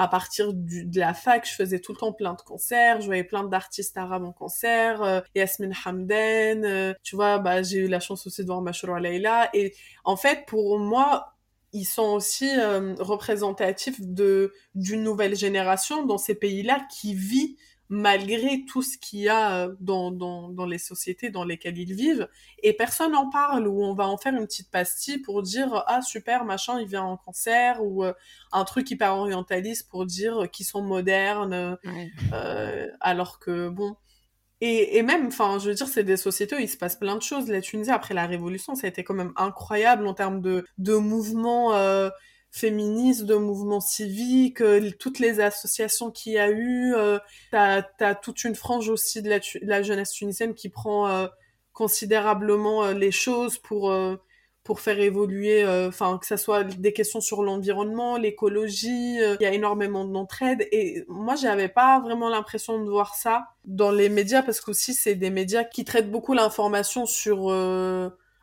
à 0.00 0.08
partir 0.08 0.54
de 0.54 0.98
la 0.98 1.12
fac, 1.12 1.46
je 1.46 1.54
faisais 1.54 1.78
tout 1.78 1.92
le 1.92 1.98
temps 1.98 2.14
plein 2.14 2.32
de 2.32 2.40
concerts, 2.40 3.02
je 3.02 3.06
voyais 3.06 3.22
plein 3.22 3.44
d'artistes 3.44 3.98
arabes 3.98 4.24
en 4.24 4.32
concert, 4.32 5.02
euh, 5.02 5.20
Yasmin 5.34 5.72
Hamden, 5.84 6.64
euh, 6.64 6.94
tu 7.02 7.16
vois, 7.16 7.38
bah, 7.38 7.62
j'ai 7.62 7.80
eu 7.80 7.86
la 7.86 8.00
chance 8.00 8.26
aussi 8.26 8.40
de 8.40 8.46
voir 8.46 8.62
Mashrou 8.62 8.96
Leila, 8.96 9.50
et 9.52 9.74
en 10.04 10.16
fait, 10.16 10.46
pour 10.46 10.78
moi, 10.78 11.34
ils 11.74 11.84
sont 11.84 12.14
aussi 12.14 12.48
euh, 12.48 12.94
représentatifs 12.98 14.00
d'une 14.00 15.02
nouvelle 15.02 15.36
génération 15.36 16.06
dans 16.06 16.18
ces 16.18 16.34
pays-là 16.34 16.80
qui 16.90 17.14
vit 17.14 17.58
malgré 17.90 18.64
tout 18.64 18.82
ce 18.82 18.96
qu'il 18.96 19.18
y 19.20 19.28
a 19.28 19.66
euh, 19.66 19.74
dans, 19.80 20.12
dans, 20.12 20.48
dans, 20.48 20.64
les 20.64 20.78
sociétés 20.78 21.28
dans 21.28 21.44
lesquelles 21.44 21.76
ils 21.76 21.92
vivent, 21.92 22.28
et 22.62 22.72
personne 22.72 23.12
n'en 23.12 23.28
parle, 23.28 23.66
ou 23.66 23.82
on 23.82 23.94
va 23.94 24.06
en 24.08 24.16
faire 24.16 24.32
une 24.32 24.46
petite 24.46 24.70
pastille 24.70 25.18
pour 25.18 25.42
dire 25.42 25.84
ah 25.88 26.00
super 26.00 26.44
machin 26.44 26.80
il 26.80 26.86
vient 26.86 27.02
en 27.02 27.16
cancer, 27.16 27.82
ou 27.82 28.04
euh, 28.04 28.12
un 28.52 28.64
truc 28.64 28.90
hyper 28.90 29.14
orientaliste 29.16 29.90
pour 29.90 30.06
dire 30.06 30.48
qu'ils 30.52 30.66
sont 30.66 30.82
modernes, 30.82 31.76
euh, 32.32 32.86
alors 33.00 33.40
que 33.40 33.68
bon. 33.68 33.96
Et, 34.62 34.98
et 34.98 35.02
même, 35.02 35.28
enfin, 35.28 35.58
je 35.58 35.70
veux 35.70 35.74
dire, 35.74 35.88
c'est 35.88 36.04
des 36.04 36.18
sociétés 36.18 36.54
où 36.54 36.58
il 36.58 36.68
se 36.68 36.76
passe 36.76 36.94
plein 36.96 37.16
de 37.16 37.22
choses. 37.22 37.48
La 37.48 37.62
Tunisie, 37.62 37.90
après 37.90 38.12
la 38.12 38.26
Révolution, 38.26 38.74
ça 38.74 38.86
a 38.86 38.90
été 38.90 39.02
quand 39.04 39.14
même 39.14 39.32
incroyable 39.36 40.06
en 40.06 40.12
termes 40.12 40.42
de, 40.42 40.66
de 40.76 40.96
mouvements 40.96 41.74
euh, 41.74 42.10
féministes, 42.50 43.24
de 43.24 43.36
mouvements 43.36 43.80
civiques, 43.80 44.60
euh, 44.60 44.90
toutes 44.98 45.18
les 45.18 45.40
associations 45.40 46.10
qu'il 46.10 46.32
y 46.32 46.38
a 46.38 46.50
eu. 46.50 46.94
Euh, 46.94 47.18
t'as 47.50 47.82
as 48.00 48.14
toute 48.14 48.44
une 48.44 48.54
frange 48.54 48.88
aussi 48.88 49.22
de 49.22 49.30
la, 49.62 49.82
jeunesse 49.82 50.12
tunisienne 50.12 50.54
qui 50.54 50.68
prend 50.68 51.08
euh, 51.08 51.26
considérablement 51.72 52.84
euh, 52.84 52.92
les 52.92 53.12
choses 53.12 53.58
pour 53.58 53.94
pour 54.62 54.80
faire 54.80 55.00
évoluer, 55.00 55.66
enfin 55.88 56.18
que 56.18 56.26
ça 56.26 56.36
soit 56.36 56.62
des 56.62 56.92
questions 56.92 57.20
sur 57.20 57.42
l'environnement, 57.42 58.18
l'écologie. 58.18 59.16
Il 59.16 59.38
y 59.40 59.46
a 59.46 59.52
énormément 59.52 60.04
d'entraide 60.04 60.68
et 60.70 61.02
moi 61.08 61.34
j'avais 61.34 61.68
pas 61.68 61.98
vraiment 61.98 62.28
l'impression 62.28 62.84
de 62.84 62.88
voir 62.88 63.14
ça 63.14 63.46
dans 63.64 63.90
les 63.90 64.08
médias 64.10 64.42
parce 64.42 64.60
qu'aussi 64.60 64.94
c'est 64.94 65.16
des 65.16 65.30
médias 65.30 65.64
qui 65.64 65.84
traitent 65.84 66.10
beaucoup 66.10 66.34
l'information 66.34 67.06
sur 67.06 67.50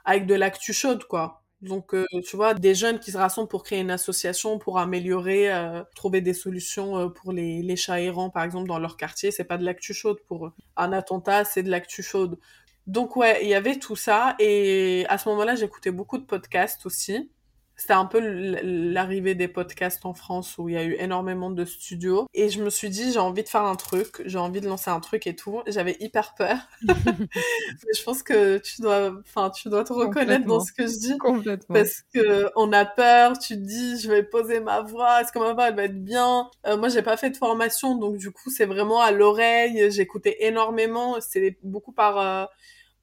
avec 0.03 0.26
de 0.26 0.34
l'actu 0.34 0.74
chaude 0.74 1.05
quoi. 1.05 1.43
Donc, 1.62 1.95
euh, 1.95 2.05
tu 2.24 2.36
vois, 2.36 2.53
des 2.53 2.76
jeunes 2.76 2.99
qui 2.99 3.12
se 3.12 3.18
rassemblent 3.18 3.47
pour 3.49 3.64
créer 3.64 3.80
une 3.80 3.89
association, 3.89 4.60
pour 4.60 4.78
améliorer, 4.78 5.51
euh, 5.51 5.84
trouver 5.95 6.22
des 6.22 6.34
solutions 6.34 6.97
euh, 6.97 7.10
pour 7.10 7.32
les, 7.32 7.64
les 7.64 7.76
chats 7.76 7.99
errants, 7.99 8.30
par 8.30 8.43
exemple, 8.43 8.68
dans 8.68 8.78
leur 8.78 8.95
quartier, 8.95 9.32
c'est 9.32 9.43
pas 9.43 9.58
de 9.58 9.66
l'actu 9.66 9.93
chaude. 9.93 10.20
Pour 10.28 10.51
un 10.76 10.93
attentat, 10.93 11.45
c'est 11.45 11.64
de 11.64 11.72
l'actu 11.72 12.03
chaude. 12.03 12.38
Donc, 12.86 13.16
ouais, 13.16 13.39
il 13.43 13.49
y 13.49 13.55
avait 13.55 13.80
tout 13.80 13.95
ça. 13.95 14.36
Et 14.39 15.05
à 15.10 15.18
ce 15.18 15.30
moment-là, 15.30 15.55
j'écoutais 15.55 15.91
beaucoup 15.91 16.20
de 16.20 16.26
podcasts 16.26 16.86
aussi 16.86 17.32
c'était 17.78 17.94
un 17.94 18.06
peu 18.06 18.20
l'arrivée 18.20 19.36
des 19.36 19.48
podcasts 19.48 20.04
en 20.06 20.14
France 20.14 20.58
où 20.58 20.68
il 20.68 20.74
y 20.74 20.78
a 20.78 20.84
eu 20.84 20.96
énormément 21.00 21.52
de 21.52 21.64
studios. 21.64 22.28
Et 22.34 22.50
je 22.50 22.62
me 22.62 22.72
suis 22.72 22.90
dit 22.90 23.12
j'ai 23.14 23.20
envie 23.20 23.44
de 23.44 23.50
faire 23.50 23.64
un 23.64 23.76
truc 23.76 24.24
j'ai 24.26 24.40
envie 24.40 24.62
de 24.62 24.68
lancer 24.68 24.90
un 24.90 25.00
truc 25.00 25.28
et 25.28 25.36
tout. 25.36 25.62
J'avais 25.68 25.96
hyper 26.00 26.34
peur. 26.34 26.58
Mais 26.82 27.94
je 27.96 28.04
pense 28.04 28.24
que 28.24 28.58
tu 28.58 28.82
dois 28.82 29.14
enfin 29.20 29.52
tu 29.52 29.70
dois 29.70 29.84
te 29.84 29.94
reconnaître 29.94 30.46
dans 30.46 30.60
ce 30.60 30.74
que 30.74 30.88
je 30.88 30.98
dis. 30.98 31.18
Complètement. 31.20 31.76
Parce 31.76 32.02
que 32.14 32.50
on 32.56 32.74
a 32.74 32.86
peur 32.86 33.38
tu 33.38 33.54
te 33.54 33.60
dis 33.60 34.00
je 34.00 34.10
vais 34.10 34.24
poser 34.24 34.60
ma 34.60 34.82
voix 34.82 35.22
est-ce 35.22 35.32
que 35.32 35.40
ma 35.40 35.54
voix 35.54 35.68
elle 35.68 35.76
va 35.76 35.84
être 35.84 36.04
bien? 36.04 36.50
Euh, 36.66 36.78
moi 36.78 36.90
j'ai 36.90 37.04
pas 37.04 37.16
fait 37.16 37.30
de 37.30 37.38
formation 37.38 37.96
donc 37.96 38.18
du 38.18 38.32
coup 38.32 38.50
c'est 38.50 38.66
vraiment 38.66 39.02
à 39.02 39.12
l'oreille. 39.12 39.92
J'écoutais 39.92 40.38
énormément. 40.40 41.18
C'est 41.22 41.60
beaucoup 41.62 41.92
par 41.92 42.18
euh, 42.18 42.46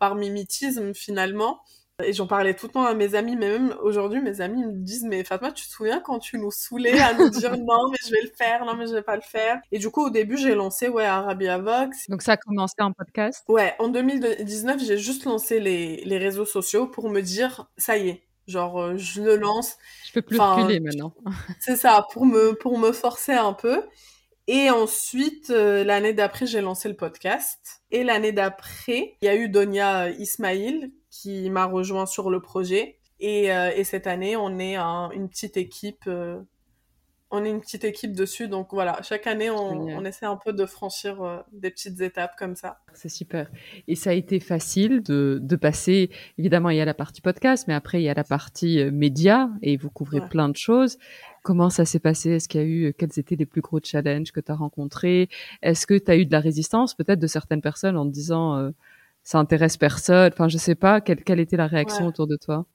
par 0.01 0.17
mimétisme 0.17 0.95
finalement 0.95 1.61
et 2.03 2.13
j'en 2.13 2.27
parlais 2.27 2.55
tout 2.55 2.67
le 2.67 2.73
temps 2.73 2.85
à 2.85 2.95
mes 2.95 3.15
amis, 3.15 3.37
mais 3.37 3.51
même 3.51 3.75
aujourd'hui, 3.81 4.21
mes 4.21 4.41
amis 4.41 4.65
me 4.65 4.73
disent, 4.73 5.05
mais 5.05 5.23
Fatma, 5.23 5.53
tu 5.53 5.65
te 5.67 5.71
souviens 5.71 6.01
quand 6.01 6.19
tu 6.19 6.39
nous 6.39 6.51
saoulais 6.51 7.01
à 7.01 7.15
nous 7.15 7.31
dire 7.31 7.53
non, 7.57 7.89
mais 7.89 7.99
je 8.05 8.11
vais 8.11 8.23
le 8.23 8.31
faire, 8.37 8.65
non, 8.65 8.75
mais 8.75 8.87
je 8.87 8.95
vais 8.95 9.03
pas 9.03 9.15
le 9.15 9.23
faire? 9.23 9.61
Et 9.71 9.79
du 9.79 9.91
coup, 9.91 10.07
au 10.07 10.11
début, 10.11 10.37
j'ai 10.37 10.57
lancé, 10.57 10.89
ouais, 10.89 11.05
Arabia 11.05 11.59
Vox. 11.59 12.09
Donc 12.11 12.23
ça 12.23 12.33
a 12.33 12.37
commencé 12.37 12.75
en 12.81 12.93
podcast? 12.93 13.45
Ouais, 13.49 13.75
en 13.79 13.89
2019, 13.89 14.83
j'ai 14.85 14.99
juste 14.99 15.25
lancé 15.25 15.61
les, 15.61 16.03
les 16.05 16.19
réseaux 16.19 16.47
sociaux 16.47 16.89
pour 16.89 17.09
me 17.11 17.21
dire, 17.21 17.71
ça 17.77 17.97
y 17.97 18.09
est, 18.09 18.27
genre, 18.49 18.81
euh, 18.81 18.97
je 18.97 19.23
le 19.23 19.37
lance. 19.37 19.77
Je 20.07 20.13
peux 20.15 20.23
plus 20.23 20.41
reculer 20.41 20.81
maintenant. 20.81 21.15
c'est 21.61 21.77
ça, 21.77 22.05
pour 22.13 22.27
me, 22.27 22.55
pour 22.55 22.77
me 22.77 22.91
forcer 22.91 23.35
un 23.35 23.53
peu. 23.53 23.85
Et 24.47 24.69
ensuite, 24.69 25.51
euh, 25.51 25.85
l'année 25.85 26.13
d'après, 26.13 26.47
j'ai 26.47 26.61
lancé 26.61 26.89
le 26.89 26.97
podcast. 26.97 27.83
Et 27.93 28.03
l'année 28.03 28.33
d'après, 28.33 29.17
il 29.23 29.27
y 29.27 29.29
a 29.29 29.37
eu 29.37 29.49
Donia 29.49 30.11
Ismail 30.11 30.91
qui 31.15 31.49
m'a 31.49 31.65
rejoint 31.65 32.07
sur 32.07 32.29
le 32.29 32.41
projet. 32.41 32.99
Et, 33.21 33.53
euh, 33.53 33.71
et 33.75 33.85
cette 33.85 34.07
année, 34.07 34.37
on 34.37 34.59
est 34.59 34.77
une 34.77 35.29
petite 35.29 35.57
équipe. 35.57 36.05
Euh, 36.09 36.41
on 37.31 37.45
est 37.45 37.51
une 37.51 37.61
petite 37.61 37.85
équipe 37.85 38.13
dessus, 38.13 38.47
donc 38.47 38.69
voilà, 38.71 39.01
chaque 39.03 39.27
année, 39.27 39.51
on, 39.51 39.89
on 39.89 40.05
essaie 40.05 40.27
un 40.27 40.37
peu 40.37 40.53
de 40.53 40.67
franchir 40.67 41.43
des 41.51 41.71
petites 41.71 42.01
étapes 42.01 42.37
comme 42.39 42.55
ça. 42.55 42.79
C'est 42.93 43.09
super. 43.09 43.51
Et 43.89 43.97
ça 43.97 44.11
a 44.11 44.13
été 44.13 44.39
facile 44.39 45.03
de, 45.03 45.41
de, 45.43 45.57
passer, 45.57 46.11
évidemment, 46.39 46.71
il 46.71 46.77
y 46.77 46.81
a 46.81 46.85
la 46.85 46.95
partie 46.95 47.21
podcast, 47.21 47.65
mais 47.67 47.75
après, 47.75 48.01
il 48.01 48.05
y 48.05 48.09
a 48.09 48.15
la 48.15 48.23
partie 48.23 48.85
média, 48.93 49.51
et 49.63 49.77
vous 49.77 49.91
couvrez 49.91 50.21
plein 50.29 50.49
de 50.49 50.57
choses. 50.57 50.97
Comment 51.43 51.71
ça 51.71 51.85
s'est 51.85 51.99
passé? 51.99 52.31
Est-ce 52.31 52.49
qu'il 52.49 52.61
y 52.61 52.65
a 52.65 52.67
eu 52.67 52.95
quels 52.97 53.19
étaient 53.19 53.37
les 53.37 53.47
plus 53.47 53.63
gros 53.63 53.81
challenges 53.83 54.31
que 54.31 54.41
tu 54.41 54.53
as 54.53 54.55
rencontrés? 54.55 55.29
Est-ce 55.61 55.89
que 55.89 55.99
tu 55.99 56.11
as 56.13 56.17
eu 56.17 56.27
de 56.27 56.33
la 56.33 56.41
résistance 56.41 56.95
peut-être 56.95 57.19
de 57.19 57.27
certaines 57.27 57.63
personnes 57.63 57.97
en 57.97 58.07
te 58.07 58.13
disant 58.13 58.57
euh, 58.59 58.71
ça 59.25 59.39
intéresse 59.39 59.77
personne 59.77 60.31
Enfin, 60.33 60.49
je 60.49 60.59
sais 60.59 60.75
pas 60.75 61.01
quelle, 61.01 61.25
quelle 61.25 61.41
était 61.41 61.57
la 61.57 61.67
réaction 61.67 62.07
autour 62.07 62.27
de 62.27 62.37
toi? 62.37 62.67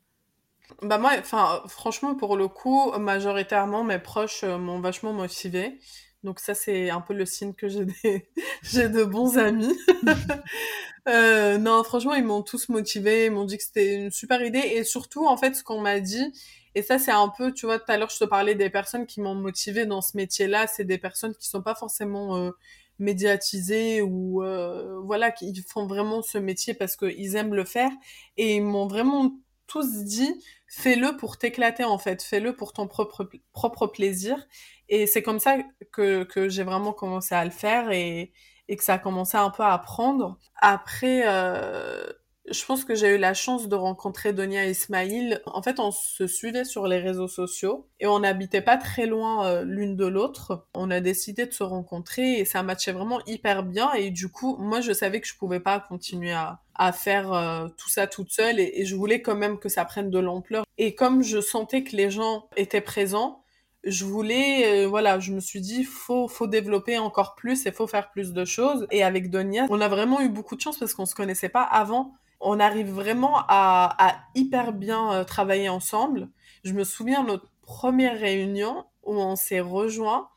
Bah 0.81 0.97
moi, 0.97 1.11
enfin 1.19 1.63
franchement 1.67 2.15
pour 2.15 2.37
le 2.37 2.47
coup, 2.47 2.91
majoritairement 2.99 3.83
mes 3.83 3.99
proches 3.99 4.43
euh, 4.43 4.57
m'ont 4.57 4.79
vachement 4.79 5.13
motivé. 5.13 5.79
Donc 6.23 6.39
ça 6.39 6.53
c'est 6.53 6.89
un 6.89 7.01
peu 7.01 7.13
le 7.13 7.25
signe 7.25 7.53
que 7.53 7.69
j'ai 7.69 7.85
des 7.85 8.29
j'ai 8.63 8.89
de 8.89 9.03
bons 9.03 9.37
amis. 9.37 9.75
euh, 11.07 11.57
non 11.57 11.83
franchement 11.83 12.13
ils 12.13 12.23
m'ont 12.25 12.43
tous 12.43 12.69
motivé, 12.69 13.25
ils 13.25 13.31
m'ont 13.31 13.45
dit 13.45 13.57
que 13.57 13.63
c'était 13.63 13.95
une 13.95 14.11
super 14.11 14.43
idée 14.43 14.59
et 14.59 14.83
surtout 14.83 15.27
en 15.27 15.37
fait 15.37 15.55
ce 15.55 15.63
qu'on 15.63 15.81
m'a 15.81 15.99
dit 15.99 16.33
et 16.75 16.83
ça, 16.83 16.99
c'est 16.99 17.11
un 17.11 17.29
peu, 17.29 17.51
tu 17.51 17.65
vois, 17.65 17.79
tout 17.79 17.91
à 17.91 17.97
l'heure, 17.97 18.09
je 18.09 18.19
te 18.19 18.25
parlais 18.25 18.55
des 18.55 18.69
personnes 18.69 19.05
qui 19.05 19.21
m'ont 19.21 19.35
motivé 19.35 19.85
dans 19.85 20.01
ce 20.01 20.15
métier-là. 20.15 20.67
C'est 20.67 20.85
des 20.85 20.97
personnes 20.97 21.35
qui 21.35 21.47
sont 21.47 21.61
pas 21.61 21.75
forcément 21.75 22.37
euh, 22.37 22.51
médiatisées 22.99 24.01
ou, 24.01 24.43
euh, 24.43 24.99
voilà, 25.03 25.31
qui 25.31 25.53
font 25.67 25.87
vraiment 25.87 26.21
ce 26.21 26.37
métier 26.37 26.73
parce 26.73 26.95
qu'ils 26.95 27.35
aiment 27.35 27.55
le 27.55 27.65
faire. 27.65 27.91
Et 28.37 28.55
ils 28.57 28.63
m'ont 28.63 28.87
vraiment 28.87 29.31
tous 29.67 30.03
dit, 30.03 30.43
fais-le 30.67 31.17
pour 31.17 31.37
t'éclater, 31.37 31.83
en 31.83 31.97
fait. 31.97 32.23
Fais-le 32.23 32.55
pour 32.55 32.73
ton 32.73 32.87
propre, 32.87 33.29
propre 33.53 33.87
plaisir. 33.87 34.47
Et 34.89 35.07
c'est 35.07 35.21
comme 35.23 35.39
ça 35.39 35.57
que, 35.91 36.23
que 36.23 36.49
j'ai 36.49 36.63
vraiment 36.63 36.93
commencé 36.93 37.35
à 37.35 37.45
le 37.45 37.51
faire 37.51 37.91
et, 37.91 38.31
et 38.67 38.75
que 38.75 38.83
ça 38.83 38.95
a 38.95 38.99
commencé 38.99 39.37
un 39.37 39.49
peu 39.49 39.63
à 39.63 39.73
apprendre. 39.73 40.37
Après, 40.55 41.23
euh, 41.27 42.11
je 42.51 42.65
pense 42.65 42.85
que 42.85 42.95
j'ai 42.95 43.15
eu 43.15 43.17
la 43.17 43.33
chance 43.33 43.67
de 43.67 43.75
rencontrer 43.75 44.33
Donia 44.33 44.65
Ismail. 44.65 45.39
En 45.45 45.61
fait, 45.61 45.79
on 45.79 45.91
se 45.91 46.27
suivait 46.27 46.65
sur 46.65 46.87
les 46.87 46.99
réseaux 46.99 47.27
sociaux 47.27 47.87
et 47.99 48.07
on 48.07 48.19
n'habitait 48.19 48.61
pas 48.61 48.77
très 48.77 49.05
loin 49.05 49.45
euh, 49.45 49.63
l'une 49.63 49.95
de 49.95 50.05
l'autre. 50.05 50.65
On 50.73 50.91
a 50.91 50.99
décidé 50.99 51.45
de 51.45 51.53
se 51.53 51.63
rencontrer 51.63 52.39
et 52.39 52.45
ça 52.45 52.63
matchait 52.63 52.91
vraiment 52.91 53.21
hyper 53.25 53.63
bien. 53.63 53.91
Et 53.93 54.11
du 54.11 54.29
coup, 54.29 54.57
moi, 54.57 54.81
je 54.81 54.91
savais 54.91 55.21
que 55.21 55.27
je 55.27 55.35
pouvais 55.35 55.59
pas 55.59 55.79
continuer 55.79 56.31
à, 56.31 56.61
à 56.75 56.93
faire 56.93 57.33
euh, 57.33 57.67
tout 57.77 57.89
ça 57.89 58.07
toute 58.07 58.31
seule 58.31 58.59
et, 58.59 58.85
je 58.85 58.95
voulais 58.95 59.21
quand 59.21 59.35
même 59.35 59.59
que 59.59 59.69
ça 59.69 59.85
prenne 59.85 60.09
de 60.09 60.19
l'ampleur. 60.19 60.63
Et 60.77 60.95
comme 60.95 61.21
je 61.21 61.41
sentais 61.41 61.83
que 61.83 61.95
les 61.95 62.09
gens 62.09 62.47
étaient 62.55 62.81
présents, 62.81 63.43
je 63.83 64.05
voulais, 64.05 64.85
euh, 64.85 64.87
voilà, 64.87 65.19
je 65.19 65.31
me 65.31 65.39
suis 65.39 65.61
dit, 65.61 65.83
faut, 65.83 66.27
faut 66.27 66.47
développer 66.47 66.97
encore 66.97 67.35
plus 67.35 67.65
et 67.65 67.71
faut 67.71 67.87
faire 67.87 68.11
plus 68.11 68.33
de 68.33 68.45
choses. 68.45 68.87
Et 68.91 69.03
avec 69.03 69.29
Donia, 69.29 69.65
on 69.69 69.81
a 69.81 69.87
vraiment 69.87 70.21
eu 70.21 70.29
beaucoup 70.29 70.55
de 70.55 70.61
chance 70.61 70.77
parce 70.77 70.93
qu'on 70.93 71.05
se 71.05 71.15
connaissait 71.15 71.49
pas 71.49 71.63
avant 71.63 72.13
on 72.39 72.59
arrive 72.59 72.91
vraiment 72.91 73.35
à, 73.47 74.17
hyper 74.35 74.73
bien 74.73 75.13
euh, 75.13 75.23
travailler 75.23 75.69
ensemble. 75.69 76.29
Je 76.63 76.73
me 76.73 76.83
souviens 76.83 77.23
de 77.23 77.27
notre 77.29 77.49
première 77.61 78.19
réunion 78.19 78.85
où 79.03 79.13
on 79.13 79.35
s'est 79.35 79.59
rejoint 79.59 80.29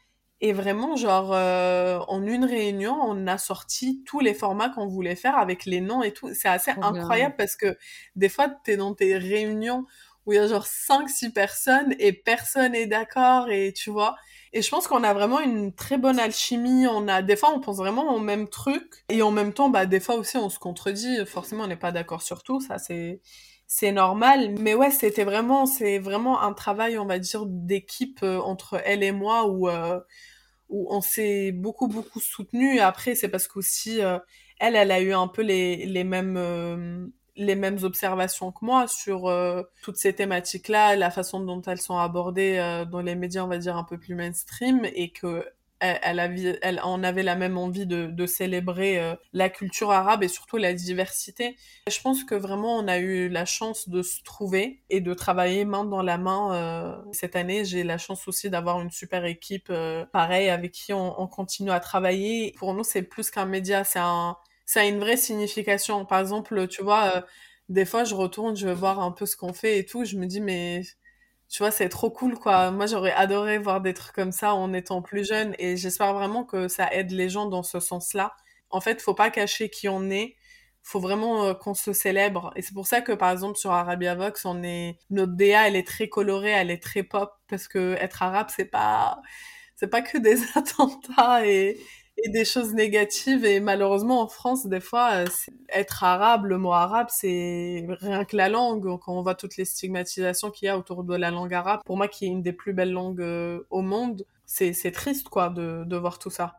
et 0.45 0.53
vraiment, 0.53 0.97
genre, 0.97 1.33
euh, 1.33 2.01
en 2.09 2.27
une 2.27 2.45
réunion, 2.45 2.99
on 3.01 3.29
a 3.29 3.39
sorti 3.39 4.03
tous 4.05 4.19
les 4.19 4.35
formats 4.35 4.71
qu'on 4.71 4.89
voulait 4.89 5.15
faire 5.15 5.37
avec 5.37 5.65
les 5.67 5.81
noms 5.81 6.03
et 6.03 6.13
tout. 6.13 6.35
C'est 6.35 6.49
assez 6.49 6.73
incroyable 6.83 7.37
parce 7.39 7.55
que 7.55 7.79
des 8.17 8.29
fois, 8.29 8.49
tu 8.65 8.73
es 8.73 8.77
dans 8.77 8.93
tes 8.93 9.17
réunions 9.17 9.87
où 10.27 10.33
il 10.33 10.37
y 10.37 10.39
a 10.41 10.49
genre 10.49 10.67
5-6 10.67 11.31
personnes 11.33 11.95
et 12.01 12.13
personne 12.13 12.75
est 12.75 12.87
d'accord 12.87 13.51
et 13.51 13.73
tu 13.73 13.91
vois. 13.91 14.17
Et 14.55 14.61
je 14.63 14.69
pense 14.69 14.87
qu'on 14.87 15.03
a 15.03 15.15
vraiment 15.15 15.41
une 15.41 15.75
très 15.75 15.97
bonne 15.99 16.19
alchimie. 16.19 16.87
On 16.87 17.09
a, 17.09 17.23
des 17.23 17.37
fois, 17.37 17.53
on 17.55 17.61
pense 17.61 17.79
vraiment 17.79 18.15
au 18.15 18.19
même 18.19 18.49
truc. 18.49 19.05
Et 19.09 19.23
en 19.23 19.31
même 19.31 19.55
temps, 19.55 19.71
bah, 19.71 19.87
des 19.87 20.01
fois 20.01 20.17
aussi, 20.17 20.37
on 20.37 20.51
se 20.51 20.59
contredit. 20.59 21.25
Forcément, 21.27 21.65
on 21.65 21.67
n'est 21.69 21.77
pas 21.77 21.93
d'accord 21.93 22.23
sur 22.23 22.43
tout. 22.43 22.61
Ça, 22.61 22.79
c'est, 22.79 23.21
c'est 23.67 23.93
normal. 23.93 24.55
Mais 24.59 24.75
ouais, 24.75 24.91
c'était 24.91 25.25
vraiment, 25.25 25.65
c'est 25.67 25.99
vraiment 25.99 26.43
un 26.43 26.53
travail, 26.53 26.99
on 26.99 27.07
va 27.07 27.19
dire, 27.19 27.47
d'équipe 27.47 28.21
euh, 28.23 28.39
entre 28.41 28.81
elle 28.85 29.03
et 29.03 29.13
moi 29.13 29.47
où, 29.49 29.69
euh, 29.71 29.99
où 30.69 30.87
on 30.91 31.01
s'est 31.01 31.53
beaucoup, 31.53 31.89
beaucoup 31.89 32.21
soutenu. 32.21 32.81
Après, 32.81 33.15
c'est 33.15 33.29
parce 33.29 33.49
qu'aussi, 33.49 34.03
euh, 34.03 34.19
elle, 34.61 34.77
elle 34.77 34.91
a 34.91 35.01
eu 35.01 35.13
un 35.15 35.29
peu 35.29 35.43
les, 35.43 35.87
les 35.87 36.05
mêmes, 36.05 37.11
les 37.37 37.55
mêmes 37.55 37.79
observations 37.83 38.53
que 38.53 38.65
moi 38.65 38.87
sur 38.87 39.27
euh, 39.27 39.63
toutes 39.83 39.97
ces 39.97 40.15
thématiques-là, 40.15 40.97
la 40.97 41.11
façon 41.11 41.41
dont 41.41 41.63
elles 41.63 41.81
sont 41.81 41.97
abordées 41.97 42.57
euh, 42.59 42.85
dans 42.85 43.01
les 43.01 43.15
médias, 43.15 43.45
on 43.45 43.49
va 43.49 43.59
dire 43.59 43.77
un 43.77 43.85
peu 43.85 43.99
plus 43.99 44.15
mainstream, 44.15 44.85
et 44.95 45.11
que 45.11 45.45
elle, 45.85 46.21
elle, 46.21 46.59
elle 46.63 46.81
en 46.85 47.03
avait 47.03 47.25
la 47.25 47.35
même 47.35 47.59
envie 47.59 47.87
de, 47.87 48.27
célébrer 48.27 49.01
euh, 49.01 49.17
la 49.33 49.51
culture 49.51 49.91
arabe 49.91 50.23
et 50.23 50.29
surtout 50.29 50.57
la 50.57 50.75
diversité. 50.75 51.57
Je 51.91 52.01
pense 52.01 52.23
que 52.23 52.37
vraiment 52.37 52.77
on 52.77 52.87
a 52.87 52.99
eu 52.99 53.29
la 53.29 53.45
chance 53.47 53.89
de 53.89 54.01
se 54.03 54.23
trouver 54.23 54.85
et 54.91 55.01
de 55.01 55.13
travailler 55.13 55.65
main 55.65 55.85
dans 55.85 56.03
la 56.03 56.19
main 56.19 57.03
cette 57.11 57.35
année. 57.35 57.65
J'ai 57.65 57.83
la 57.83 57.99
chance 57.99 58.29
aussi 58.29 58.49
d'avoir 58.49 58.81
une 58.81 58.93
super 58.93 59.25
équipe, 59.25 59.73
pareil, 60.13 60.51
avec 60.51 60.71
qui 60.71 60.93
on 60.93 61.27
continue 61.27 61.73
à 61.73 61.81
travailler. 61.81 62.55
Pour 62.59 62.75
nous, 62.75 62.85
c'est 62.85 63.03
plus 63.03 63.33
qu'un 63.33 63.47
média, 63.47 63.83
c'est 63.83 63.99
un 63.99 64.37
ça 64.67 64.81
a 64.81 64.85
une 64.85 65.01
vraie 65.01 65.17
signification. 65.17 66.05
Par 66.07 66.21
exemple, 66.21 66.67
tu 66.69 66.83
vois, 66.83 67.17
euh, 67.17 67.21
des 67.69 67.85
fois, 67.85 68.05
je 68.05 68.15
retourne, 68.15 68.57
je 68.57 68.67
vais 68.67 68.75
voir 68.75 69.01
un 69.01 69.13
peu 69.13 69.27
ce 69.27 69.37
qu'on 69.37 69.53
fait 69.53 69.79
et 69.79 69.87
tout. 69.87 70.05
Je 70.05 70.17
me 70.17 70.27
dis, 70.27 70.41
mais 70.41 70.83
tu 71.49 71.63
vois, 71.63 71.71
c'est 71.71 71.89
trop 71.89 72.11
cool, 72.11 72.35
quoi. 72.39 72.71
Moi, 72.71 72.87
j'aurais 72.87 73.13
adoré 73.13 73.59
voir 73.59 73.81
des 73.81 73.95
trucs 73.95 74.15
comme 74.15 74.33
ça 74.33 74.55
en 74.55 74.73
étant 74.73 75.03
plus 75.03 75.27
jeune 75.29 75.55
et 75.59 75.77
j'espère 75.77 76.15
vraiment 76.15 76.45
que 76.45 76.69
ça 76.69 76.89
aide 76.93 77.11
les 77.13 77.29
gens 77.29 77.47
dans 77.47 77.63
ce 77.63 77.81
sens-là. 77.81 78.33
En 78.71 78.81
fait, 78.81 79.03
faut 79.03 79.15
pas 79.15 79.31
cacher 79.31 79.69
qui 79.69 79.89
on 79.89 80.11
est. 80.11 80.37
Faut 80.83 81.01
vraiment 81.01 81.45
euh, 81.45 81.55
qu'on 81.55 81.75
se 81.75 81.93
célèbre. 81.93 82.53
Et 82.57 82.63
c'est 82.63 82.75
pour 82.75 82.87
ça 82.87 83.03
que, 83.03 83.13
par 83.13 83.31
exemple, 83.31 83.59
sur 83.59 83.71
Arabia 83.73 84.15
Vox, 84.15 84.45
on 84.47 84.63
est, 84.63 84.99
notre 85.11 85.33
DA, 85.37 85.69
elle 85.69 85.77
est 85.77 85.87
très 85.87 86.09
colorée, 86.09 86.51
elle 86.51 86.71
est 86.71 86.83
très 86.83 87.03
pop 87.03 87.33
parce 87.49 87.69
que 87.69 87.95
être 88.01 88.23
arabe, 88.23 88.49
c'est 88.55 88.65
pas, 88.65 89.21
c'est 89.77 89.89
pas 89.89 90.03
que 90.03 90.19
des 90.19 90.39
attentats 90.57 91.47
et, 91.47 91.79
et 92.19 92.29
des 92.29 92.45
choses 92.45 92.75
négatives. 92.75 93.45
Et 93.45 93.61
malheureusement, 93.61 94.21
en 94.23 94.29
France, 94.29 94.67
des 94.67 94.81
fois, 94.81 95.11
euh, 95.13 95.27
être 95.71 96.05
arabe, 96.05 96.47
le 96.47 96.59
mot 96.59 96.73
arabe, 96.73 97.09
c'est 97.11 97.87
rien 98.01 98.25
que 98.25 98.37
la 98.37 98.49
langue. 98.49 98.99
Quand 99.01 99.17
on 99.17 99.23
voit 99.23 99.35
toutes 99.35 99.57
les 99.57 99.65
stigmatisations 99.65 100.51
qu'il 100.51 100.67
y 100.67 100.69
a 100.69 100.79
autour 100.79 101.05
de 101.05 101.17
la 101.17 101.31
langue 101.31 101.55
arabe, 101.55 101.81
pour 101.85 101.97
moi, 101.97 102.09
qui 102.09 102.27
est 102.27 102.29
une 102.29 102.43
des 102.43 102.53
plus 102.53 102.73
belles 102.73 102.93
langues 102.93 103.23
euh, 103.23 103.61
au 103.71 103.83
monde, 103.83 104.25
c'est 104.45 104.93
triste, 104.93 105.29
quoi, 105.29 105.49
de, 105.49 105.85
de 105.87 105.97
voir 105.97 106.19
tout 106.19 106.29
ça. 106.29 106.57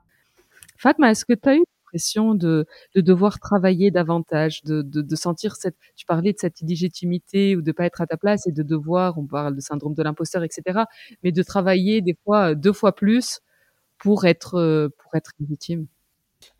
Fatma, 0.77 1.11
est-ce 1.11 1.25
que 1.25 1.33
tu 1.33 1.47
as 1.47 1.55
eu 1.55 1.63
l'impression 1.85 2.33
de, 2.33 2.65
de 2.95 3.01
devoir 3.01 3.39
travailler 3.39 3.91
davantage, 3.91 4.63
de, 4.63 4.81
de, 4.81 5.15
sentir 5.15 5.55
cette, 5.55 5.75
tu 5.95 6.05
parlais 6.07 6.33
de 6.33 6.39
cette 6.39 6.59
illégitimité 6.61 7.55
ou 7.55 7.61
de 7.61 7.71
pas 7.71 7.85
être 7.85 8.01
à 8.01 8.07
ta 8.07 8.17
place 8.17 8.47
et 8.47 8.51
de 8.51 8.63
devoir, 8.63 9.19
on 9.19 9.27
parle 9.27 9.55
de 9.55 9.61
syndrome 9.61 9.93
de 9.93 10.01
l'imposteur, 10.01 10.43
etc., 10.43 10.85
mais 11.23 11.31
de 11.31 11.43
travailler 11.43 12.01
des 12.01 12.17
fois 12.23 12.55
deux 12.55 12.73
fois 12.73 12.95
plus 12.95 13.41
pour 14.03 14.25
être, 14.25 14.59
euh, 14.59 14.89
pour 14.97 15.15
être 15.15 15.31
légitime. 15.39 15.87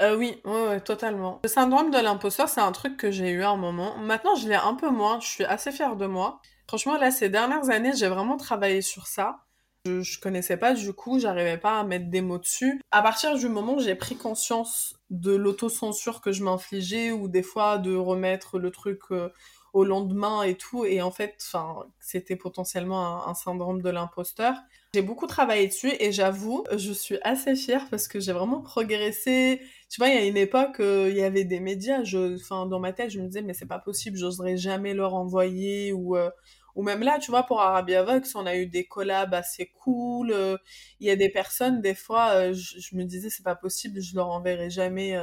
Euh, 0.02 0.16
oui, 0.16 0.41
totalement. 0.86 1.41
Le 1.44 1.50
syndrome 1.50 1.91
de 1.91 1.98
l'imposteur, 1.98 2.48
c'est 2.48 2.62
un 2.62 2.72
truc 2.72 2.96
que 2.96 3.12
j'ai 3.12 3.30
eu 3.32 3.44
à 3.44 3.50
un 3.50 3.58
moment. 3.58 3.98
Maintenant, 3.98 4.36
je 4.36 4.48
l'ai 4.48 4.56
un 4.56 4.76
peu 4.76 4.89
moins. 4.89 5.20
Je 5.20 5.28
suis 5.28 5.44
assez 5.44 5.74
fière 5.74 5.98
de 5.98 6.06
moi. 6.06 6.39
Franchement, 6.70 6.98
là, 6.98 7.12
ces 7.12 7.28
dernières 7.28 7.70
années, 7.70 7.91
j'ai 7.94 8.08
vraiment 8.08 8.38
travaillé 8.38 8.82
sur 8.82 9.08
ça. 9.08 9.44
Je, 9.86 10.02
je 10.02 10.22
connaissais 10.22 10.56
pas 10.56 10.74
du 10.74 10.94
coup, 10.94 11.20
j'arrivais 11.20 11.58
pas 11.58 11.82
à 11.82 11.84
mettre 11.84 12.10
des 12.10 12.22
mots 12.22 12.38
dessus. 12.38 12.80
À 12.91 13.02
partir 13.02 13.36
du 13.36 13.50
moment 13.50 13.76
où 13.76 13.82
j'ai 13.82 13.96
pris 13.96 14.16
conscience 14.16 14.96
de 15.10 15.36
l'autocensure 15.36 16.22
que 16.22 16.32
je 16.32 16.41
m'infligeais 16.41 17.12
ou 17.12 17.28
des 17.28 17.44
fois 17.44 17.78
de 17.78 17.94
remettre 17.94 18.60
le 18.60 18.72
truc 18.72 19.02
euh, 19.12 19.30
au 19.74 19.84
lendemain 19.84 20.43
et 20.43 20.55
tout, 20.55 20.86
et 20.86 21.01
en 21.01 21.11
fait, 21.11 21.36
enfin, 21.41 21.86
c'était 21.99 22.36
potentiellement 22.36 23.28
un 23.28 23.34
syndrome 23.34 23.82
de 23.82 23.89
l'imposteur. 23.89 24.55
J'ai 24.93 25.01
beaucoup 25.01 25.26
travaillé 25.26 25.67
dessus 25.67 25.91
et 25.99 26.11
j'avoue, 26.11 26.63
je 26.78 26.91
suis 26.91 27.17
assez 27.24 27.55
fière 27.55 27.88
parce 27.89 28.07
que 28.07 28.19
j'ai 28.19 28.32
vraiment 28.32 28.61
progressé. 28.61 29.59
Tu 29.89 29.99
vois, 29.99 30.09
il 30.09 30.15
y 30.15 30.17
a 30.19 30.26
une 30.26 30.38
époque, 30.38 30.80
euh, 30.80 31.09
il 31.09 31.17
y 31.17 31.24
avait 31.24 31.45
des 31.45 31.59
médias, 31.59 32.03
je, 32.03 32.36
enfin, 32.36 32.67
dans 32.67 32.80
ma 32.80 32.93
tête, 32.93 33.09
je 33.09 33.19
me 33.19 33.26
disais, 33.26 33.41
mais 33.41 33.55
c'est 33.55 33.65
pas 33.65 33.80
possible, 33.80 34.15
j'oserais 34.15 34.55
jamais 34.55 34.93
leur 34.93 35.15
envoyer 35.15 35.91
ou, 35.91 36.15
euh, 36.15 36.30
ou 36.76 36.84
même 36.84 37.01
là, 37.01 37.17
tu 37.17 37.32
vois, 37.32 37.41
pour 37.41 37.59
Arabia 37.59 38.03
Vox, 38.03 38.36
on 38.36 38.45
a 38.45 38.55
eu 38.55 38.67
des 38.67 38.86
collabs 38.86 39.34
assez 39.34 39.71
cool. 39.84 40.32
Euh, 40.32 40.57
il 40.99 41.07
y 41.07 41.09
a 41.09 41.15
des 41.15 41.30
personnes, 41.30 41.82
des 41.82 41.95
fois, 41.95 42.53
je, 42.53 42.95
me 42.95 43.03
disais, 43.05 43.32
c'est 43.32 43.43
pas 43.43 43.55
possible, 43.55 43.99
je 43.99 44.15
leur 44.15 44.30
enverrai 44.30 44.69
jamais 44.69 45.17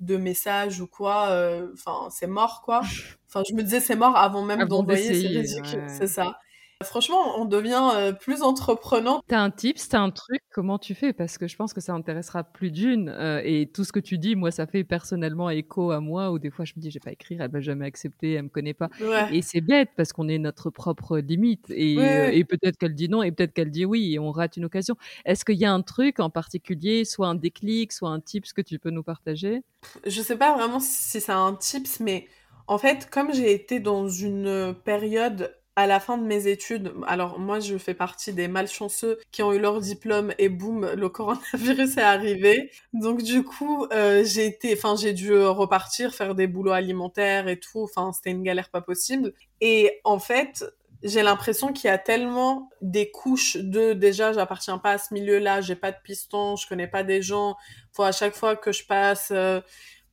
de 0.00 0.16
messages 0.16 0.80
ou 0.80 0.86
quoi. 0.86 1.28
Enfin, 1.74 2.08
c'est 2.10 2.26
mort, 2.26 2.62
quoi. 2.62 2.80
Enfin, 3.28 3.42
je 3.48 3.54
me 3.54 3.62
disais, 3.62 3.80
c'est 3.80 3.96
mort 3.96 4.16
avant 4.16 4.42
même 4.42 4.66
d'envoyer, 4.66 5.12
c'est 5.14 5.28
ridicule, 5.28 5.84
c'est 5.88 6.06
ça. 6.06 6.38
Franchement, 6.84 7.40
on 7.40 7.44
devient 7.44 7.90
euh, 7.96 8.12
plus 8.12 8.42
entreprenant. 8.42 9.20
T'as 9.26 9.40
un 9.40 9.50
tip, 9.50 9.78
t'as 9.90 9.98
un 9.98 10.12
truc, 10.12 10.40
comment 10.52 10.78
tu 10.78 10.94
fais? 10.94 11.12
Parce 11.12 11.36
que 11.36 11.48
je 11.48 11.56
pense 11.56 11.74
que 11.74 11.80
ça 11.80 11.92
intéressera 11.92 12.44
plus 12.44 12.70
d'une. 12.70 13.08
Euh, 13.08 13.42
et 13.44 13.66
tout 13.66 13.82
ce 13.82 13.90
que 13.90 13.98
tu 13.98 14.16
dis, 14.16 14.36
moi, 14.36 14.52
ça 14.52 14.64
fait 14.68 14.84
personnellement 14.84 15.50
écho 15.50 15.90
à 15.90 15.98
moi, 15.98 16.30
où 16.30 16.38
des 16.38 16.50
fois 16.50 16.64
je 16.64 16.74
me 16.76 16.80
dis, 16.80 16.92
j'ai 16.92 17.00
pas 17.00 17.10
écrire, 17.10 17.42
elle 17.42 17.50
va 17.50 17.60
jamais 17.60 17.84
accepter, 17.84 18.34
elle 18.34 18.44
me 18.44 18.48
connaît 18.48 18.74
pas. 18.74 18.90
Et 19.32 19.42
c'est 19.42 19.60
bête 19.60 19.88
parce 19.96 20.12
qu'on 20.12 20.28
est 20.28 20.38
notre 20.38 20.70
propre 20.70 21.18
limite. 21.18 21.68
Et, 21.70 21.98
euh, 21.98 22.30
et 22.30 22.44
peut-être 22.44 22.76
qu'elle 22.76 22.94
dit 22.94 23.08
non, 23.08 23.24
et 23.24 23.32
peut-être 23.32 23.54
qu'elle 23.54 23.72
dit 23.72 23.84
oui, 23.84 24.14
et 24.14 24.20
on 24.20 24.30
rate 24.30 24.56
une 24.56 24.66
occasion. 24.66 24.94
Est-ce 25.24 25.44
qu'il 25.44 25.58
y 25.58 25.64
a 25.64 25.72
un 25.72 25.82
truc 25.82 26.20
en 26.20 26.30
particulier, 26.30 27.04
soit 27.04 27.26
un 27.26 27.34
déclic, 27.34 27.92
soit 27.92 28.10
un 28.10 28.20
tips 28.20 28.52
que 28.52 28.62
tu 28.62 28.78
peux 28.78 28.90
nous 28.90 29.02
partager? 29.02 29.64
Je 30.06 30.22
sais 30.22 30.36
pas 30.36 30.54
vraiment 30.56 30.78
si 30.78 31.20
c'est 31.20 31.32
un 31.32 31.54
tips, 31.54 31.98
mais 31.98 32.28
en 32.68 32.78
fait, 32.78 33.08
comme 33.10 33.34
j'ai 33.34 33.52
été 33.52 33.80
dans 33.80 34.08
une 34.08 34.76
période 34.84 35.57
à 35.78 35.86
la 35.86 36.00
fin 36.00 36.18
de 36.18 36.24
mes 36.24 36.48
études, 36.48 36.92
alors 37.06 37.38
moi 37.38 37.60
je 37.60 37.78
fais 37.78 37.94
partie 37.94 38.32
des 38.32 38.48
malchanceux 38.48 39.16
qui 39.30 39.44
ont 39.44 39.52
eu 39.52 39.60
leur 39.60 39.80
diplôme 39.80 40.34
et 40.36 40.48
boum, 40.48 40.90
le 40.92 41.08
coronavirus 41.08 41.98
est 41.98 42.02
arrivé. 42.02 42.72
Donc 42.92 43.22
du 43.22 43.44
coup, 43.44 43.86
euh, 43.92 44.24
j'ai 44.24 44.46
été, 44.46 44.74
enfin 44.76 44.96
j'ai 44.96 45.12
dû 45.12 45.32
repartir 45.32 46.16
faire 46.16 46.34
des 46.34 46.48
boulots 46.48 46.72
alimentaires 46.72 47.46
et 47.46 47.60
tout. 47.60 47.80
Enfin 47.80 48.10
c'était 48.12 48.30
une 48.30 48.42
galère 48.42 48.70
pas 48.70 48.80
possible. 48.80 49.32
Et 49.60 50.00
en 50.02 50.18
fait, 50.18 50.64
j'ai 51.04 51.22
l'impression 51.22 51.72
qu'il 51.72 51.86
y 51.86 51.92
a 51.92 51.98
tellement 51.98 52.70
des 52.82 53.12
couches 53.12 53.56
de 53.56 53.92
déjà 53.92 54.32
j'appartiens 54.32 54.78
pas 54.78 54.90
à 54.90 54.98
ce 54.98 55.14
milieu-là, 55.14 55.60
j'ai 55.60 55.76
pas 55.76 55.92
de 55.92 55.98
piston, 56.02 56.56
je 56.56 56.66
connais 56.66 56.88
pas 56.88 57.04
des 57.04 57.22
gens. 57.22 57.54
Faut 57.92 58.02
à 58.02 58.10
chaque 58.10 58.34
fois 58.34 58.56
que 58.56 58.72
je 58.72 58.84
passe 58.84 59.28
euh, 59.30 59.60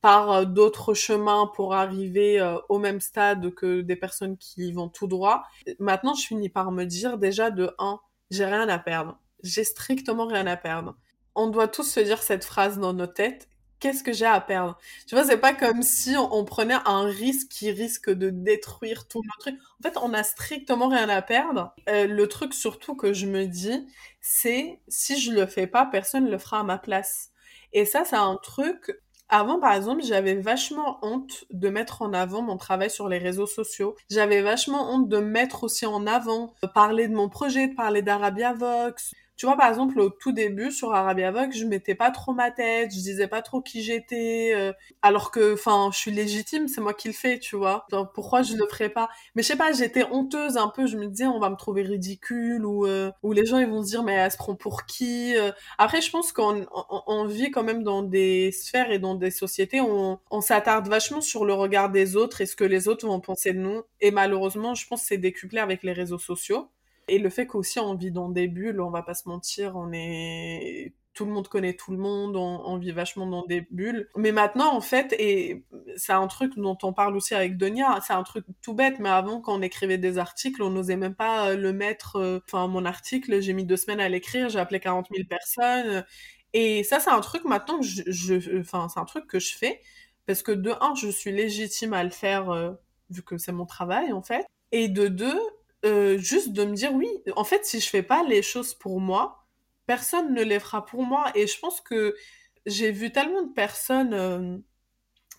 par 0.06 0.30
euh, 0.30 0.44
d'autres 0.44 0.94
chemins 0.94 1.50
pour 1.52 1.74
arriver 1.74 2.38
euh, 2.38 2.58
au 2.68 2.78
même 2.78 3.00
stade 3.00 3.52
que 3.54 3.80
des 3.80 3.96
personnes 3.96 4.38
qui 4.38 4.70
vont 4.70 4.88
tout 4.88 5.08
droit. 5.08 5.42
Maintenant, 5.80 6.14
je 6.14 6.24
finis 6.24 6.48
par 6.48 6.70
me 6.70 6.84
dire 6.84 7.18
déjà 7.18 7.50
de 7.50 7.74
1, 7.80 7.98
j'ai 8.30 8.44
rien 8.44 8.68
à 8.68 8.78
perdre. 8.78 9.18
J'ai 9.42 9.64
strictement 9.64 10.26
rien 10.28 10.46
à 10.46 10.56
perdre. 10.56 10.94
On 11.34 11.48
doit 11.48 11.66
tous 11.66 11.82
se 11.82 11.98
dire 11.98 12.22
cette 12.22 12.44
phrase 12.44 12.78
dans 12.78 12.92
nos 12.92 13.08
têtes. 13.08 13.48
Qu'est-ce 13.80 14.04
que 14.04 14.12
j'ai 14.12 14.26
à 14.26 14.40
perdre? 14.40 14.78
Tu 15.08 15.16
vois, 15.16 15.24
c'est 15.24 15.38
pas 15.38 15.52
comme 15.52 15.82
si 15.82 16.14
on, 16.16 16.44
prenait 16.44 16.78
un 16.84 17.06
risque 17.06 17.48
qui 17.48 17.72
risque 17.72 18.08
de 18.08 18.30
détruire 18.30 19.08
tout 19.08 19.22
notre 19.24 19.38
truc. 19.40 19.56
En 19.80 19.88
fait, 19.88 19.98
on 20.00 20.14
a 20.14 20.22
strictement 20.22 20.86
rien 20.86 21.08
à 21.08 21.20
perdre. 21.20 21.74
Euh, 21.88 22.06
le 22.06 22.28
truc 22.28 22.54
surtout 22.54 22.94
que 22.94 23.12
je 23.12 23.26
me 23.26 23.46
dis, 23.46 23.88
c'est 24.20 24.80
si 24.86 25.18
je 25.20 25.32
le 25.32 25.46
fais 25.46 25.66
pas, 25.66 25.84
personne 25.84 26.30
le 26.30 26.38
fera 26.38 26.60
à 26.60 26.62
ma 26.62 26.78
place. 26.78 27.32
Et 27.72 27.84
ça, 27.84 28.04
c'est 28.04 28.14
un 28.14 28.36
truc 28.36 28.96
avant, 29.28 29.58
par 29.58 29.72
exemple, 29.72 30.02
j'avais 30.04 30.34
vachement 30.34 30.98
honte 31.02 31.44
de 31.50 31.68
mettre 31.68 32.02
en 32.02 32.12
avant 32.12 32.42
mon 32.42 32.56
travail 32.56 32.90
sur 32.90 33.08
les 33.08 33.18
réseaux 33.18 33.46
sociaux. 33.46 33.96
J'avais 34.08 34.40
vachement 34.40 34.92
honte 34.92 35.08
de 35.08 35.18
mettre 35.18 35.64
aussi 35.64 35.84
en 35.86 36.06
avant, 36.06 36.54
de 36.62 36.68
parler 36.68 37.08
de 37.08 37.14
mon 37.14 37.28
projet, 37.28 37.68
de 37.68 37.74
parler 37.74 38.02
d'Arabia 38.02 38.52
Vox, 38.52 39.12
tu 39.36 39.46
vois, 39.46 39.56
par 39.56 39.68
exemple, 39.68 39.98
au 40.00 40.10
tout 40.10 40.32
début, 40.32 40.70
sur 40.70 40.92
Arabia 40.94 41.30
Vox, 41.30 41.56
je 41.56 41.64
mettais 41.66 41.94
pas 41.94 42.10
trop 42.10 42.32
ma 42.32 42.50
tête, 42.50 42.90
je 42.90 42.96
disais 42.96 43.28
pas 43.28 43.42
trop 43.42 43.60
qui 43.60 43.82
j'étais, 43.82 44.52
euh, 44.54 44.72
alors 45.02 45.30
que, 45.30 45.54
enfin, 45.54 45.90
je 45.92 45.98
suis 45.98 46.10
légitime, 46.10 46.68
c'est 46.68 46.80
moi 46.80 46.94
qui 46.94 47.08
le 47.08 47.14
fais, 47.14 47.38
tu 47.38 47.56
vois. 47.56 47.86
Pourquoi 48.14 48.42
je 48.42 48.56
le 48.56 48.66
ferais 48.66 48.88
pas? 48.88 49.08
Mais 49.34 49.42
je 49.42 49.48
sais 49.48 49.56
pas, 49.56 49.72
j'étais 49.72 50.04
honteuse 50.10 50.56
un 50.56 50.68
peu, 50.68 50.86
je 50.86 50.96
me 50.96 51.06
disais, 51.06 51.26
on 51.26 51.38
va 51.38 51.50
me 51.50 51.56
trouver 51.56 51.82
ridicule, 51.82 52.64
ou, 52.64 52.86
euh, 52.86 53.10
ou 53.22 53.32
les 53.32 53.44
gens, 53.46 53.58
ils 53.58 53.68
vont 53.68 53.82
se 53.82 53.88
dire, 53.88 54.02
mais 54.02 54.14
elle 54.14 54.30
se 54.30 54.36
prend 54.36 54.54
pour 54.54 54.86
qui 54.86 55.36
euh. 55.36 55.52
Après, 55.78 56.00
je 56.00 56.10
pense 56.10 56.32
qu'on 56.32 56.66
on, 57.06 57.26
vit 57.26 57.50
quand 57.50 57.64
même 57.64 57.82
dans 57.82 58.02
des 58.02 58.52
sphères 58.52 58.90
et 58.90 58.98
dans 58.98 59.14
des 59.14 59.30
sociétés 59.30 59.80
on, 59.80 60.18
on 60.30 60.40
s'attarde 60.40 60.88
vachement 60.88 61.20
sur 61.20 61.44
le 61.44 61.54
regard 61.54 61.90
des 61.90 62.16
autres 62.16 62.40
et 62.40 62.46
ce 62.46 62.56
que 62.56 62.64
les 62.64 62.88
autres 62.88 63.06
vont 63.06 63.20
penser 63.20 63.52
de 63.52 63.58
nous. 63.58 63.82
Et 64.00 64.10
malheureusement, 64.10 64.74
je 64.74 64.86
pense 64.86 65.02
que 65.02 65.08
c'est 65.08 65.18
décuplé 65.18 65.58
avec 65.58 65.82
les 65.82 65.92
réseaux 65.92 66.18
sociaux. 66.18 66.68
Et 67.08 67.18
le 67.18 67.30
fait 67.30 67.46
qu'aussi 67.46 67.78
on 67.78 67.94
vit 67.94 68.10
dans 68.10 68.28
des 68.28 68.48
bulles, 68.48 68.80
on 68.80 68.90
va 68.90 69.02
pas 69.02 69.14
se 69.14 69.28
mentir, 69.28 69.76
on 69.76 69.92
est 69.92 70.94
tout 71.16 71.24
le 71.24 71.32
monde 71.32 71.48
connaît 71.48 71.72
tout 71.72 71.92
le 71.92 71.96
monde, 71.96 72.36
on, 72.36 72.76
vit 72.76 72.92
vachement 72.92 73.26
dans 73.26 73.44
des 73.46 73.62
bulles. 73.70 74.08
Mais 74.16 74.32
maintenant, 74.32 74.74
en 74.74 74.82
fait, 74.82 75.14
et 75.18 75.64
c'est 75.96 76.12
un 76.12 76.26
truc 76.26 76.52
dont 76.56 76.76
on 76.82 76.92
parle 76.92 77.16
aussi 77.16 77.34
avec 77.34 77.56
Donia, 77.56 77.98
c'est 78.06 78.12
un 78.12 78.22
truc 78.22 78.44
tout 78.60 78.74
bête, 78.74 78.98
mais 79.00 79.08
avant, 79.08 79.40
quand 79.40 79.58
on 79.58 79.62
écrivait 79.62 79.96
des 79.96 80.18
articles, 80.18 80.62
on 80.62 80.68
n'osait 80.68 80.98
même 80.98 81.14
pas 81.14 81.54
le 81.54 81.72
mettre, 81.72 82.16
euh, 82.16 82.40
enfin, 82.46 82.68
mon 82.68 82.84
article, 82.84 83.40
j'ai 83.40 83.54
mis 83.54 83.64
deux 83.64 83.78
semaines 83.78 84.00
à 84.00 84.10
l'écrire, 84.10 84.50
j'ai 84.50 84.58
appelé 84.58 84.78
40 84.78 85.08
000 85.10 85.26
personnes. 85.26 86.04
Et 86.52 86.84
ça, 86.84 87.00
c'est 87.00 87.10
un 87.10 87.20
truc 87.22 87.44
maintenant 87.44 87.80
que 87.80 87.86
je, 87.86 88.60
enfin, 88.60 88.88
c'est 88.92 89.00
un 89.00 89.06
truc 89.06 89.26
que 89.26 89.38
je 89.38 89.56
fais, 89.56 89.80
parce 90.26 90.42
que 90.42 90.52
de 90.52 90.72
un, 90.82 90.94
je 90.94 91.08
suis 91.08 91.32
légitime 91.32 91.94
à 91.94 92.04
le 92.04 92.10
faire, 92.10 92.50
euh, 92.50 92.72
vu 93.08 93.22
que 93.22 93.38
c'est 93.38 93.52
mon 93.52 93.64
travail, 93.64 94.12
en 94.12 94.22
fait. 94.22 94.44
Et 94.70 94.88
de 94.88 95.08
deux, 95.08 95.40
euh, 95.84 96.18
juste 96.18 96.52
de 96.52 96.64
me 96.64 96.74
dire 96.74 96.92
oui, 96.94 97.08
en 97.36 97.44
fait, 97.44 97.64
si 97.64 97.80
je 97.80 97.88
fais 97.88 98.02
pas 98.02 98.22
les 98.22 98.42
choses 98.42 98.74
pour 98.74 99.00
moi, 99.00 99.46
personne 99.86 100.32
ne 100.34 100.42
les 100.42 100.58
fera 100.58 100.84
pour 100.84 101.04
moi. 101.04 101.30
Et 101.34 101.46
je 101.46 101.58
pense 101.58 101.80
que 101.80 102.16
j'ai 102.64 102.90
vu 102.90 103.12
tellement 103.12 103.42
de 103.42 103.52
personnes, 103.52 104.14
euh, 104.14 104.56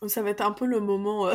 ça 0.08 0.22
va 0.22 0.30
être 0.30 0.42
un 0.42 0.52
peu 0.52 0.66
le 0.66 0.80
moment, 0.80 1.28
euh, 1.28 1.34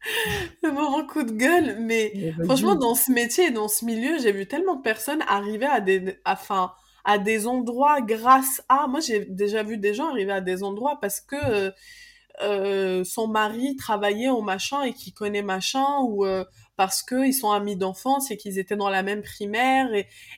le 0.62 0.72
moment 0.72 1.06
coup 1.06 1.22
de 1.22 1.32
gueule, 1.32 1.76
mais 1.80 2.34
franchement, 2.44 2.74
dans 2.74 2.94
ce 2.94 3.12
métier, 3.12 3.50
dans 3.50 3.68
ce 3.68 3.84
milieu, 3.84 4.18
j'ai 4.18 4.32
vu 4.32 4.46
tellement 4.46 4.76
de 4.76 4.82
personnes 4.82 5.22
arriver 5.28 5.66
à 5.66 5.80
des, 5.80 6.18
enfin, 6.24 6.72
à 7.04 7.18
des 7.18 7.46
endroits 7.46 8.00
grâce 8.00 8.62
à, 8.68 8.86
moi, 8.88 9.00
j'ai 9.00 9.26
déjà 9.26 9.62
vu 9.62 9.76
des 9.78 9.94
gens 9.94 10.08
arriver 10.08 10.32
à 10.32 10.40
des 10.40 10.62
endroits 10.62 10.98
parce 11.00 11.20
que 11.20 11.72
son 13.04 13.28
mari 13.28 13.76
travaillait 13.76 14.30
au 14.30 14.40
machin 14.40 14.82
et 14.82 14.94
qui 14.94 15.12
connaît 15.12 15.42
machin 15.42 16.00
ou 16.00 16.24
parce 16.80 17.02
qu'ils 17.02 17.34
sont 17.34 17.50
amis 17.50 17.76
d'enfance 17.76 18.30
et 18.30 18.38
qu'ils 18.38 18.58
étaient 18.58 18.74
dans 18.74 18.88
la 18.88 19.02
même 19.02 19.20
primaire. 19.20 19.90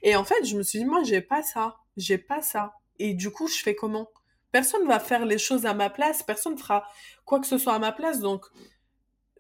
Et, 0.03 0.17
en 0.17 0.25
fait, 0.25 0.45
je 0.45 0.57
me 0.57 0.65
suis 0.65 0.81
dit, 0.81 0.85
moi, 0.85 1.05
j'ai 1.05 1.21
pas 1.21 1.45
ça. 1.45 1.77
J'ai 1.97 2.19
pas 2.19 2.43
ça. 2.43 2.73
Et 2.99 3.15
du 3.15 3.31
coup, 3.31 3.47
je 3.47 3.63
fais 3.63 3.77
comment? 3.77 4.09
Personne 4.51 4.85
va 4.89 4.99
faire 4.99 5.25
les 5.25 5.39
choses 5.39 5.67
à 5.67 5.73
ma 5.73 5.89
place. 5.89 6.25
Personne 6.25 6.59
fera 6.59 6.85
quoi 7.25 7.39
que 7.39 7.47
ce 7.47 7.59
soit 7.59 7.75
à 7.75 7.79
ma 7.79 7.93
place. 7.93 8.19
Donc, 8.19 8.45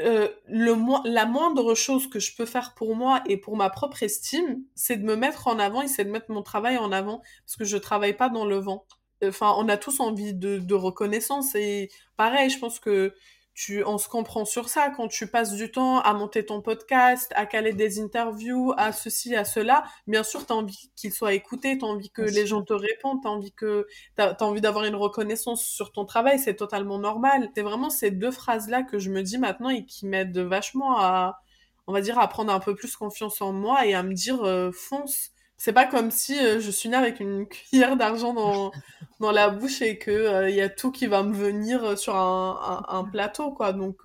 euh, 0.00 0.28
le 0.46 0.76
la 1.05 1.26
moindre 1.26 1.74
chose 1.74 2.09
que 2.09 2.20
je 2.20 2.36
peux 2.36 2.46
faire 2.46 2.72
pour 2.76 2.94
moi 2.94 3.20
et 3.26 3.36
pour 3.36 3.57
ma 3.57 3.68
propre 3.68 4.05
estime, 4.05 4.62
c'est 4.76 4.96
de 4.96 5.05
me 5.05 5.16
mettre 5.16 5.48
en 5.48 5.59
avant 5.59 5.82
et 5.82 5.88
c'est 5.88 6.05
de 6.05 6.11
mettre 6.11 6.30
mon 6.30 6.44
travail 6.44 6.78
en 6.78 6.92
avant 6.92 7.20
parce 7.44 7.57
que 7.57 7.64
je 7.64 7.78
travaille 7.78 8.16
pas 8.16 8.28
dans 8.28 8.44
le 8.46 8.59
vent. 8.59 8.86
Enfin, 9.24 9.57
on 9.59 9.68
a 9.68 9.76
tous 9.76 9.98
envie 9.98 10.34
de 10.34 10.74
reconnaissance 10.74 11.57
et 11.57 11.90
pareil, 12.16 12.48
je 12.48 12.61
pense 12.61 12.78
que 12.78 13.12
tu, 13.55 13.84
on 13.84 13.98
se 13.98 14.09
comprend 14.09 14.44
sur 14.44 14.68
ça 14.68 14.90
quand 14.90 15.09
tu 15.09 15.26
passes 15.26 15.53
du 15.53 15.70
temps 15.70 16.00
à 16.00 16.14
monter 16.14 16.46
ton 16.46 16.62
podcast, 16.62 17.32
à 17.36 17.44
caler 17.44 17.74
des 17.74 18.00
interviews, 18.00 18.72
à 18.78 18.92
ceci, 18.92 19.36
à 19.36 19.44
cela. 19.44 19.84
Bien 20.07 20.22
sûr, 20.22 20.46
tu 20.46 20.53
as 20.53 20.57
envie 20.57 20.90
qu'il 20.96 21.12
soit 21.12 21.34
écouté, 21.34 21.76
tu 21.76 21.84
as 21.84 21.88
envie 21.88 22.11
que 22.11 22.22
les 22.22 22.46
gens 22.46 22.62
te 22.62 22.72
répondent, 22.72 23.20
tu 23.20 23.28
as 23.28 23.30
envie 23.30 23.53
que 23.53 23.86
as 24.18 24.42
envie 24.42 24.62
d'avoir 24.62 24.84
une 24.86 24.96
reconnaissance 24.96 25.64
sur 25.64 25.92
ton 25.92 26.07
travail, 26.07 26.38
c'est 26.38 26.57
totalement 26.57 26.98
normal. 26.98 27.50
C'est 27.55 27.62
vraiment 27.62 27.90
ces 27.90 28.11
deux 28.11 28.30
phrases-là 28.30 28.84
que 28.84 28.98
je 28.98 29.11
me 29.11 29.22
dis 29.22 29.38
maintenant 29.38 29.68
et 29.68 29.84
qui 29.84 30.07
m'aident 30.07 30.38
vachement 30.38 30.98
à, 30.98 31.38
on 31.86 31.92
va 31.92 32.00
dire, 32.00 32.18
à 32.18 32.28
prendre 32.28 32.53
un 32.53 32.61
peu 32.61 32.74
plus 32.74 32.96
confiance 32.96 33.42
en 33.42 33.53
moi 33.53 33.86
et 33.86 33.92
à 33.92 34.03
me 34.03 34.14
dire 34.14 34.42
euh, 34.44 34.70
fonce 34.72 35.32
c'est 35.62 35.72
pas 35.72 35.86
comme 35.86 36.10
si 36.10 36.36
euh, 36.44 36.58
je 36.58 36.72
suis 36.72 36.88
née 36.88 36.96
avec 36.96 37.20
une 37.20 37.46
cuillère 37.70 37.96
d'argent 37.96 38.34
dans, 38.34 38.72
dans 39.20 39.30
la 39.30 39.48
bouche 39.48 39.80
et 39.80 39.96
que 39.96 40.10
il 40.10 40.26
euh, 40.26 40.50
y 40.50 40.60
a 40.60 40.68
tout 40.68 40.90
qui 40.90 41.06
va 41.06 41.22
me 41.22 41.32
venir 41.32 41.84
euh, 41.84 41.94
sur 41.94 42.16
un, 42.16 42.84
un, 42.88 43.04
plateau 43.04 43.52
quoi. 43.52 43.72
Donc 43.72 44.02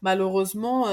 malheureusement 0.00 0.86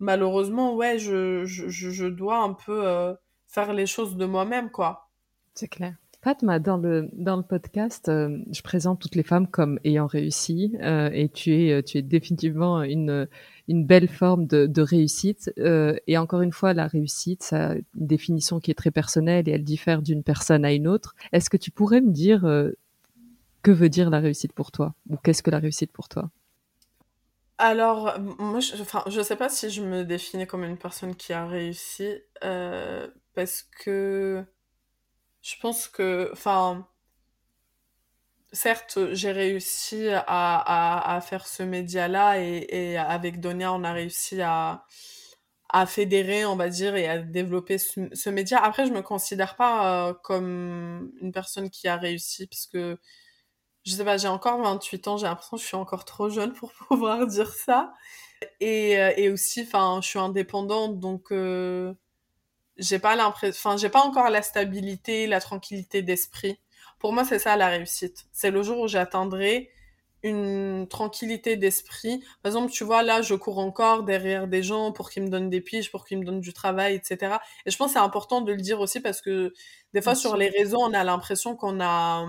malheureusement 0.00 0.74
ouais 0.74 0.98
je, 0.98 1.44
je, 1.44 1.68
je, 1.68 2.06
dois 2.06 2.38
un 2.38 2.54
peu 2.54 3.14
faire 3.46 3.72
les 3.72 3.86
choses 3.86 4.16
de 4.16 4.26
moi-même 4.26 4.70
quoi. 4.72 5.08
C'est 5.54 5.68
clair. 5.68 5.94
Fatma, 6.22 6.58
dans 6.58 6.76
le, 6.76 7.08
dans 7.12 7.36
le 7.36 7.42
podcast, 7.42 8.06
je 8.08 8.62
présente 8.62 9.00
toutes 9.00 9.14
les 9.14 9.22
femmes 9.22 9.46
comme 9.46 9.78
ayant 9.84 10.06
réussi 10.08 10.76
et 10.82 11.28
tu 11.32 11.54
es, 11.54 11.82
tu 11.84 11.98
es 11.98 12.02
définitivement 12.02 12.82
une, 12.82 13.28
belle 13.86 14.08
forme 14.08 14.46
de, 14.46 14.82
réussite. 14.82 15.52
Euh, 15.58 15.96
et 16.06 16.18
encore 16.18 16.42
une 16.42 16.52
fois, 16.52 16.72
la 16.72 16.86
réussite, 16.86 17.42
ça 17.42 17.70
a 17.70 17.74
une 17.74 17.84
définition 17.94 18.60
qui 18.60 18.70
est 18.70 18.74
très 18.74 18.90
personnelle 18.90 19.48
et 19.48 19.52
elle 19.52 19.64
diffère 19.64 20.02
d'une 20.02 20.22
personne 20.22 20.64
à 20.64 20.72
une 20.72 20.88
autre. 20.88 21.14
Est-ce 21.32 21.50
que 21.50 21.56
tu 21.56 21.70
pourrais 21.70 22.00
me 22.00 22.10
dire 22.10 22.44
euh, 22.44 22.72
que 23.62 23.70
veut 23.70 23.88
dire 23.88 24.10
la 24.10 24.20
réussite 24.20 24.52
pour 24.52 24.72
toi 24.72 24.94
ou 25.08 25.16
qu'est-ce 25.16 25.42
que 25.42 25.50
la 25.50 25.58
réussite 25.58 25.92
pour 25.92 26.08
toi? 26.08 26.30
Alors, 27.58 28.18
moi, 28.38 28.60
je, 28.60 28.74
je 29.06 29.20
sais 29.20 29.36
pas 29.36 29.50
si 29.50 29.68
je 29.68 29.82
me 29.82 30.02
définis 30.02 30.46
comme 30.46 30.64
une 30.64 30.78
personne 30.78 31.14
qui 31.14 31.34
a 31.34 31.46
réussi, 31.46 32.14
euh, 32.42 33.06
parce 33.34 33.62
que 33.62 34.42
je 35.42 35.54
pense 35.60 35.86
que, 35.86 36.30
enfin, 36.32 36.86
certes, 38.52 38.98
j'ai 39.12 39.32
réussi 39.32 40.08
à, 40.08 41.14
à, 41.16 41.20
faire 41.20 41.46
ce 41.46 41.62
média-là 41.62 42.40
et, 42.40 42.66
et, 42.70 42.98
avec 42.98 43.40
Donia, 43.40 43.72
on 43.72 43.84
a 43.84 43.92
réussi 43.92 44.40
à, 44.42 44.84
à 45.68 45.86
fédérer, 45.86 46.44
on 46.44 46.56
va 46.56 46.68
dire, 46.68 46.96
et 46.96 47.08
à 47.08 47.18
développer 47.18 47.78
ce, 47.78 48.08
ce 48.12 48.30
média. 48.30 48.58
Après, 48.62 48.86
je 48.86 48.92
me 48.92 49.02
considère 49.02 49.56
pas 49.56 50.08
euh, 50.10 50.14
comme 50.14 51.12
une 51.20 51.32
personne 51.32 51.70
qui 51.70 51.88
a 51.88 51.96
réussi 51.96 52.46
parce 52.46 52.66
que, 52.66 52.98
je 53.84 53.92
sais 53.92 54.04
pas, 54.04 54.16
j'ai 54.18 54.28
encore 54.28 54.60
28 54.62 55.08
ans, 55.08 55.16
j'ai 55.16 55.26
l'impression 55.26 55.56
que 55.56 55.62
je 55.62 55.68
suis 55.68 55.76
encore 55.76 56.04
trop 56.04 56.28
jeune 56.30 56.52
pour 56.52 56.72
pouvoir 56.88 57.26
dire 57.26 57.52
ça. 57.54 57.94
Et, 58.60 58.98
euh, 59.00 59.12
et 59.16 59.30
aussi, 59.30 59.62
enfin, 59.62 60.00
je 60.02 60.08
suis 60.08 60.18
indépendante, 60.18 60.98
donc... 61.00 61.32
Euh, 61.32 61.94
j'ai 62.76 62.98
pas 62.98 63.14
l'impression, 63.14 63.70
enfin, 63.70 63.76
j'ai 63.76 63.90
pas 63.90 64.00
encore 64.02 64.30
la 64.30 64.42
stabilité, 64.42 65.26
la 65.26 65.40
tranquillité 65.40 66.02
d'esprit. 66.02 66.58
Pour 67.00 67.12
moi, 67.12 67.24
c'est 67.24 67.40
ça 67.40 67.56
la 67.56 67.68
réussite. 67.68 68.26
C'est 68.30 68.52
le 68.52 68.62
jour 68.62 68.78
où 68.78 68.86
j'atteindrai 68.88 69.70
une 70.22 70.86
tranquillité 70.88 71.56
d'esprit. 71.56 72.22
Par 72.42 72.50
exemple, 72.50 72.70
tu 72.70 72.84
vois, 72.84 73.02
là, 73.02 73.22
je 73.22 73.34
cours 73.34 73.58
encore 73.58 74.04
derrière 74.04 74.46
des 74.46 74.62
gens 74.62 74.92
pour 74.92 75.10
qu'ils 75.10 75.22
me 75.24 75.28
donnent 75.30 75.48
des 75.48 75.62
piges, 75.62 75.90
pour 75.90 76.04
qu'ils 76.06 76.18
me 76.18 76.24
donnent 76.24 76.42
du 76.42 76.52
travail, 76.52 76.94
etc. 76.94 77.38
Et 77.64 77.70
je 77.70 77.76
pense 77.78 77.88
que 77.88 77.92
c'est 77.94 78.04
important 78.04 78.42
de 78.42 78.52
le 78.52 78.60
dire 78.60 78.80
aussi 78.80 79.00
parce 79.00 79.22
que 79.22 79.52
des 79.94 80.02
fois, 80.02 80.14
sur 80.14 80.36
les 80.36 80.50
réseaux, 80.50 80.78
on 80.80 80.92
a 80.92 81.02
l'impression 81.04 81.56
qu'on 81.56 81.80
a, 81.80 82.26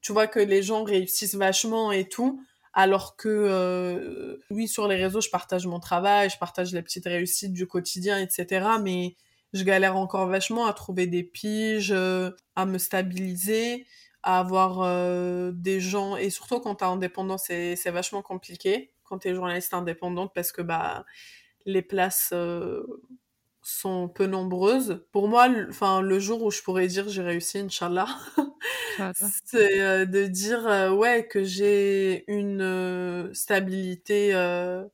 tu 0.00 0.12
vois, 0.12 0.26
que 0.26 0.40
les 0.40 0.62
gens 0.62 0.84
réussissent 0.84 1.34
vachement 1.34 1.92
et 1.92 2.08
tout. 2.08 2.42
Alors 2.72 3.16
que, 3.16 3.28
euh, 3.28 4.38
oui, 4.50 4.68
sur 4.68 4.88
les 4.88 4.96
réseaux, 4.96 5.20
je 5.20 5.30
partage 5.30 5.66
mon 5.66 5.80
travail, 5.80 6.30
je 6.30 6.38
partage 6.38 6.72
les 6.72 6.82
petites 6.82 7.06
réussites 7.06 7.52
du 7.52 7.66
quotidien, 7.66 8.18
etc. 8.18 8.66
Mais 8.82 9.16
je 9.52 9.64
galère 9.64 9.96
encore 9.96 10.26
vachement 10.26 10.66
à 10.66 10.72
trouver 10.72 11.06
des 11.06 11.22
piges, 11.22 11.92
euh, 11.92 12.30
à 12.56 12.66
me 12.66 12.78
stabiliser 12.78 13.86
à 14.22 14.40
avoir 14.40 14.82
euh, 14.82 15.52
des 15.54 15.80
gens. 15.80 16.16
Et 16.16 16.30
surtout 16.30 16.60
quand 16.60 16.76
t'es 16.76 16.84
indépendant 16.84 17.38
c'est 17.38 17.76
c'est 17.76 17.90
vachement 17.90 18.22
compliqué. 18.22 18.92
Quand 19.04 19.18
t'es 19.18 19.34
journaliste 19.34 19.74
indépendante 19.74 20.32
parce 20.34 20.52
que 20.52 20.62
bah 20.62 21.04
les 21.66 21.82
places 21.82 22.30
euh, 22.32 22.82
sont 23.68 24.08
peu 24.08 24.26
nombreuses. 24.26 25.04
Pour 25.12 25.28
moi 25.28 25.48
enfin 25.68 26.00
le 26.00 26.18
jour 26.18 26.42
où 26.42 26.50
je 26.50 26.62
pourrais 26.62 26.86
dire 26.86 27.08
j'ai 27.08 27.22
réussi 27.22 27.58
inchallah 27.58 28.08
c'est 29.44 29.80
euh, 29.80 30.06
de 30.06 30.24
dire 30.26 30.92
ouais 30.96 31.26
que 31.26 31.44
j'ai 31.44 32.24
une 32.28 33.30
stabilité 33.32 34.32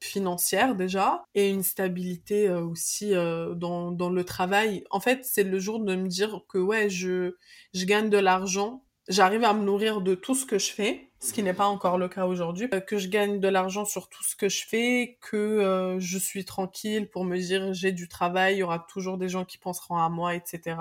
financière 0.01 0.75
déjà 0.75 1.25
et 1.35 1.51
une 1.51 1.63
stabilité 1.63 2.51
aussi 2.51 3.13
dans 3.13 3.91
dans 3.93 4.11
le 4.11 4.25
travail. 4.25 4.85
En 4.91 5.01
fait 5.01 5.25
c'est 5.25 5.45
le 5.45 5.59
jour 5.59 5.81
de 5.81 5.95
me 5.97 6.09
dire 6.09 6.43
que 6.49 6.59
ouais 6.59 6.91
je 6.91 7.37
je 7.73 7.85
gagne 7.85 8.11
de 8.11 8.19
l'argent 8.19 8.84
j'arrive 9.09 9.45
à 9.45 9.53
me 9.53 9.65
nourrir 9.65 10.01
de 10.01 10.15
tout 10.15 10.35
ce 10.35 10.47
que 10.47 10.59
je 10.59 10.73
fais, 10.73 11.11
ce 11.21 11.33
qui 11.33 11.43
n'est 11.43 11.55
pas 11.55 11.67
encore 11.67 11.99
le 11.99 12.09
cas 12.09 12.27
aujourd'hui, 12.27 12.69
euh, 12.73 12.81
que 12.81 12.99
je 12.99 13.09
gagne 13.09 13.41
de 13.41 13.49
l'argent 13.49 13.85
sur 13.85 14.09
tout 14.09 14.23
ce 14.23 14.37
que 14.37 14.49
je 14.49 14.67
fais, 14.67 15.19
que 15.21 15.37
euh, 15.37 15.99
je 15.99 16.19
suis 16.19 16.45
tranquille 16.45 17.09
pour 17.09 17.25
me 17.25 17.37
dire 17.39 17.73
j'ai 17.73 17.93
du 17.93 18.09
travail, 18.09 18.57
il 18.57 18.59
y 18.59 18.63
aura 18.63 18.79
toujours 18.79 19.19
des 19.19 19.29
gens 19.29 19.45
qui 19.45 19.59
penseront 19.59 19.97
à 19.97 20.09
moi, 20.09 20.35
etc. 20.35 20.77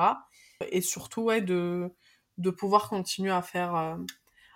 Et 0.70 0.82
surtout, 0.82 1.24
ouais, 1.24 1.42
de, 1.42 1.90
de 2.38 2.50
pouvoir 2.50 2.90
continuer 2.90 3.32
à 3.32 3.42
faire, 3.42 3.76
euh, 3.76 3.96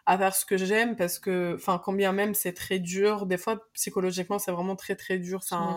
à 0.05 0.17
faire 0.17 0.35
ce 0.35 0.45
que 0.45 0.57
j'aime 0.57 0.95
parce 0.95 1.19
que, 1.19 1.55
enfin, 1.55 1.81
combien 1.83 2.13
même 2.13 2.33
c'est 2.33 2.53
très 2.53 2.79
dur, 2.79 3.25
des 3.25 3.37
fois 3.37 3.61
psychologiquement 3.73 4.39
c'est 4.39 4.51
vraiment 4.51 4.75
très 4.75 4.95
très 4.95 5.19
dur, 5.19 5.43
c'est 5.43 5.55
un, 5.55 5.75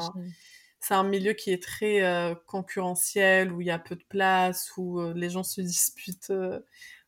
c'est 0.78 0.94
un 0.94 1.02
milieu 1.02 1.32
qui 1.32 1.52
est 1.52 1.62
très 1.62 2.36
concurrentiel, 2.46 3.52
où 3.52 3.60
il 3.60 3.66
y 3.66 3.70
a 3.70 3.78
peu 3.78 3.96
de 3.96 4.04
place, 4.08 4.72
où 4.76 5.00
les 5.12 5.30
gens 5.30 5.42
se 5.42 5.60
disputent 5.60 6.32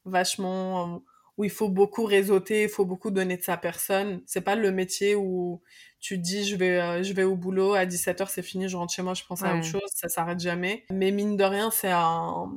vachement, 0.04 0.96
euh, 0.96 0.98
où 1.38 1.44
il 1.44 1.50
faut 1.50 1.68
beaucoup 1.68 2.04
réseauter, 2.04 2.64
il 2.64 2.68
faut 2.68 2.84
beaucoup 2.84 3.10
donner 3.10 3.36
de 3.36 3.42
sa 3.42 3.56
personne. 3.56 4.22
C'est 4.26 4.42
pas 4.42 4.54
le 4.54 4.70
métier 4.70 5.14
où 5.14 5.62
tu 6.00 6.18
dis 6.18 6.44
je 6.44 6.56
vais 6.56 6.80
euh, 6.80 7.02
je 7.02 7.12
vais 7.12 7.24
au 7.24 7.36
boulot 7.36 7.74
à 7.74 7.86
17h 7.86 8.28
c'est 8.28 8.42
fini, 8.42 8.68
je 8.68 8.76
rentre 8.76 8.92
chez 8.92 9.02
moi, 9.02 9.14
je 9.14 9.24
pense 9.24 9.42
à 9.42 9.54
autre 9.54 9.64
chose, 9.64 9.88
ça 9.94 10.08
s'arrête 10.08 10.40
jamais. 10.40 10.84
Mais 10.90 11.10
mine 11.10 11.36
de 11.36 11.44
rien, 11.44 11.70
c'est 11.70 11.90
un 11.90 12.50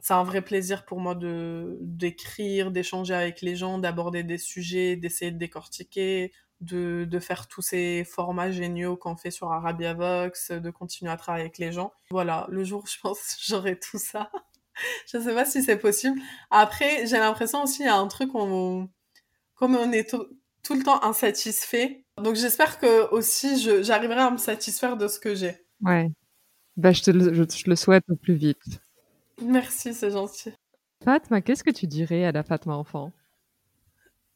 c'est 0.00 0.14
un 0.14 0.24
vrai 0.24 0.42
plaisir 0.42 0.84
pour 0.84 1.00
moi 1.00 1.14
de 1.14 1.78
d'écrire, 1.80 2.70
d'échanger 2.70 3.14
avec 3.14 3.42
les 3.42 3.56
gens, 3.56 3.78
d'aborder 3.78 4.22
des 4.22 4.38
sujets, 4.38 4.96
d'essayer 4.96 5.30
de 5.30 5.38
décortiquer, 5.38 6.32
de, 6.60 7.06
de 7.08 7.18
faire 7.18 7.48
tous 7.48 7.62
ces 7.62 8.04
formats 8.04 8.50
géniaux 8.50 8.96
qu'on 8.96 9.16
fait 9.16 9.30
sur 9.30 9.52
Arabia 9.52 9.94
Vox, 9.94 10.50
de 10.52 10.70
continuer 10.70 11.10
à 11.10 11.16
travailler 11.16 11.44
avec 11.44 11.58
les 11.58 11.72
gens. 11.72 11.92
Voilà, 12.10 12.46
le 12.50 12.64
jour 12.64 12.86
je 12.92 12.98
pense 13.00 13.36
j'aurai 13.46 13.78
tout 13.78 13.98
ça. 13.98 14.30
Je 15.06 15.18
sais 15.18 15.34
pas 15.34 15.44
si 15.44 15.62
c'est 15.62 15.78
possible. 15.78 16.20
Après, 16.50 17.06
j'ai 17.06 17.18
l'impression 17.18 17.62
aussi, 17.62 17.82
il 17.82 17.86
y 17.86 17.88
a 17.88 17.96
un 17.96 18.08
truc, 18.08 18.30
on, 18.34 18.88
comme 19.54 19.76
on 19.76 19.92
est 19.92 20.10
tout 20.62 20.74
le 20.74 20.82
temps 20.82 21.02
insatisfait. 21.04 22.04
Donc 22.16 22.36
j'espère 22.36 22.78
que 22.78 23.10
aussi, 23.12 23.58
j'arriverai 23.82 24.20
à 24.20 24.30
me 24.30 24.38
satisfaire 24.38 24.96
de 24.96 25.08
ce 25.08 25.18
que 25.18 25.34
j'ai. 25.34 25.56
Ouais. 25.82 26.10
Bah, 26.76 26.92
je, 26.92 27.02
te 27.02 27.10
le, 27.10 27.34
je, 27.34 27.44
le 27.66 27.76
souhaite 27.76 28.04
au 28.08 28.16
plus 28.16 28.34
vite. 28.34 28.80
Merci, 29.42 29.94
c'est 29.94 30.10
gentil. 30.10 30.52
Fatma, 31.04 31.40
qu'est-ce 31.40 31.64
que 31.64 31.70
tu 31.70 31.86
dirais 31.86 32.24
à 32.24 32.32
la 32.32 32.42
Fatma 32.42 32.74
enfant? 32.74 33.12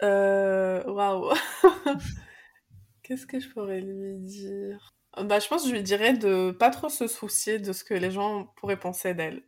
Euh, 0.02 0.82
Waouh 0.84 1.32
Qu'est-ce 3.02 3.26
que 3.26 3.38
je 3.38 3.48
pourrais 3.50 3.80
lui 3.80 4.16
dire? 4.18 4.94
Bah, 5.22 5.38
Je 5.38 5.48
pense 5.48 5.62
que 5.62 5.68
je 5.68 5.74
lui 5.74 5.82
dirais 5.82 6.14
de 6.14 6.50
pas 6.50 6.70
trop 6.70 6.88
se 6.88 7.06
soucier 7.06 7.58
de 7.58 7.72
ce 7.72 7.84
que 7.84 7.94
les 7.94 8.10
gens 8.10 8.46
pourraient 8.56 8.80
penser 8.80 9.14
d'elle. 9.14 9.42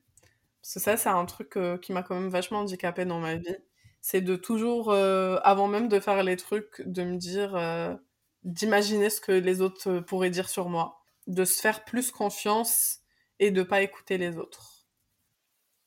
Parce 0.66 0.74
que 0.74 0.80
ça, 0.80 0.96
c'est 0.96 1.08
un 1.08 1.24
truc 1.26 1.56
euh, 1.56 1.78
qui 1.78 1.92
m'a 1.92 2.02
quand 2.02 2.16
même 2.16 2.28
vachement 2.28 2.58
handicapé 2.58 3.04
dans 3.04 3.20
ma 3.20 3.36
vie. 3.36 3.56
C'est 4.00 4.20
de 4.20 4.34
toujours, 4.34 4.90
euh, 4.90 5.38
avant 5.44 5.68
même 5.68 5.86
de 5.86 6.00
faire 6.00 6.24
les 6.24 6.36
trucs, 6.36 6.82
de 6.84 7.04
me 7.04 7.18
dire, 7.18 7.54
euh, 7.54 7.94
d'imaginer 8.42 9.08
ce 9.08 9.20
que 9.20 9.30
les 9.30 9.60
autres 9.60 10.00
pourraient 10.00 10.30
dire 10.30 10.48
sur 10.48 10.68
moi. 10.68 11.04
De 11.28 11.44
se 11.44 11.60
faire 11.60 11.84
plus 11.84 12.10
confiance 12.10 12.98
et 13.38 13.52
de 13.52 13.62
pas 13.62 13.80
écouter 13.82 14.18
les 14.18 14.38
autres. 14.38 14.88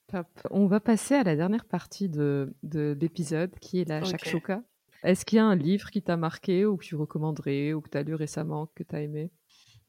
Top. 0.08 0.28
On 0.50 0.66
va 0.68 0.80
passer 0.80 1.16
à 1.16 1.24
la 1.24 1.36
dernière 1.36 1.66
partie 1.66 2.08
de, 2.08 2.56
de 2.64 2.98
l'épisode, 3.02 3.54
qui 3.60 3.82
est 3.82 3.90
la 3.90 4.02
shakshuka. 4.02 4.64
Est-ce 5.04 5.26
qu'il 5.26 5.36
y 5.36 5.40
a 5.40 5.46
un 5.46 5.58
livre 5.58 5.92
qui 5.92 6.02
t'a 6.02 6.16
marqué 6.16 6.66
ou 6.66 6.78
que 6.78 6.86
tu 6.86 6.96
recommanderais 6.96 7.74
ou 7.74 7.82
que 7.82 7.90
tu 7.90 7.98
as 7.98 8.04
lu 8.04 8.16
récemment, 8.16 8.68
que 8.76 8.84
tu 8.84 8.96
as 8.96 9.02
aimé? 9.02 9.30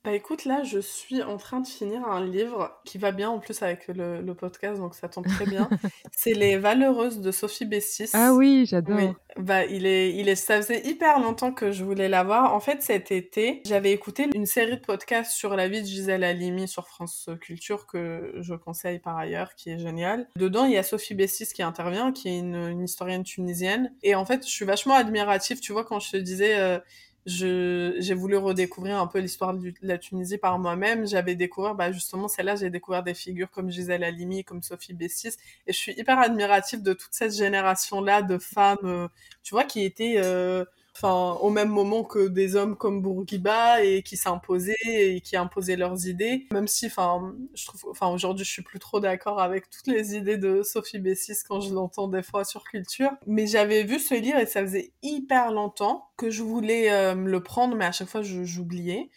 Bah 0.03 0.15
écoute, 0.15 0.47
là, 0.47 0.63
je 0.63 0.79
suis 0.79 1.23
en 1.23 1.37
train 1.37 1.61
de 1.61 1.67
finir 1.67 2.07
un 2.07 2.25
livre 2.25 2.81
qui 2.87 2.97
va 2.97 3.13
bien 3.13 3.29
en 3.29 3.39
plus 3.39 3.63
avec 3.63 3.87
le, 3.89 4.23
le 4.23 4.35
podcast, 4.35 4.81
donc 4.81 4.95
ça 4.95 5.11
tombe 5.11 5.27
très 5.27 5.45
bien. 5.45 5.69
c'est 6.17 6.33
Les 6.33 6.57
Valeureuses 6.57 7.21
de 7.21 7.31
Sophie 7.31 7.67
Bessis. 7.67 8.09
Ah 8.15 8.33
oui, 8.33 8.65
j'adore. 8.65 8.99
Bah, 9.37 9.67
il 9.67 9.85
est, 9.85 10.17
il 10.17 10.31
est, 10.31 10.37
ça 10.37 10.57
faisait 10.57 10.87
hyper 10.87 11.21
longtemps 11.21 11.53
que 11.53 11.71
je 11.71 11.85
voulais 11.85 12.09
l'avoir. 12.09 12.55
En 12.55 12.61
fait, 12.61 12.83
cet 12.83 13.13
été, 13.13 13.61
j'avais 13.67 13.93
écouté 13.93 14.31
une 14.35 14.47
série 14.47 14.77
de 14.77 14.81
podcasts 14.81 15.33
sur 15.33 15.55
la 15.55 15.69
vie 15.69 15.83
de 15.83 15.87
Gisèle 15.87 16.25
Halimi 16.25 16.67
sur 16.67 16.89
France 16.89 17.29
Culture 17.43 17.87
que 17.87 18.33
je 18.41 18.55
conseille 18.55 19.01
par 19.01 19.19
ailleurs, 19.19 19.55
qui 19.55 19.69
est 19.69 19.79
génial. 19.79 20.29
Dedans, 20.35 20.65
il 20.65 20.73
y 20.73 20.79
a 20.79 20.83
Sophie 20.83 21.15
Bessis 21.15 21.53
qui 21.53 21.63
intervient, 21.63 22.11
qui 22.13 22.29
est 22.29 22.39
une, 22.39 22.55
une 22.55 22.85
historienne 22.85 23.23
tunisienne. 23.23 23.93
Et 24.03 24.15
en 24.15 24.25
fait, 24.25 24.47
je 24.47 24.51
suis 24.51 24.65
vachement 24.65 24.95
admirative, 24.95 25.61
tu 25.61 25.73
vois, 25.73 25.85
quand 25.85 26.01
je 26.01 26.13
te 26.13 26.17
disais, 26.17 26.59
euh, 26.59 26.79
j'ai 27.27 28.15
voulu 28.15 28.37
redécouvrir 28.37 28.99
un 28.99 29.07
peu 29.07 29.19
l'histoire 29.19 29.55
de 29.55 29.73
la 29.83 29.99
Tunisie 29.99 30.39
par 30.39 30.59
moi-même. 30.59 31.07
J'avais 31.07 31.35
découvert, 31.35 31.75
bah, 31.75 31.93
justement, 31.93 32.29
celle-là, 32.29 32.57
j'ai 32.57 32.71
découvert 32.71 33.03
des 33.03 33.15
figures 33.15 33.51
comme 33.51 33.71
Gisèle 33.71 34.05
Halimi, 34.05 34.45
comme 34.45 34.63
Sophie 34.63 34.95
Bessis. 34.95 35.37
Et 35.67 35.73
je 35.73 35.79
suis 35.79 35.93
hyper 35.93 36.19
admirative 36.19 36.83
de 36.83 36.93
toute 36.93 37.13
cette 37.13 37.35
génération-là 37.35 38.23
de 38.23 38.39
femmes, 38.39 38.79
euh, 38.85 39.09
tu 39.43 39.55
vois, 39.55 39.65
qui 39.65 39.85
étaient 39.85 40.15
euh, 40.19 40.65
enfin 41.03 41.39
au 41.41 41.51
même 41.51 41.71
moment 41.71 42.05
que 42.05 42.29
des 42.29 42.57
hommes 42.57 42.77
comme 42.77 43.01
Bourguiba 43.01 43.83
et 43.83 44.03
qui 44.03 44.17
s'imposaient 44.17 44.75
et 44.85 45.21
qui 45.21 45.37
imposaient 45.37 45.77
leurs 45.77 46.07
idées. 46.07 46.47
Même 46.53 46.69
si 46.69 46.87
enfin 46.87 47.35
je 47.55 47.67
trouve 47.67 47.87
enfin 47.91 48.09
aujourd'hui 48.09 48.45
je 48.45 48.51
suis 48.51 48.63
plus 48.63 48.79
trop 48.79 49.01
d'accord 49.01 49.41
avec 49.41 49.71
toutes 49.71 49.87
les 49.87 50.15
idées 50.15 50.37
de 50.37 50.63
Sophie 50.63 50.99
Bessis 50.99 51.39
quand 51.49 51.61
je 51.61 51.73
l'entends 51.73 52.09
des 52.09 52.23
fois 52.23 52.45
sur 52.45 52.65
culture. 52.65 53.13
Mais 53.27 53.47
j'avais 53.47 53.85
vu 53.85 53.99
ce 53.99 54.15
livre 54.15 54.39
et 54.39 54.47
ça 54.47 54.61
faisait 54.61 54.93
hyper 55.03 55.53
longtemps 55.53 56.11
que 56.17 56.31
je 56.31 56.43
voulais 56.43 56.91
euh, 56.93 57.15
le 57.15 57.43
prendre 57.43 57.75
mais 57.77 57.87
à 57.87 57.93
chaque 57.93 58.09
fois 58.09 58.23
j'oubliais. 58.23 59.11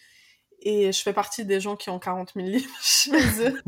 Et 0.66 0.94
je 0.94 1.02
fais 1.02 1.12
partie 1.12 1.44
des 1.44 1.60
gens 1.60 1.76
qui 1.76 1.90
ont 1.90 2.00
40 2.00 2.34
000 2.36 2.48
livres 2.48 2.70
chez 2.82 3.12
eux 3.42 3.62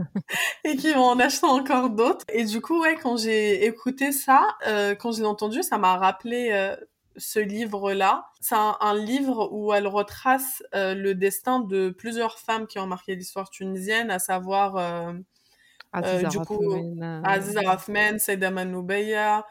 et 0.64 0.78
qui 0.78 0.94
vont 0.94 1.04
en 1.04 1.20
acheter 1.20 1.46
encore 1.46 1.90
d'autres. 1.90 2.24
Et 2.32 2.46
du 2.46 2.62
coup, 2.62 2.82
ouais, 2.82 2.96
quand 2.96 3.18
j'ai 3.18 3.66
écouté 3.66 4.14
ça, 4.14 4.48
euh, 4.66 4.96
quand 4.96 5.12
je 5.12 5.20
l'ai 5.20 5.28
entendu, 5.28 5.62
ça 5.62 5.78
m'a 5.78 5.98
rappelé 5.98 6.52
euh, 6.54 6.74
ce 7.18 7.40
livre-là. 7.40 8.28
C'est 8.42 8.56
un, 8.56 8.96
livre 8.96 9.50
où 9.52 9.74
elle 9.74 9.88
retrace 9.88 10.64
euh, 10.74 10.94
le 10.94 11.16
destin 11.16 11.60
de 11.60 11.90
plusieurs 11.90 12.40
femmes 12.40 12.68
qui 12.68 12.80
ont 12.80 12.88
marqué 12.88 13.16
l'histoire 13.16 13.50
tunisienne, 13.50 14.12
à 14.12 14.20
savoir 14.20 14.78
euh, 14.78 15.14
euh, 15.96 16.24
du 16.24 16.40
coup 16.40 17.00
Aziza 17.24 17.62
Rahman, 17.62 18.20
Saïda 18.20 18.52
Manoubeya. 18.52 19.46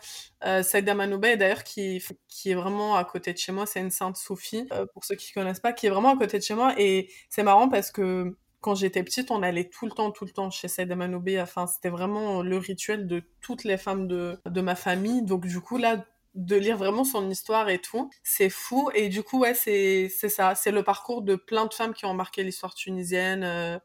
Saïda 0.63 0.95
Manoubeya 0.95 1.37
d'ailleurs 1.37 1.65
qui, 1.65 2.03
qui 2.29 2.51
est 2.51 2.55
vraiment 2.55 2.97
à 2.97 3.05
côté 3.05 3.33
de 3.33 3.39
chez 3.39 3.53
moi, 3.53 3.67
c'est 3.67 3.81
une 3.81 3.91
sainte 3.91 4.17
soufie, 4.17 4.69
pour 4.93 5.05
ceux 5.05 5.15
qui 5.17 5.33
connaissent 5.33 5.61
pas, 5.61 5.73
qui 5.73 5.87
est 5.87 5.91
vraiment 5.91 6.15
à 6.15 6.17
côté 6.17 6.39
de 6.39 6.43
chez 6.43 6.55
moi. 6.55 6.75
Et 6.79 7.11
c'est 7.31 7.43
marrant 7.43 7.69
parce 7.69 7.91
que 7.91 8.37
quand 8.61 8.75
j'étais 8.75 9.03
petite, 9.03 9.31
on 9.31 9.43
allait 9.43 9.69
tout 9.69 9.85
le 9.85 9.93
temps, 9.93 10.11
tout 10.11 10.25
le 10.25 10.31
temps 10.31 10.51
chez 10.51 10.69
Saïda 10.69 10.97
Manoubeya. 10.97 11.43
Enfin, 11.43 11.67
c'était 11.67 11.91
vraiment 11.91 12.43
le 12.43 12.57
rituel 12.57 13.07
de 13.07 13.23
toutes 13.43 13.65
les 13.65 13.77
femmes 13.77 14.07
de, 14.07 14.41
de 14.47 14.61
ma 14.63 14.75
famille. 14.75 15.23
Donc 15.23 15.47
du 15.47 15.61
coup, 15.61 15.77
là, 15.77 16.03
de 16.35 16.57
lire 16.57 16.77
vraiment 16.77 17.05
son 17.05 17.31
histoire 17.31 17.69
et 17.69 17.79
tout. 17.79 18.11
C'est 18.23 18.51
fou. 18.51 18.91
Et 18.95 19.09
du 19.09 19.23
coup, 19.23 19.41
ouais, 19.41 19.55
c'est, 19.55 20.09
ça. 20.09 20.55
C'est 20.55 20.71
le 20.71 20.83
parcours 20.83 21.23
de 21.23 21.37
plein 21.37 21.67
de 21.67 21.75
femmes 21.75 21.95
qui 21.95 22.07
ont 22.07 22.15
marqué 22.15 22.43
l'histoire 22.43 22.75
tunisienne. 22.75 23.45
Euh. 23.45 23.79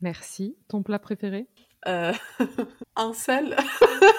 Merci. 0.00 0.56
Ton 0.68 0.82
plat 0.82 0.98
préféré? 0.98 1.46
Euh... 1.86 2.12
un 2.96 3.12
seul. 3.12 3.56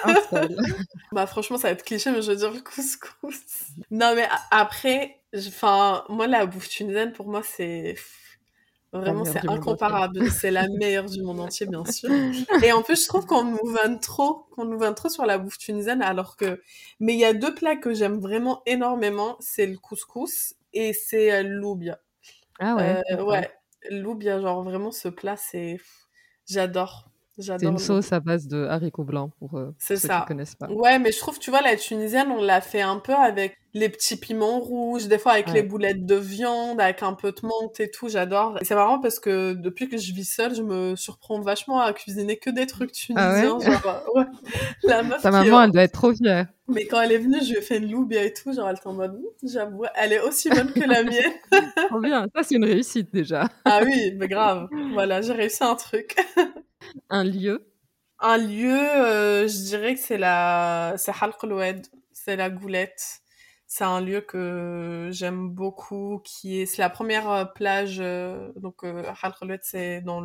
un 0.04 0.14
seul. 0.30 0.56
bah 1.12 1.26
franchement, 1.26 1.56
ça 1.56 1.68
va 1.68 1.72
être 1.72 1.84
cliché, 1.84 2.10
mais 2.10 2.22
je 2.22 2.30
veux 2.32 2.36
dire 2.36 2.50
le 2.50 2.60
couscous. 2.60 3.40
Non, 3.90 4.14
mais 4.14 4.28
après, 4.50 5.20
enfin, 5.36 6.04
moi, 6.08 6.26
la 6.26 6.46
bouffe 6.46 6.68
tunisienne, 6.68 7.12
pour 7.12 7.28
moi, 7.28 7.42
c'est 7.44 7.96
Vraiment, 8.92 9.24
c'est 9.24 9.46
incomparable. 9.46 10.30
C'est 10.30 10.50
la 10.50 10.66
meilleure 10.68 11.06
du 11.06 11.22
monde 11.22 11.40
entier, 11.40 11.66
bien 11.66 11.84
sûr. 11.84 12.08
Et 12.64 12.72
en 12.72 12.82
plus, 12.82 13.02
je 13.02 13.08
trouve 13.08 13.26
qu'on 13.26 13.44
nous 13.44 13.66
vanne 13.66 14.00
trop, 14.00 14.46
qu'on 14.52 14.64
nous 14.64 14.78
vanne 14.78 14.94
trop 14.94 15.10
sur 15.10 15.26
la 15.26 15.38
bouffe 15.38 15.58
tunisienne, 15.58 16.00
alors 16.00 16.36
que. 16.36 16.62
Mais 17.00 17.12
il 17.12 17.20
y 17.20 17.24
a 17.24 17.34
deux 17.34 17.54
plats 17.54 17.76
que 17.76 17.92
j'aime 17.92 18.18
vraiment 18.18 18.62
énormément. 18.64 19.36
C'est 19.40 19.66
le 19.66 19.76
couscous 19.76 20.54
et 20.72 20.92
c'est 20.92 21.32
euh, 21.32 21.42
l'oubia. 21.42 22.00
Ah 22.60 22.76
ouais. 22.76 23.02
Euh, 23.12 23.22
ouais. 23.22 23.50
L'oubia, 23.90 24.40
genre 24.40 24.62
vraiment, 24.62 24.90
ce 24.90 25.08
plat, 25.08 25.36
c'est. 25.36 25.78
J'adore. 26.46 27.10
C'est 27.38 27.62
une 27.62 27.78
sauce 27.78 28.12
à 28.12 28.20
base 28.20 28.48
de 28.48 28.64
haricots 28.66 29.04
blancs 29.04 29.30
pour 29.38 29.58
euh, 29.58 29.74
ceux 29.78 29.96
ça. 29.96 30.20
qui 30.20 30.26
connaissent 30.26 30.56
pas. 30.56 30.68
Ouais, 30.68 30.98
mais 30.98 31.12
je 31.12 31.18
trouve, 31.18 31.38
tu 31.38 31.50
vois, 31.50 31.60
la 31.60 31.76
tunisienne, 31.76 32.28
on 32.30 32.42
l'a 32.42 32.60
fait 32.60 32.80
un 32.82 32.98
peu 32.98 33.14
avec 33.14 33.56
les 33.74 33.88
petits 33.88 34.16
piments 34.16 34.60
rouges, 34.60 35.06
des 35.06 35.18
fois 35.18 35.32
avec 35.32 35.50
les 35.52 35.62
boulettes 35.62 36.04
de 36.04 36.14
viande, 36.14 36.80
avec 36.80 37.02
un 37.02 37.12
peu 37.12 37.32
de 37.32 37.40
menthe 37.42 37.78
et 37.80 37.90
tout, 37.90 38.08
j'adore. 38.08 38.58
C'est 38.62 38.74
marrant 38.74 38.98
parce 38.98 39.20
que 39.20 39.52
depuis 39.52 39.88
que 39.88 39.96
je 39.96 40.12
vis 40.12 40.24
seule, 40.24 40.54
je 40.54 40.62
me 40.62 40.96
surprends 40.96 41.40
vachement 41.40 41.80
à 41.80 41.92
cuisiner 41.92 42.38
que 42.38 42.50
des 42.50 42.66
trucs 42.66 42.90
ah 43.14 43.40
tunisiens. 43.42 43.58
genre, 43.60 44.04
ouais. 44.14 44.24
La 44.84 45.02
meuf 45.04 45.22
Ta 45.22 45.30
maman, 45.30 45.62
elle 45.62 45.70
doit 45.70 45.82
être 45.82 45.92
trop 45.92 46.12
fière. 46.12 46.46
Mais 46.66 46.86
quand 46.86 47.00
elle 47.00 47.12
est 47.12 47.18
venue, 47.18 47.38
je 47.42 47.50
lui 47.50 47.58
ai 47.58 47.62
fait 47.62 47.78
une 47.78 47.90
loubia 47.90 48.24
et 48.24 48.32
tout, 48.32 48.52
genre 48.52 48.68
elle 48.68 48.76
était 48.76 48.86
en 48.86 48.94
mode, 48.94 49.18
j'avoue, 49.42 49.84
elle 49.94 50.12
est 50.12 50.20
aussi 50.20 50.50
bonne 50.50 50.72
que 50.72 50.80
la 50.80 51.02
mienne. 51.02 51.32
trop 51.88 52.00
bien, 52.00 52.26
ça 52.34 52.42
c'est 52.42 52.56
une 52.56 52.64
réussite 52.64 53.12
déjà. 53.12 53.48
ah 53.64 53.80
oui, 53.84 54.12
mais 54.16 54.28
grave. 54.28 54.68
Voilà, 54.92 55.22
j'ai 55.22 55.32
réussi 55.32 55.62
un 55.62 55.76
truc. 55.76 56.16
Un 57.10 57.24
lieu 57.24 57.72
Un 58.20 58.36
lieu, 58.38 58.72
euh, 58.72 59.48
je 59.48 59.64
dirais 59.64 59.94
que 59.94 60.00
c'est 60.00 60.18
la, 60.18 60.94
c'est 60.96 61.12
c'est 62.12 62.36
la 62.36 62.50
Goulette. 62.50 63.20
C'est 63.70 63.84
un 63.84 64.00
lieu 64.00 64.22
que 64.22 65.10
j'aime 65.12 65.50
beaucoup, 65.50 66.22
qui 66.24 66.58
est, 66.60 66.66
c'est 66.66 66.80
la 66.80 66.88
première 66.88 67.30
euh, 67.30 67.44
plage, 67.44 67.98
euh, 68.00 68.50
donc 68.56 68.82
euh, 68.82 69.02
c'est 69.62 70.00
dans 70.00 70.22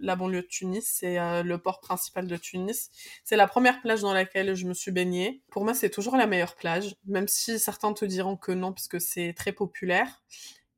la 0.00 0.16
banlieue 0.16 0.40
de 0.40 0.46
Tunis, 0.46 0.82
c'est 0.82 1.18
le 1.42 1.58
port 1.58 1.80
principal 1.80 2.26
de 2.26 2.36
Tunis. 2.38 2.90
C'est 3.22 3.36
la 3.36 3.46
première 3.46 3.82
plage 3.82 4.00
dans 4.00 4.14
laquelle 4.14 4.54
je 4.54 4.66
me 4.66 4.72
suis 4.72 4.92
baignée. 4.92 5.42
Pour 5.50 5.64
moi, 5.64 5.74
c'est 5.74 5.90
toujours 5.90 6.16
la 6.16 6.26
meilleure 6.26 6.54
plage, 6.54 6.96
même 7.04 7.28
si 7.28 7.58
certains 7.58 7.92
te 7.92 8.06
diront 8.06 8.36
que 8.38 8.52
non, 8.52 8.72
puisque 8.72 9.00
c'est 9.00 9.34
très 9.36 9.52
populaire 9.52 10.22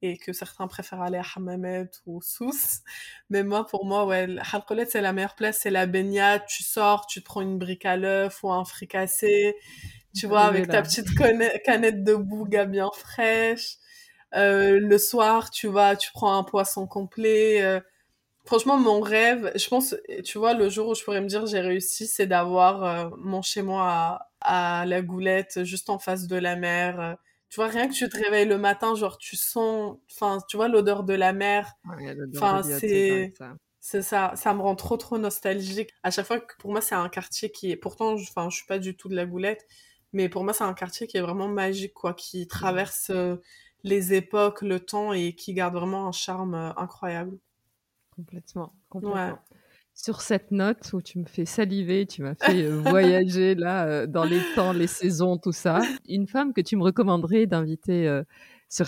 et 0.03 0.17
que 0.17 0.33
certains 0.33 0.67
préfèrent 0.69 1.03
aller 1.03 1.19
à 1.19 1.25
Hammamet 1.37 1.91
ou 2.07 2.23
Sousse. 2.23 2.81
Mais 3.31 3.43
moi, 3.43 3.67
pour 3.67 3.85
moi, 3.85 4.07
ouais, 4.07 4.29
Halkolet, 4.53 4.87
c'est 4.87 5.01
la 5.01 5.13
meilleure 5.13 5.35
place, 5.35 5.59
c'est 5.63 5.71
la 5.71 5.87
baignade. 5.87 6.43
Tu 6.47 6.63
sors, 6.63 7.07
tu 7.07 7.21
te 7.21 7.25
prends 7.25 7.41
une 7.41 7.59
brique 7.59 7.85
à 7.85 7.97
l'œuf 7.97 8.43
ou 8.43 8.51
un 8.51 8.65
fricassé, 8.65 9.57
tu 10.15 10.27
vois, 10.27 10.43
avec 10.43 10.69
ta 10.69 10.83
petite 10.83 11.09
canette 11.65 12.05
de 12.05 12.15
bouga 12.15 12.65
bien 12.65 12.91
fraîche. 12.95 13.77
Euh, 14.35 14.79
le 14.79 14.99
soir, 14.99 15.51
tu 15.51 15.69
vas, 15.69 15.97
tu 15.97 16.11
prends 16.13 16.37
un 16.37 16.45
poisson 16.45 16.87
complet. 16.87 17.63
Euh. 17.63 17.81
franchement, 18.45 18.79
mon 18.79 19.01
rêve, 19.01 19.51
je 19.57 19.69
pense, 19.69 19.97
tu 20.25 20.39
vois, 20.39 20.55
le 20.55 20.69
jour 20.69 20.89
où 20.89 20.95
je 20.95 21.03
pourrais 21.05 21.21
me 21.21 21.29
dire 21.29 21.47
j'ai 21.47 21.61
réussi, 21.61 22.07
c'est 22.07 22.27
d'avoir 22.27 22.85
euh, 22.85 23.11
mon 23.19 23.43
chez 23.43 23.63
moi 23.63 24.29
à, 24.41 24.81
à, 24.81 24.87
la 24.87 25.03
Goulette, 25.03 25.65
juste 25.65 25.91
en 25.91 25.99
face 25.99 26.27
de 26.27 26.37
la 26.37 26.57
mer 26.57 27.17
tu 27.49 27.57
vois, 27.57 27.69
rien 27.69 27.89
que 27.89 27.95
tu 27.95 28.09
te 28.09 28.17
réveilles 28.17 28.47
le 28.47 28.59
matin, 28.59 28.95
genre, 28.95 29.19
tu 29.19 29.37
sens, 29.37 29.97
enfin, 30.11 30.39
tu 30.49 30.57
vois, 30.57 30.69
l'odeur 30.69 31.05
de 31.05 31.15
la 31.15 31.33
mer. 31.33 31.73
enfin, 32.35 32.63
c'est, 32.63 33.33
c'est 33.81 34.03
ça, 34.03 34.33
ça 34.35 34.53
me 34.55 34.61
rend 34.61 34.77
trop, 34.77 34.97
trop 34.97 35.19
nostalgique. 35.19 35.91
À 36.03 36.11
chaque 36.11 36.27
fois 36.27 36.41
que, 36.41 36.55
pour 36.59 36.71
moi, 36.71 36.81
c'est 36.81 36.95
un 36.95 37.09
quartier 37.09 37.51
qui 37.51 37.71
est, 37.71 37.77
pourtant, 37.77 38.13
enfin, 38.15 38.51
je 38.51 38.57
suis 38.57 38.67
pas 38.67 38.79
du 38.79 38.97
tout 38.97 39.09
de 39.09 39.17
la 39.17 39.25
goulette, 39.25 39.67
mais 40.13 40.29
pour 40.29 40.45
moi, 40.45 40.53
c'est 40.53 40.65
un 40.65 40.75
quartier 40.75 41.07
qui 41.07 41.17
est 41.17 41.23
vraiment 41.23 41.49
magique, 41.49 41.95
quoi, 41.95 42.13
qui 42.13 42.47
traverse 42.47 43.11
euh, 43.11 43.37
les 43.83 44.13
époques, 44.13 44.63
le 44.63 44.81
temps 44.81 45.13
et 45.13 45.35
qui 45.35 45.55
garde 45.55 45.75
vraiment 45.75 46.07
un 46.07 46.13
charme 46.13 46.55
euh, 46.55 46.73
incroyable. 46.77 47.39
Complètement, 48.15 48.75
complètement 48.89 49.39
sur 50.01 50.21
cette 50.21 50.53
note 50.53 50.93
où 50.93 51.03
tu 51.03 51.19
me 51.19 51.25
fais 51.25 51.45
saliver, 51.45 52.07
tu 52.07 52.23
m'as 52.23 52.37
fait 52.37 52.63
euh, 52.63 52.81
voyager 52.87 53.57
là 53.57 53.85
euh, 53.87 54.07
dans 54.07 54.23
les 54.23 54.41
temps, 54.55 54.73
les 54.73 54.87
saisons, 54.87 55.39
tout 55.39 55.53
ça. 55.53 55.81
Une 56.09 56.29
femme 56.29 56.53
que 56.53 56.61
tu 56.61 56.77
me 56.77 56.85
recommanderais 56.85 57.47
d'inviter 57.47 58.07
euh, 58.07 58.23
sur 58.69 58.87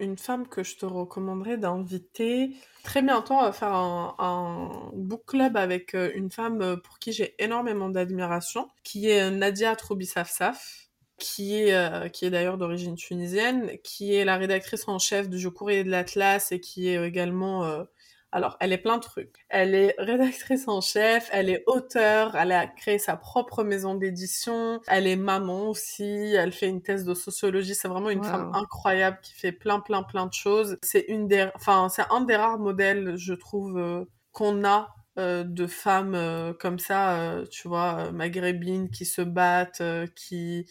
Une 0.00 0.18
femme 0.18 0.48
que 0.48 0.64
je 0.64 0.76
te 0.76 0.84
recommanderais 0.84 1.58
d'inviter. 1.58 2.56
Très 2.82 3.02
bientôt, 3.02 3.34
on 3.34 3.42
va 3.42 3.52
faire 3.52 3.72
un, 3.72 4.90
book 4.94 5.26
club 5.26 5.56
avec 5.56 5.94
une 5.94 6.30
femme 6.30 6.80
pour 6.82 6.98
qui 6.98 7.12
j'ai 7.12 7.36
énormément 7.38 7.88
d'admiration, 7.88 8.68
qui 8.82 9.08
est 9.08 9.30
Nadia 9.30 9.76
Troubissafsaf 9.76 10.86
qui 11.18 11.56
est, 11.56 12.12
qui 12.12 12.26
est 12.26 12.30
d'ailleurs 12.30 12.58
d'origine 12.58 12.94
tunisienne, 12.94 13.72
qui 13.82 14.14
est 14.14 14.24
la 14.24 14.36
rédactrice 14.36 14.86
en 14.86 15.00
chef 15.00 15.28
du 15.28 15.50
Courrier 15.50 15.82
de 15.82 15.90
l'Atlas 15.90 16.52
et 16.52 16.60
qui 16.60 16.88
est 16.88 17.04
également 17.04 17.84
alors, 18.30 18.58
elle 18.60 18.74
est 18.74 18.78
plein 18.78 18.98
de 18.98 19.02
trucs. 19.02 19.46
Elle 19.48 19.74
est 19.74 19.94
rédactrice 19.96 20.68
en 20.68 20.82
chef, 20.82 21.30
elle 21.32 21.48
est 21.48 21.64
auteure, 21.66 22.36
elle 22.36 22.52
a 22.52 22.66
créé 22.66 22.98
sa 22.98 23.16
propre 23.16 23.64
maison 23.64 23.94
d'édition, 23.94 24.80
elle 24.86 25.06
est 25.06 25.16
maman 25.16 25.70
aussi, 25.70 26.34
elle 26.34 26.52
fait 26.52 26.68
une 26.68 26.82
thèse 26.82 27.04
de 27.04 27.14
sociologie. 27.14 27.74
C'est 27.74 27.88
vraiment 27.88 28.10
une 28.10 28.22
femme 28.22 28.52
incroyable 28.54 29.18
qui 29.22 29.32
fait 29.32 29.52
plein, 29.52 29.80
plein, 29.80 30.02
plein 30.02 30.26
de 30.26 30.34
choses. 30.34 30.76
C'est 30.82 31.06
une 31.08 31.26
des, 31.26 31.48
enfin, 31.54 31.88
c'est 31.88 32.04
un 32.10 32.20
des 32.20 32.36
rares 32.36 32.58
modèles, 32.58 33.16
je 33.16 33.32
trouve, 33.32 33.78
euh, 33.78 34.04
qu'on 34.32 34.62
a 34.62 34.94
euh, 35.18 35.42
de 35.42 35.66
femmes 35.66 36.14
euh, 36.14 36.52
comme 36.52 36.78
ça, 36.78 37.42
tu 37.50 37.66
vois, 37.66 38.12
maghrébines 38.12 38.90
qui 38.90 39.06
se 39.06 39.22
battent, 39.22 39.82
qui 40.14 40.66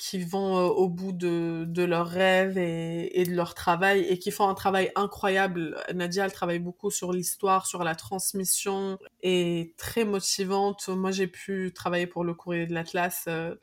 qui 0.00 0.18
vont 0.18 0.56
euh, 0.56 0.62
au 0.62 0.88
bout 0.88 1.12
de, 1.12 1.66
de 1.68 1.82
leurs 1.82 2.08
rêves 2.08 2.56
et, 2.56 3.20
et, 3.20 3.24
de 3.24 3.34
leur 3.34 3.54
travail 3.54 4.00
et 4.00 4.18
qui 4.18 4.30
font 4.30 4.48
un 4.48 4.54
travail 4.54 4.90
incroyable. 4.94 5.76
Nadia, 5.94 6.24
elle 6.24 6.32
travaille 6.32 6.58
beaucoup 6.58 6.90
sur 6.90 7.12
l'histoire, 7.12 7.66
sur 7.66 7.84
la 7.84 7.94
transmission 7.94 8.98
et 9.22 9.74
très 9.76 10.06
motivante. 10.06 10.88
Moi, 10.88 11.10
j'ai 11.10 11.26
pu 11.26 11.72
travailler 11.74 12.06
pour 12.06 12.24
le 12.24 12.32
courrier 12.32 12.66
de 12.66 12.72
l'Atlas 12.72 13.26
euh, 13.28 13.54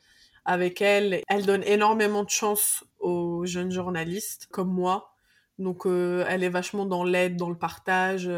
avec 0.45 0.79
elle. 0.79 1.21
Elle 1.27 1.47
donne 1.47 1.63
énormément 1.63 2.23
de 2.23 2.29
chance 2.29 2.85
aux 2.99 3.47
jeunes 3.47 3.71
journalistes 3.71 4.47
comme 4.51 4.71
moi. 4.71 5.15
Donc, 5.57 5.87
euh, 5.87 6.23
elle 6.29 6.43
est 6.43 6.49
vachement 6.49 6.85
dans 6.85 7.03
l'aide, 7.03 7.35
dans 7.35 7.49
le 7.49 7.57
partage. 7.57 8.29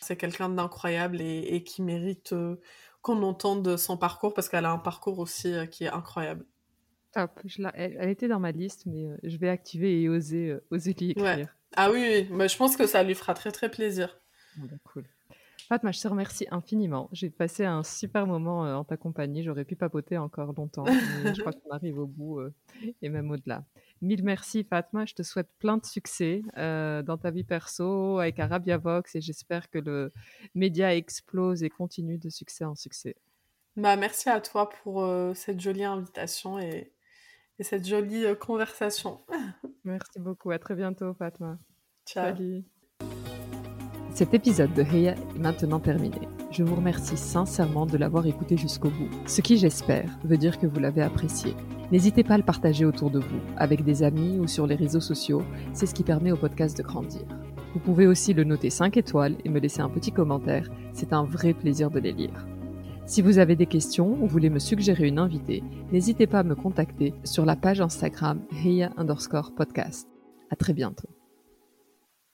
c'est 0.00 0.16
quelqu'un 0.16 0.48
d'incroyable 0.48 1.20
et, 1.20 1.40
et, 1.40 1.64
qui 1.64 1.82
mérite 1.82 2.34
qu'on 3.02 3.22
entende 3.22 3.76
son 3.76 3.98
parcours 3.98 4.32
parce 4.32 4.48
qu'elle 4.48 4.64
a 4.64 4.70
un 4.70 4.78
parcours 4.78 5.18
aussi 5.18 5.52
qui 5.70 5.84
est 5.84 5.90
incroyable. 5.90 6.46
Top. 7.12 7.40
Je 7.44 7.62
elle, 7.74 8.08
était 8.08 8.28
dans 8.28 8.40
ma 8.40 8.52
liste, 8.52 8.86
mais 8.86 9.06
euh, 9.06 9.16
je 9.22 9.36
vais 9.36 9.50
activer 9.50 10.00
et 10.00 10.08
oser, 10.08 10.50
euh, 10.50 10.64
oser 10.70 10.94
l'y 10.94 11.10
écrire. 11.10 11.54
Ah 11.76 11.90
oui, 11.90 12.26
mais 12.30 12.48
je 12.48 12.56
pense 12.56 12.76
que 12.76 12.86
ça 12.86 13.02
lui 13.02 13.14
fera 13.14 13.34
très 13.34 13.52
très 13.52 13.70
plaisir. 13.70 14.18
Bah, 14.56 14.76
cool. 14.84 15.04
Fatma, 15.68 15.92
je 15.92 16.00
te 16.00 16.08
remercie 16.08 16.46
infiniment. 16.50 17.08
J'ai 17.12 17.30
passé 17.30 17.64
un 17.64 17.82
super 17.82 18.26
moment 18.26 18.64
euh, 18.64 18.74
en 18.74 18.84
ta 18.84 18.96
compagnie. 18.96 19.42
J'aurais 19.42 19.64
pu 19.64 19.76
papoter 19.76 20.16
encore 20.16 20.54
longtemps, 20.54 20.84
mais 21.24 21.34
je 21.34 21.40
crois 21.40 21.52
qu'on 21.52 21.70
arrive 21.70 21.98
au 21.98 22.06
bout 22.06 22.40
et 23.02 23.08
même 23.10 23.30
au-delà. 23.30 23.64
Mille 24.00 24.24
merci 24.24 24.64
Fatma, 24.64 25.04
je 25.04 25.14
te 25.14 25.22
souhaite 25.22 25.50
plein 25.58 25.76
de 25.76 25.84
succès 25.84 26.42
dans 26.56 27.18
ta 27.20 27.30
vie 27.30 27.44
perso 27.44 28.18
avec 28.18 28.38
Arabia 28.40 28.76
Vox 28.76 29.14
et 29.14 29.20
j'espère 29.20 29.70
que 29.70 29.78
le 29.78 30.12
média 30.54 30.96
explose 30.96 31.62
et 31.62 31.70
continue 31.70 32.18
de 32.18 32.28
succès 32.28 32.64
en 32.64 32.74
succès. 32.74 33.16
Bah, 33.76 33.96
merci 33.96 34.28
à 34.28 34.40
toi 34.40 34.68
pour 34.82 35.08
cette 35.34 35.60
jolie 35.60 35.84
invitation 35.84 36.58
et, 36.58 36.92
et 37.58 37.64
cette 37.64 37.86
jolie 37.86 38.24
euh, 38.24 38.34
conversation. 38.34 39.20
Merci 39.84 40.18
beaucoup. 40.18 40.50
À 40.50 40.58
très 40.58 40.74
bientôt, 40.74 41.14
Fatma. 41.14 41.58
Ciao. 42.06 42.34
Salut. 42.34 42.64
Cet 44.14 44.34
épisode 44.34 44.74
de 44.74 44.82
Heya 44.82 45.14
est 45.14 45.38
maintenant 45.38 45.80
terminé. 45.80 46.28
Je 46.50 46.62
vous 46.62 46.74
remercie 46.74 47.16
sincèrement 47.16 47.86
de 47.86 47.96
l'avoir 47.96 48.26
écouté 48.26 48.58
jusqu'au 48.58 48.90
bout, 48.90 49.08
ce 49.26 49.40
qui 49.40 49.56
j'espère 49.56 50.10
veut 50.22 50.36
dire 50.36 50.58
que 50.58 50.66
vous 50.66 50.80
l'avez 50.80 51.00
apprécié. 51.00 51.54
N'hésitez 51.90 52.22
pas 52.22 52.34
à 52.34 52.36
le 52.36 52.42
partager 52.42 52.84
autour 52.84 53.10
de 53.10 53.20
vous, 53.20 53.40
avec 53.56 53.84
des 53.84 54.02
amis 54.02 54.38
ou 54.38 54.46
sur 54.46 54.66
les 54.66 54.74
réseaux 54.74 55.00
sociaux, 55.00 55.42
c'est 55.72 55.86
ce 55.86 55.94
qui 55.94 56.02
permet 56.02 56.30
au 56.30 56.36
podcast 56.36 56.76
de 56.76 56.82
grandir. 56.82 57.22
Vous 57.72 57.80
pouvez 57.80 58.06
aussi 58.06 58.34
le 58.34 58.44
noter 58.44 58.68
5 58.68 58.98
étoiles 58.98 59.36
et 59.44 59.48
me 59.48 59.60
laisser 59.60 59.80
un 59.80 59.88
petit 59.88 60.12
commentaire, 60.12 60.68
c'est 60.92 61.14
un 61.14 61.24
vrai 61.24 61.54
plaisir 61.54 61.90
de 61.90 61.98
les 61.98 62.12
lire. 62.12 62.46
Si 63.04 63.20
vous 63.20 63.38
avez 63.38 63.56
des 63.56 63.66
questions 63.66 64.16
ou 64.22 64.26
voulez 64.26 64.48
me 64.48 64.58
suggérer 64.58 65.08
une 65.08 65.18
invitée, 65.18 65.62
n'hésitez 65.90 66.26
pas 66.26 66.40
à 66.40 66.44
me 66.44 66.54
contacter 66.54 67.12
sur 67.24 67.44
la 67.44 67.56
page 67.56 67.80
Instagram 67.80 68.40
Heya 68.64 68.92
underscore 68.96 69.52
podcast. 69.54 70.08
À 70.50 70.56
très 70.56 70.72
bientôt. 70.72 71.08